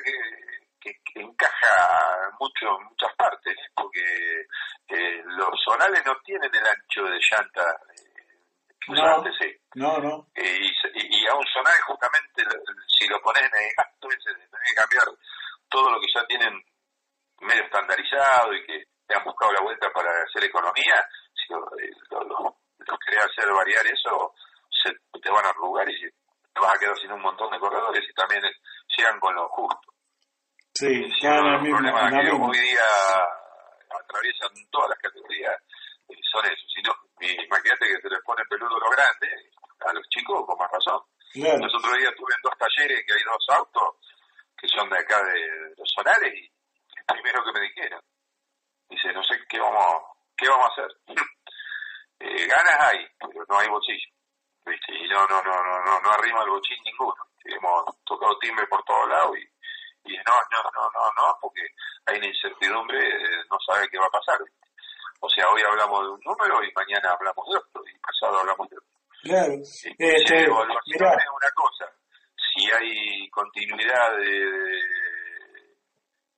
que, 0.80 0.92
que, 1.04 1.20
encaja 1.20 2.30
mucho 2.38 2.78
en 2.78 2.84
muchas 2.86 3.14
partes, 3.16 3.52
¿eh? 3.52 3.70
porque 3.74 4.00
eh, 4.88 5.22
los 5.24 5.50
zonales 5.64 6.02
no 6.06 6.16
tienen 6.24 6.50
el 6.54 6.66
ancho 6.66 7.04
de 7.04 7.18
llanta 7.18 7.62
eh, 7.90 8.12
que 8.80 8.92
no, 8.92 9.24
No, 9.74 9.98
no. 9.98 10.26
y, 10.36 10.66
y, 10.66 11.26
a 11.26 11.34
un 11.34 11.46
zonal 11.46 11.80
justamente 11.86 12.42
si 12.98 13.06
lo 13.08 13.20
pones 13.20 13.42
en 13.42 13.62
el 13.62 13.70
gasto 13.76 14.08
tener 14.08 14.48
que 14.48 14.74
cambiar 14.74 15.04
todo 15.68 15.90
lo 15.90 16.00
que 16.00 16.08
ya 16.12 16.26
tienen 16.26 16.62
medio 17.40 17.64
estandarizado 17.64 18.54
y 18.54 18.66
que 18.66 18.84
han 19.14 19.24
buscado 19.24 19.52
la 19.52 19.62
vuelta 19.62 19.90
para 19.92 20.10
hacer 20.22 20.44
economía, 20.44 21.06
si 21.34 21.52
los 21.52 21.62
lo, 22.28 22.98
querés 23.06 23.24
hacer 23.24 23.52
variar 23.52 23.86
eso, 23.86 24.34
se, 24.70 24.90
te 25.20 25.30
van 25.30 25.44
a 25.44 25.50
arrugar 25.50 25.88
y 25.88 26.10
te 26.52 26.60
vas 26.60 26.74
a 26.74 26.78
quedar 26.78 26.98
sin 26.98 27.12
un 27.12 27.22
montón 27.22 27.50
de 27.50 27.58
corredores 27.58 28.04
y 28.08 28.14
también 28.14 28.42
llegan 28.96 29.20
con 29.20 29.34
lo 29.34 29.48
justo. 29.48 29.92
Sí, 30.74 31.10
si 31.20 31.26
no, 31.26 31.54
el 31.54 31.70
problema 31.70 32.10
que 32.10 32.30
hoy 32.30 32.58
día 32.58 32.88
atraviesan 33.90 34.50
todas 34.70 34.90
las 34.90 34.98
categorías 34.98 35.54
eh, 36.08 36.16
son 36.30 36.44
eso. 36.46 36.64
Si 36.74 36.82
no, 36.82 36.92
imagínate 37.20 37.86
que 37.86 38.00
se 38.00 38.08
les 38.08 38.20
pone 38.24 38.42
peludo 38.48 38.78
lo 38.78 38.90
grande, 38.90 39.28
a 39.80 39.92
los 39.92 40.08
chicos 40.08 40.44
con 40.46 40.58
más 40.58 40.70
razón. 40.70 41.00
Claro. 41.32 41.58
Los 41.58 41.74
otros 41.74 41.98
días 41.98 42.10
estuve 42.10 42.32
en 42.34 42.42
dos 42.42 42.58
talleres 42.58 43.04
que 43.06 43.14
hay 43.14 43.22
dos 43.24 43.46
autos 43.56 43.96
que 44.56 44.68
son 44.68 44.88
de 44.88 44.98
acá 44.98 45.22
de 45.24 45.74
los 45.76 45.88
solares 45.94 46.32
y 46.34 46.44
el 46.44 47.04
primero 47.20 47.44
que 47.44 47.52
me 47.52 47.66
dijeron, 47.66 48.00
Dice, 48.92 49.10
no 49.14 49.22
sé 49.22 49.40
qué 49.48 49.58
vamos, 49.58 50.04
qué 50.36 50.46
vamos 50.48 50.68
a 50.68 50.72
hacer. 50.72 50.96
eh, 52.20 52.46
ganas 52.46 52.76
hay, 52.78 53.06
pero 53.18 53.44
no 53.48 53.58
hay 53.58 53.68
bolsillo. 53.68 54.11
¿Viste? 54.64 54.94
Y 54.94 55.08
no, 55.08 55.26
no, 55.26 55.42
no, 55.42 55.62
no, 55.62 55.84
no, 55.84 56.00
no 56.00 56.10
arrima 56.10 56.42
el 56.44 56.50
bochín 56.50 56.78
ninguno. 56.84 57.16
Hemos 57.44 57.84
tocado 58.04 58.38
timbre 58.38 58.66
por 58.66 58.82
todos 58.84 59.08
lados 59.08 59.36
y, 59.36 60.12
y 60.12 60.16
no, 60.16 60.34
no, 60.50 60.62
no, 60.74 60.90
no, 60.90 61.12
no, 61.16 61.38
porque 61.40 61.62
hay 62.06 62.18
una 62.18 62.26
incertidumbre, 62.26 62.98
eh, 62.98 63.44
no 63.50 63.58
sabe 63.66 63.88
qué 63.88 63.98
va 63.98 64.06
a 64.06 64.18
pasar. 64.18 64.38
O 65.20 65.28
sea, 65.28 65.44
hoy 65.50 65.62
hablamos 65.62 66.02
de 66.02 66.10
un 66.10 66.20
número 66.24 66.64
y 66.64 66.72
mañana 66.74 67.12
hablamos 67.12 67.46
de 67.48 67.56
otro, 67.56 67.82
y 67.86 67.98
pasado 67.98 68.40
hablamos 68.40 68.68
de 68.68 68.76
otro. 68.76 68.92
Claro. 69.22 69.52
este, 69.52 69.94
es 69.98 70.30
una 70.50 71.50
cosa. 71.54 71.86
Si 72.34 72.70
hay 72.72 73.30
continuidad 73.30 74.16
de, 74.16 74.40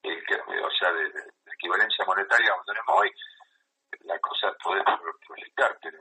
de, 0.03 0.11
de 0.11 0.63
o 0.63 0.71
sea, 0.79 0.93
de, 0.93 1.11
equivalencia 1.55 2.05
monetaria 2.05 2.51
como 2.51 2.65
tenemos 2.65 3.01
hoy, 3.01 3.11
la 4.05 4.19
cosa 4.19 4.53
puede 4.63 4.83
proyectar, 5.27 5.79
pero 5.83 5.99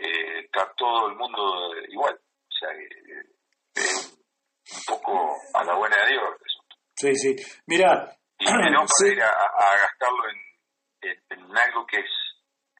eh, 0.00 0.40
está 0.44 0.72
todo 0.76 1.08
el 1.08 1.16
mundo 1.16 1.74
igual. 1.88 2.14
O 2.14 2.52
sea, 2.52 2.70
eh, 2.72 3.30
un 3.76 4.82
poco 4.86 5.36
a 5.54 5.64
la 5.64 5.74
buena 5.74 5.96
de 6.04 6.12
Dios. 6.12 6.30
Eso. 6.44 6.60
Sí, 6.96 7.14
sí. 7.14 7.60
Mira. 7.66 8.16
Y 8.38 8.44
no 8.46 8.86
para 8.98 9.12
ir 9.12 9.22
a, 9.22 9.76
gastarlo 9.82 10.22
en, 10.30 11.18
en, 11.30 11.58
algo 11.58 11.86
que 11.86 12.00
es 12.00 12.10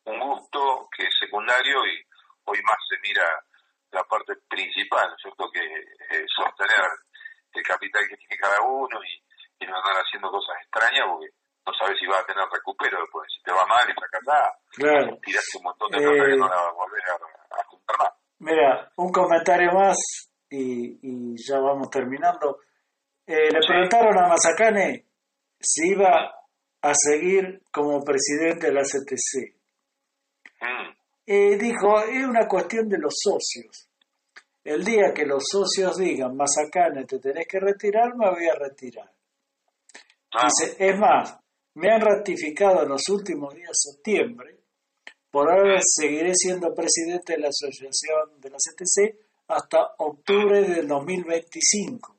un 0.04 0.18
gusto, 0.18 0.88
que 0.96 1.04
es 1.04 1.14
secundario 1.20 1.84
y 1.86 2.02
hoy 2.44 2.58
más 2.62 2.78
se 2.88 2.96
mira 3.06 3.26
la 3.92 4.02
parte 4.04 4.34
principal, 4.48 5.14
¿cierto? 5.20 5.50
Que 5.52 5.60
es 5.60 6.24
sostener 6.34 6.86
el 7.52 7.62
capital 7.62 8.08
que 8.08 8.16
tiene 8.16 8.36
cada 8.38 8.60
uno 8.62 9.00
y, 9.04 9.64
y 9.64 9.66
no 9.66 9.76
andar 9.76 10.02
haciendo 10.02 10.30
cosas 10.30 10.56
extrañas 10.62 11.06
porque 11.08 11.28
no 11.70 11.78
sabes 11.78 11.98
si 11.98 12.06
va 12.06 12.18
a 12.18 12.26
tener 12.26 12.44
recupero 12.50 13.00
después. 13.00 13.30
Si 13.30 13.42
te 13.42 13.52
va 13.52 13.64
mal 13.66 13.86
y 13.88 13.94
fracasás, 13.94 14.50
claro. 14.74 15.18
tiras 15.22 15.44
un 15.56 15.62
montón 15.62 15.90
de 15.90 15.98
plata 15.98 16.24
que 16.26 16.36
no 16.36 16.48
la 16.48 16.56
vas 16.56 16.68
a 16.68 16.72
volver 16.72 17.02
a, 17.50 17.64
juntar 17.64 17.96
más. 17.98 18.12
Mira, 18.38 18.92
un 18.96 19.12
comentario 19.12 19.72
más 19.72 19.96
y, 20.48 20.98
y 21.02 21.36
ya 21.36 21.58
vamos 21.60 21.90
terminando. 21.90 22.58
Eh, 23.26 23.50
le 23.52 23.60
preguntaron 23.60 24.18
a 24.18 24.28
Mazacane 24.28 25.06
si 25.60 25.90
iba 25.90 26.34
a 26.82 26.92
seguir 26.94 27.62
como 27.70 28.02
presidente 28.02 28.68
de 28.68 28.72
la 28.72 28.82
CTC. 28.82 29.54
Mm. 30.60 30.90
Eh, 31.26 31.56
dijo, 31.56 32.00
es 32.00 32.24
una 32.24 32.48
cuestión 32.48 32.88
de 32.88 32.98
los 32.98 33.14
socios. 33.16 33.88
El 34.64 34.84
día 34.84 35.12
que 35.14 35.24
los 35.24 35.44
socios 35.48 35.96
digan, 35.96 36.36
Mazacane, 36.36 37.04
te 37.04 37.18
tenés 37.18 37.46
que 37.46 37.60
retirar, 37.60 38.14
me 38.16 38.28
voy 38.30 38.48
a 38.48 38.54
retirar. 38.54 39.10
Ah. 40.32 40.46
Dice, 40.46 40.76
es 40.78 40.98
más, 40.98 41.39
me 41.74 41.90
han 41.90 42.00
ratificado 42.00 42.82
en 42.82 42.88
los 42.88 43.08
últimos 43.08 43.54
días 43.54 43.68
de 43.68 43.92
septiembre, 43.92 44.60
por 45.30 45.50
ahora 45.50 45.78
seguiré 45.82 46.32
siendo 46.34 46.74
presidente 46.74 47.34
de 47.34 47.40
la 47.40 47.48
asociación 47.48 48.40
de 48.40 48.50
la 48.50 48.56
CTC 48.56 49.16
hasta 49.48 49.94
octubre 49.98 50.62
del 50.62 50.88
2025. 50.88 52.16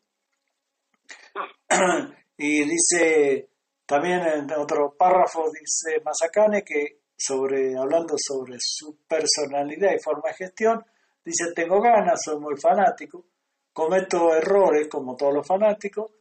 y 2.38 2.64
dice, 2.66 3.50
también 3.86 4.22
en 4.22 4.52
otro 4.54 4.96
párrafo 4.98 5.50
dice 5.52 6.02
Mazacane 6.04 6.64
que 6.64 7.02
sobre, 7.18 7.78
hablando 7.78 8.16
sobre 8.18 8.58
su 8.60 8.98
personalidad 9.08 9.94
y 9.94 10.02
forma 10.02 10.30
de 10.30 10.46
gestión, 10.46 10.86
dice, 11.24 11.54
tengo 11.54 11.82
ganas, 11.82 12.20
soy 12.24 12.40
muy 12.40 12.56
fanático, 12.60 13.26
cometo 13.74 14.34
errores 14.34 14.88
como 14.90 15.16
todos 15.16 15.34
los 15.36 15.48
fanáticos, 15.48 16.12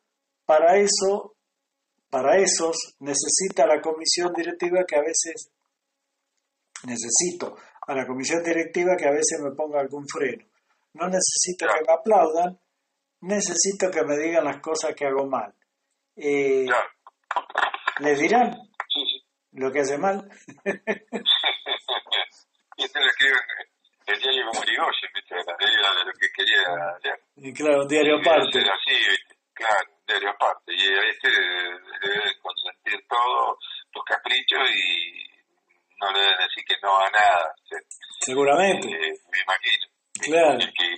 para 0.45 0.77
eso 0.77 1.37
para 2.11 2.37
esos 2.37 2.97
necesita 2.99 3.67
la 3.67 3.81
comisión 3.81 4.35
directiva 4.35 4.85
que 4.87 4.97
a 4.97 5.03
veces 5.03 5.51
necesito 6.85 7.57
a 7.87 7.95
la 7.95 8.07
comisión 8.07 8.43
directiva 8.43 8.97
que 8.97 9.07
a 9.07 9.13
veces 9.13 9.41
me 9.41 9.53
ponga 9.53 9.81
algún 9.81 10.07
freno. 10.09 10.45
No 10.95 11.07
necesito 11.07 11.67
que 11.67 11.85
me 11.87 11.93
aplaudan, 11.93 12.59
necesito 13.21 13.91
que 13.91 14.03
me 14.03 14.17
digan 14.19 14.45
las 14.45 14.61
cosas 14.61 14.95
que 14.95 15.07
hago 15.07 15.27
mal. 15.27 15.55
Eh, 16.17 16.67
¿Les 18.01 18.19
dirán 18.19 18.57
lo 19.53 19.71
que 19.71 19.81
hace 19.81 19.99
mal? 19.99 20.29
y 20.65 20.71
esto 22.85 22.99
lo 22.99 23.07
escriben 23.07 23.39
el 24.07 24.19
diario 24.21 24.47
como 24.47 24.61
¿viste? 24.61 25.35
La 25.35 25.43
de 25.95 26.05
lo 26.05 26.13
que 26.13 26.29
quería 26.35 26.63
leer. 27.03 27.21
Y 27.37 27.53
claro, 27.53 27.83
un 27.83 27.89
diario 27.89 28.17
aparte. 28.17 28.59
Así, 28.59 28.97
claro, 29.55 30.00
diario 30.11 30.31
aparte. 30.31 30.73
Y 30.75 30.87
a 30.87 31.03
este 31.09 31.29
debe 31.29 32.39
consentir 32.43 33.07
todos 33.09 33.59
tus 33.93 34.05
caprichos 34.05 34.61
y 34.71 35.31
no 36.01 36.11
le 36.13 36.21
deben 36.21 36.39
decir 36.39 36.65
que 36.67 36.77
no 36.83 36.97
a 36.99 37.11
nada. 37.11 37.55
Seguramente. 38.21 38.89
Eh, 38.89 39.13
me 39.31 39.39
imagino. 39.41 39.87
Claro. 40.21 40.59
El 40.59 40.73
que 40.75 40.89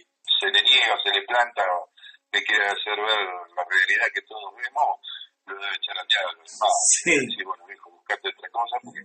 se 0.40 0.46
le 0.46 0.62
niega, 0.62 0.96
se 1.04 1.10
le 1.10 1.22
planta, 1.26 1.62
o 1.62 1.90
le 2.32 2.42
quiere 2.42 2.64
hacer 2.64 2.96
ver 2.96 3.22
la 3.54 3.64
realidad 3.68 4.08
que 4.14 4.22
todos 4.22 4.50
vemos, 4.56 4.98
lo 5.46 5.54
debe 5.54 5.76
echar 5.76 5.98
al 5.98 6.06
diablo. 6.08 6.42
sí. 6.46 7.14
Decir, 7.14 7.44
bueno, 7.44 7.64
hijo, 7.70 7.90
buscate 7.90 8.28
otra 8.28 8.48
cosa, 8.50 8.76
porque 8.82 9.00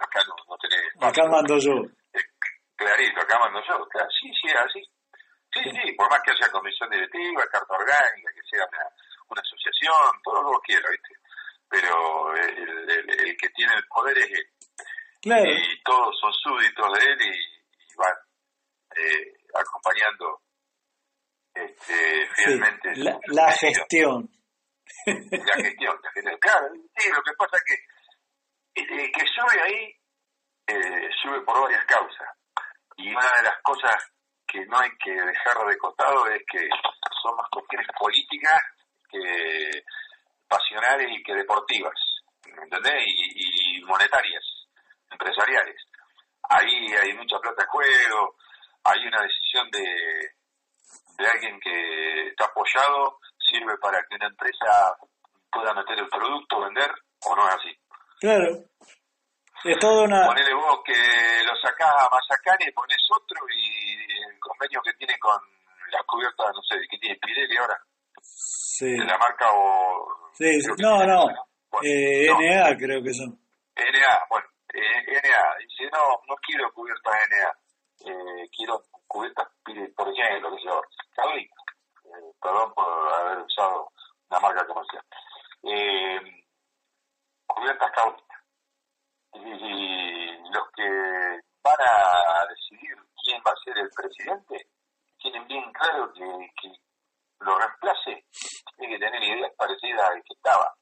acá 0.00 0.20
no, 0.26 0.34
no 0.48 0.56
tenés. 0.58 0.82
Acá 1.00 1.22
mando 1.28 1.58
yo. 1.58 1.74
Eh, 2.14 2.26
clarito, 2.76 3.20
acá 3.20 3.38
mando 3.38 3.60
yo. 3.68 3.86
Claro, 3.88 4.08
sí, 4.10 4.30
sí, 4.40 4.48
así. 4.50 4.82
Sí, 5.52 5.60
sí, 5.68 5.92
por 5.92 6.08
más 6.08 6.22
que 6.24 6.32
haya 6.32 6.50
comisión 6.50 6.88
directiva, 6.88 7.44
carta 7.52 7.74
orgánica, 7.74 8.32
que 8.32 8.40
sea 8.48 8.64
una, 8.64 8.88
una 9.32 9.42
asociación, 9.42 10.22
todo 10.22 10.42
lo 10.42 10.60
que 10.60 10.72
quiera, 10.72 10.88
¿viste? 10.90 11.14
Pero 11.68 12.34
el, 12.36 12.90
el, 12.90 13.10
el, 13.10 13.36
que 13.36 13.48
tiene 13.50 13.72
el 13.74 13.86
poder 13.88 14.18
es 14.18 14.30
él. 14.30 14.46
Claro. 15.22 15.44
Y 15.50 15.82
todos 15.82 16.14
son 16.20 16.32
súbditos 16.32 16.92
de 16.98 17.12
él 17.12 17.18
y, 17.22 17.32
y 17.32 17.96
van 17.96 18.14
eh, 18.96 19.32
acompañando 19.54 20.42
este, 21.54 22.28
fielmente. 22.34 22.94
Sí, 22.94 23.02
la, 23.02 23.18
la 23.26 23.52
gestión. 23.52 24.28
La 25.06 25.54
gestión, 25.56 25.96
la 26.02 26.10
gestión. 26.12 26.38
Claro, 26.40 26.66
sí, 26.96 27.10
lo 27.10 27.22
que 27.22 27.32
pasa 27.38 27.56
es 27.56 27.64
que 27.64 28.82
el 28.82 29.12
que 29.12 29.26
sube 29.26 29.62
ahí 29.62 29.96
eh, 30.66 31.10
sube 31.22 31.40
por 31.42 31.62
varias 31.62 31.84
causas. 31.86 32.28
Y 32.96 33.10
una 33.10 33.36
de 33.36 33.42
las 33.44 33.62
cosas 33.62 34.12
que 34.46 34.64
no 34.66 34.78
hay 34.78 34.90
que 35.02 35.12
dejar 35.12 35.66
de 35.66 35.78
costado 35.78 36.26
es 36.28 36.42
que 36.50 36.68
son 37.22 37.36
más 37.36 37.48
cuestiones 37.50 37.86
políticas 37.98 38.60
que 39.12 39.84
pasionales 40.48 41.08
y 41.10 41.22
que 41.22 41.34
deportivas, 41.34 41.94
¿entendés? 42.44 43.04
Y, 43.06 43.78
y 43.78 43.84
monetarias, 43.84 44.44
empresariales. 45.10 45.76
Ahí 46.48 46.92
hay 46.94 47.12
mucha 47.14 47.38
plata 47.38 47.62
en 47.62 47.68
juego, 47.68 48.36
hay 48.84 49.06
una 49.06 49.22
decisión 49.22 49.70
de, 49.70 49.84
de 51.18 51.26
alguien 51.26 51.60
que 51.60 52.28
está 52.28 52.46
apoyado, 52.46 53.18
sirve 53.38 53.76
para 53.78 53.98
que 54.08 54.16
una 54.16 54.26
empresa 54.26 54.96
pueda 55.50 55.74
meter 55.74 55.98
el 55.98 56.08
producto, 56.08 56.60
vender, 56.60 56.90
o 57.26 57.36
no 57.36 57.48
es 57.48 57.54
así. 57.54 57.78
Claro. 58.20 58.64
Es 59.64 59.78
toda 59.78 60.02
una... 60.04 60.26
Ponele 60.26 60.54
vos 60.54 60.80
que 60.84 60.92
lo 61.44 61.54
sacás 61.60 61.90
a 61.90 62.08
Mazacane 62.10 62.66
y 62.66 62.72
pones 62.72 62.98
otro 63.10 63.46
y 63.54 64.02
el 64.26 64.40
convenio 64.40 64.82
que 64.82 64.92
tiene 64.94 65.16
con 65.18 65.38
la 65.90 66.02
cubierta, 66.04 66.44
no 66.52 66.62
sé, 66.62 66.80
¿qué 66.90 66.98
tiene? 66.98 67.16
Pirelli 67.16 67.56
ahora. 67.58 67.78
Sí. 68.22 68.90
De 68.90 69.04
la 69.04 69.18
marca 69.18 69.46
o... 69.52 70.30
Sí, 70.32 70.50
no, 70.78 71.04
no. 71.04 71.26
Bueno, 71.70 71.82
eh, 71.84 72.26
no. 72.28 72.40
NA 72.40 72.76
creo 72.76 73.02
que 73.02 73.12
son. 73.12 73.38
NA, 73.76 74.26
bueno, 74.30 74.46
eh, 74.72 75.20
NA. 75.22 75.56
Dice, 75.58 75.90
no, 75.92 76.22
no 76.28 76.34
quiero 76.36 76.72
cubiertas 76.72 77.14
NA. 77.30 78.10
Eh, 78.10 78.48
quiero 78.56 78.82
cubiertas, 79.06 79.46
por 79.96 80.08
ejemplo, 80.08 80.56
que 80.56 80.64
yo, 80.64 80.80
Carly, 81.14 81.42
eh, 81.42 82.32
perdón 82.40 82.72
por 82.74 83.14
haber 83.14 83.38
usado 83.44 83.92
una 84.30 84.40
marca 84.40 84.66
comercial. 84.66 85.04
Eh, 85.64 86.20
cubiertas 87.46 87.90
cáusticas. 87.92 88.42
Y 89.34 90.50
los 90.50 90.70
que 90.74 90.88
van 91.62 91.80
a 91.80 92.46
decidir 92.48 92.96
quién 93.22 93.40
va 93.46 93.52
a 93.52 93.64
ser 93.64 93.78
el 93.78 93.90
presidente 93.90 94.66
tienen 95.18 95.46
bien 95.46 95.72
claro 95.72 96.12
que, 96.12 96.24
que 96.60 96.68
lo 97.44 97.58
reemplace. 97.58 98.24
Tiene 98.76 98.94
que 98.94 99.04
tener 99.04 99.22
ideas 99.22 99.52
parecidas 99.56 100.10
al 100.10 100.22
que 100.22 100.34
estaba, 100.34 100.74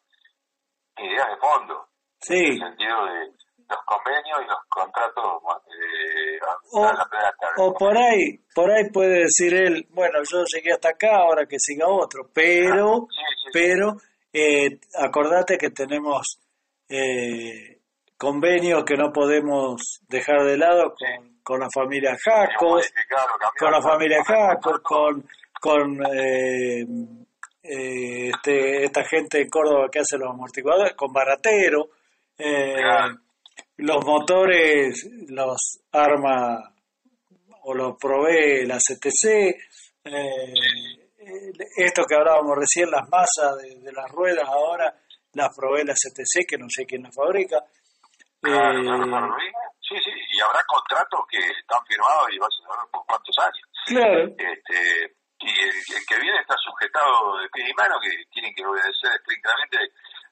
ideas 0.99 1.29
de 1.29 1.37
fondo, 1.37 1.89
sí. 2.21 2.35
en 2.35 2.53
el 2.53 2.59
sentido 2.59 3.05
de 3.07 3.33
los 3.71 3.79
convenios 3.85 4.41
y 4.43 4.49
los 4.49 4.59
contratos 4.69 5.25
eh, 5.71 6.39
o, 6.73 7.67
o 7.67 7.75
por 7.75 7.97
ahí 7.97 8.39
por 8.55 8.71
ahí 8.71 8.91
puede 8.93 9.21
decir 9.21 9.55
él 9.55 9.87
bueno 9.91 10.19
yo 10.29 10.43
llegué 10.53 10.73
hasta 10.73 10.91
acá 10.91 11.17
ahora 11.17 11.47
que 11.47 11.57
siga 11.59 11.87
otro 11.89 12.29
pero 12.35 13.07
sí, 13.09 13.23
sí, 13.45 13.51
pero 13.53 13.97
eh, 14.33 14.81
acordate 14.99 15.57
que 15.57 15.71
tenemos 15.71 16.41
eh, 16.89 17.81
convenios 18.19 18.85
que 18.85 18.97
no 18.97 19.13
podemos 19.13 20.01
dejar 20.09 20.45
de 20.45 20.59
lado 20.59 20.95
con, 20.95 21.41
con 21.43 21.61
la 21.61 21.69
familia 21.73 22.17
Jacos 22.23 22.93
con 23.57 23.71
la 23.71 23.81
familia 23.81 24.25
Jacos 24.25 24.81
con 24.83 25.25
con 25.61 26.01
eh, 26.13 26.85
este, 27.63 28.85
esta 28.85 29.05
gente 29.05 29.39
de 29.39 29.49
Córdoba 29.49 29.89
que 29.93 30.01
hace 30.01 30.19
los 30.19 30.31
amortiguadores 30.31 30.95
con 30.95 31.13
Baratero 31.13 31.91
claro 32.37 33.15
los 33.77 34.05
motores 34.05 35.09
los 35.29 35.81
arma 35.93 36.75
o 37.63 37.75
los 37.75 37.97
provee 37.99 38.67
la 38.67 38.79
CTC, 38.79 39.27
eh, 40.05 40.55
esto 41.77 42.05
que 42.05 42.15
hablábamos 42.15 42.57
recién, 42.57 42.91
las 42.91 43.09
masas 43.09 43.57
de, 43.63 43.77
de, 43.81 43.93
las 43.93 44.11
ruedas 44.11 44.49
ahora 44.49 44.95
las 45.33 45.55
provee 45.57 45.85
la 45.85 45.95
CTC, 45.95 46.47
que 46.49 46.59
no 46.59 46.67
sé 46.69 46.87
quién 46.87 47.03
las 47.03 47.15
fabrica. 47.15 47.63
Claro, 48.41 48.81
eh, 48.81 48.83
claro, 48.83 49.37
sí, 49.81 49.97
sí, 50.03 50.11
y 50.11 50.41
habrá 50.41 50.61
contratos 50.67 51.21
que 51.31 51.39
están 51.39 51.85
firmados 51.87 52.29
y 52.33 52.39
vas 52.39 52.49
a 52.49 52.73
saber 52.73 52.91
por 52.91 53.07
cuántos 53.07 53.37
años. 53.39 53.69
Claro. 53.87 54.25
Este, 54.39 55.17
y 55.41 55.49
el, 55.49 55.73
el, 55.73 56.05
que 56.07 56.21
viene 56.21 56.39
está 56.41 56.55
sujetado 56.61 57.39
de 57.39 57.49
pie 57.49 57.65
y 57.69 57.75
mano, 57.75 57.97
que 58.01 58.11
tienen 58.31 58.55
que 58.55 58.65
obedecer 58.65 59.13
estrictamente 59.17 59.79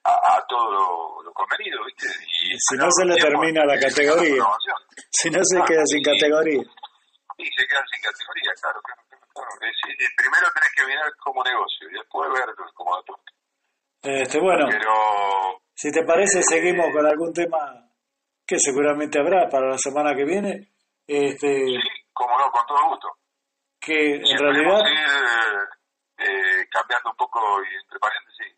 a, 0.03 0.37
a 0.37 0.45
todo 0.47 0.71
lo, 0.71 1.23
lo, 1.23 1.33
convenido, 1.33 1.83
¿viste? 1.85 2.07
Y 2.29 2.53
si 2.57 2.77
no 2.77 2.85
se 2.91 3.05
le 3.05 3.15
termina 3.15 3.65
la 3.65 3.79
categoría. 3.79 4.43
Si 5.09 5.29
no 5.29 5.39
se 5.43 5.57
ah, 5.57 5.65
queda 5.65 5.83
sin 5.85 5.99
y, 5.99 6.03
categoría. 6.03 6.61
Y 7.37 7.45
se 7.49 7.65
quedan 7.65 7.85
sin 7.89 8.01
categoría, 8.05 8.51
claro, 8.61 8.79
claro. 8.85 9.01
claro. 9.09 9.51
Es, 9.65 9.77
es, 9.97 10.11
primero 10.15 10.45
tenés 10.53 10.73
que 10.75 10.85
mirar 10.85 11.09
como 11.17 11.43
negocio 11.43 11.89
y 11.89 11.93
después 11.93 12.29
ver 12.29 12.49
como 12.75 12.97
deporte. 12.97 13.31
Este, 14.01 14.39
bueno, 14.39 14.65
Pero, 14.69 14.93
si 15.73 15.91
te 15.91 16.03
parece, 16.05 16.39
eh, 16.39 16.43
seguimos 16.43 16.87
con 16.93 17.05
algún 17.05 17.33
tema 17.33 17.57
que 18.45 18.57
seguramente 18.59 19.19
habrá 19.19 19.49
para 19.49 19.69
la 19.69 19.77
semana 19.77 20.15
que 20.15 20.23
viene. 20.23 20.71
Este, 21.05 21.65
sí, 21.65 21.79
como 22.13 22.37
no, 22.37 22.49
con 22.51 22.65
todo 22.65 22.89
gusto. 22.89 23.18
Que 23.79 24.15
en 24.15 24.37
realidad... 24.37 24.79
Ir, 24.85 25.79
eh, 26.19 26.67
cambiando 26.69 27.11
un 27.11 27.15
poco, 27.15 27.39
y 27.63 27.75
entre 27.75 27.97
paréntesis, 27.99 28.57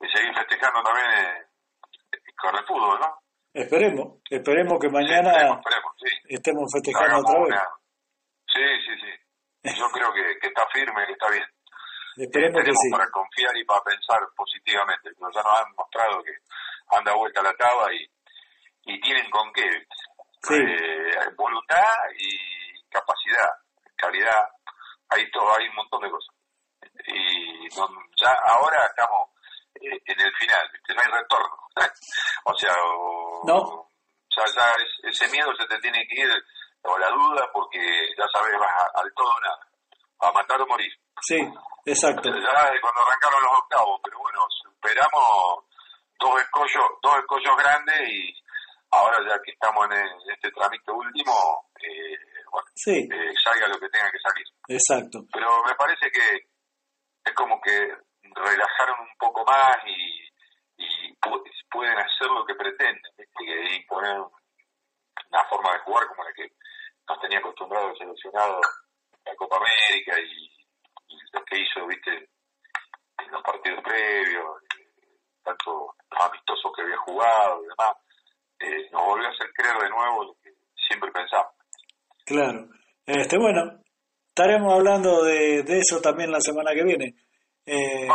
y 0.00 0.08
seguir 0.08 0.34
festejando 0.34 0.82
también 0.82 1.10
eh, 1.10 1.50
con 2.40 2.56
el 2.56 2.64
fútbol, 2.64 3.00
¿no? 3.00 3.20
Esperemos, 3.52 4.22
esperemos 4.30 4.78
que 4.78 4.88
mañana 4.88 5.30
sí, 5.30 5.36
esperemos, 5.36 5.58
esperemos, 5.58 5.92
sí. 5.98 6.10
estemos 6.28 6.72
festejando 6.72 7.10
Hagamos 7.10 7.30
otra 7.30 7.40
vez. 7.40 7.50
Una... 7.50 7.66
Sí, 8.46 8.66
sí, 8.86 8.92
sí. 9.02 9.74
Yo 9.76 9.86
creo 9.92 10.12
que, 10.12 10.38
que, 10.38 10.46
está 10.46 10.66
firme, 10.72 11.06
que 11.06 11.12
está 11.12 11.30
bien. 11.30 11.46
Esperemos 12.16 12.62
que 12.62 12.74
sí. 12.74 12.90
para 12.90 13.10
confiar 13.10 13.56
y 13.56 13.64
para 13.64 13.82
pensar 13.82 14.20
positivamente. 14.36 15.10
Pero 15.18 15.30
ya 15.34 15.42
nos 15.42 15.58
han 15.58 15.74
mostrado 15.76 16.22
que 16.22 16.34
anda 16.96 17.14
vuelta 17.14 17.42
la 17.42 17.52
taba 17.54 17.92
y, 17.92 18.06
y 18.86 19.00
tienen 19.00 19.28
con 19.30 19.52
qué. 19.52 19.66
Sí. 20.42 20.54
Eh, 20.54 21.34
voluntad 21.36 22.06
y 22.16 22.86
capacidad, 22.88 23.50
calidad. 23.96 24.46
Hay 25.10 25.30
todo, 25.30 25.56
hay 25.56 25.68
un 25.68 25.74
montón 25.76 26.02
de 26.02 26.10
cosas. 26.10 26.34
Y 27.06 27.68
ya 27.70 28.32
ahora 28.44 28.86
estamos 28.86 29.28
en 29.74 30.20
el 30.20 30.32
final, 30.34 30.70
no 30.94 31.02
hay 31.02 31.20
retorno. 31.20 31.56
o 32.44 32.54
sea, 32.56 32.74
o, 32.84 33.42
no. 33.46 33.88
ya, 34.36 34.44
ya 34.44 34.74
es, 34.82 35.14
ese 35.14 35.30
miedo 35.32 35.54
se 35.56 35.66
te 35.66 35.78
tiene 35.78 36.06
que 36.06 36.20
ir, 36.20 36.30
o 36.82 36.98
la 36.98 37.08
duda, 37.10 37.48
porque 37.52 37.78
ya 38.16 38.24
sabes, 38.32 38.52
vas 38.58 38.70
a, 38.70 39.00
al 39.00 39.12
todo 39.14 39.30
o 39.30 39.40
nada, 39.40 39.68
a 40.20 40.32
matar 40.32 40.60
o 40.60 40.66
morir. 40.66 40.92
Sí, 41.22 41.38
exacto. 41.86 42.28
Ya 42.28 42.80
cuando 42.80 43.00
arrancaron 43.06 43.42
los 43.42 43.58
octavos, 43.58 44.00
pero 44.02 44.18
bueno, 44.18 44.40
superamos 44.62 45.64
dos 46.18 46.40
escollos, 46.40 46.84
dos 47.02 47.16
escollos 47.18 47.56
grandes 47.56 48.08
y 48.08 48.34
ahora 48.90 49.16
ya 49.26 49.40
que 49.42 49.52
estamos 49.52 49.86
en, 49.90 50.32
este 50.32 50.50
trámite 50.50 50.90
último, 50.90 51.32
eh, 51.82 52.16
bueno, 52.50 52.68
sí. 52.74 53.08
eh, 53.10 53.34
salga 53.42 53.68
lo 53.68 53.78
que 53.78 53.88
tenga 53.88 54.10
que 54.10 54.18
salir. 54.18 54.46
Exacto. 54.68 55.24
Pero 55.32 55.48
me 55.64 55.74
parece 55.74 56.10
que 56.10 56.46
es 57.24 57.34
como 57.34 57.60
que 57.60 57.94
relajaron 58.22 59.00
un 59.00 59.16
poco 59.18 59.44
más 59.44 59.76
y, 59.86 60.28
y 60.76 61.16
pueden 61.70 61.98
hacer 61.98 62.28
lo 62.28 62.44
que 62.44 62.54
pretenden, 62.54 63.12
¿viste? 63.16 63.32
que 63.38 63.76
imponer 63.76 64.18
una 64.18 65.44
forma 65.48 65.72
de 65.72 65.78
jugar 65.80 66.06
como 66.08 66.24
la 66.24 66.32
que 66.32 66.50
nos 67.08 67.20
tenía 67.20 67.38
acostumbrado 67.38 67.90
el 67.90 67.98
seleccionado 67.98 68.60
la 69.24 69.34
Copa 69.36 69.56
América 69.56 70.18
y, 70.18 70.50
lo 71.32 71.44
que 71.44 71.60
hizo, 71.60 71.86
viste, 71.86 72.28
en 73.18 73.30
los 73.30 73.42
partidos 73.42 73.82
previos, 73.84 74.62
tanto 75.44 75.94
los 76.10 76.20
amistosos 76.20 76.72
que 76.74 76.82
había 76.82 76.96
jugado 76.98 77.62
y 77.62 77.68
demás, 77.68 77.96
eh, 78.58 78.88
nos 78.90 79.04
volvió 79.04 79.28
a 79.28 79.30
hacer 79.30 79.52
creer 79.52 79.78
de 79.78 79.90
nuevo 79.90 80.24
lo 80.24 80.34
que 80.42 80.52
siempre 80.88 81.10
pensamos. 81.12 81.52
Claro. 82.30 82.68
Este, 83.04 83.36
bueno, 83.38 83.82
estaremos 84.28 84.72
hablando 84.72 85.24
de, 85.24 85.64
de 85.64 85.78
eso 85.80 86.00
también 86.00 86.30
la 86.30 86.40
semana 86.40 86.70
que 86.72 86.84
viene. 86.84 87.14
Eh, 87.66 88.08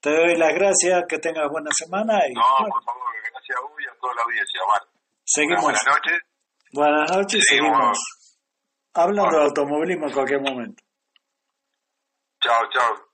te 0.00 0.10
doy 0.10 0.34
las 0.36 0.54
gracias, 0.54 1.04
que 1.06 1.18
tengas 1.18 1.46
buena 1.50 1.70
semana. 1.72 2.26
Y, 2.26 2.32
no, 2.32 2.40
por 2.70 2.82
favor, 2.82 3.02
gracias 3.30 3.58
a 3.58 3.60
vos 3.60 3.72
y 3.78 3.86
a 3.86 4.00
toda 4.00 4.14
la 4.14 4.22
audiencia, 4.22 4.60
Omar. 4.64 4.82
Seguimos. 5.24 5.62
Buenas 5.62 5.86
noches. 5.86 6.18
Buenas 6.72 7.10
noches, 7.10 7.44
seguimos, 7.46 7.76
seguimos 7.76 7.98
hablando 8.94 9.38
de 9.38 9.44
automovilismo 9.44 10.06
en 10.06 10.12
cualquier 10.12 10.40
momento. 10.40 10.82
Chao, 12.40 12.66
chao. 12.70 13.09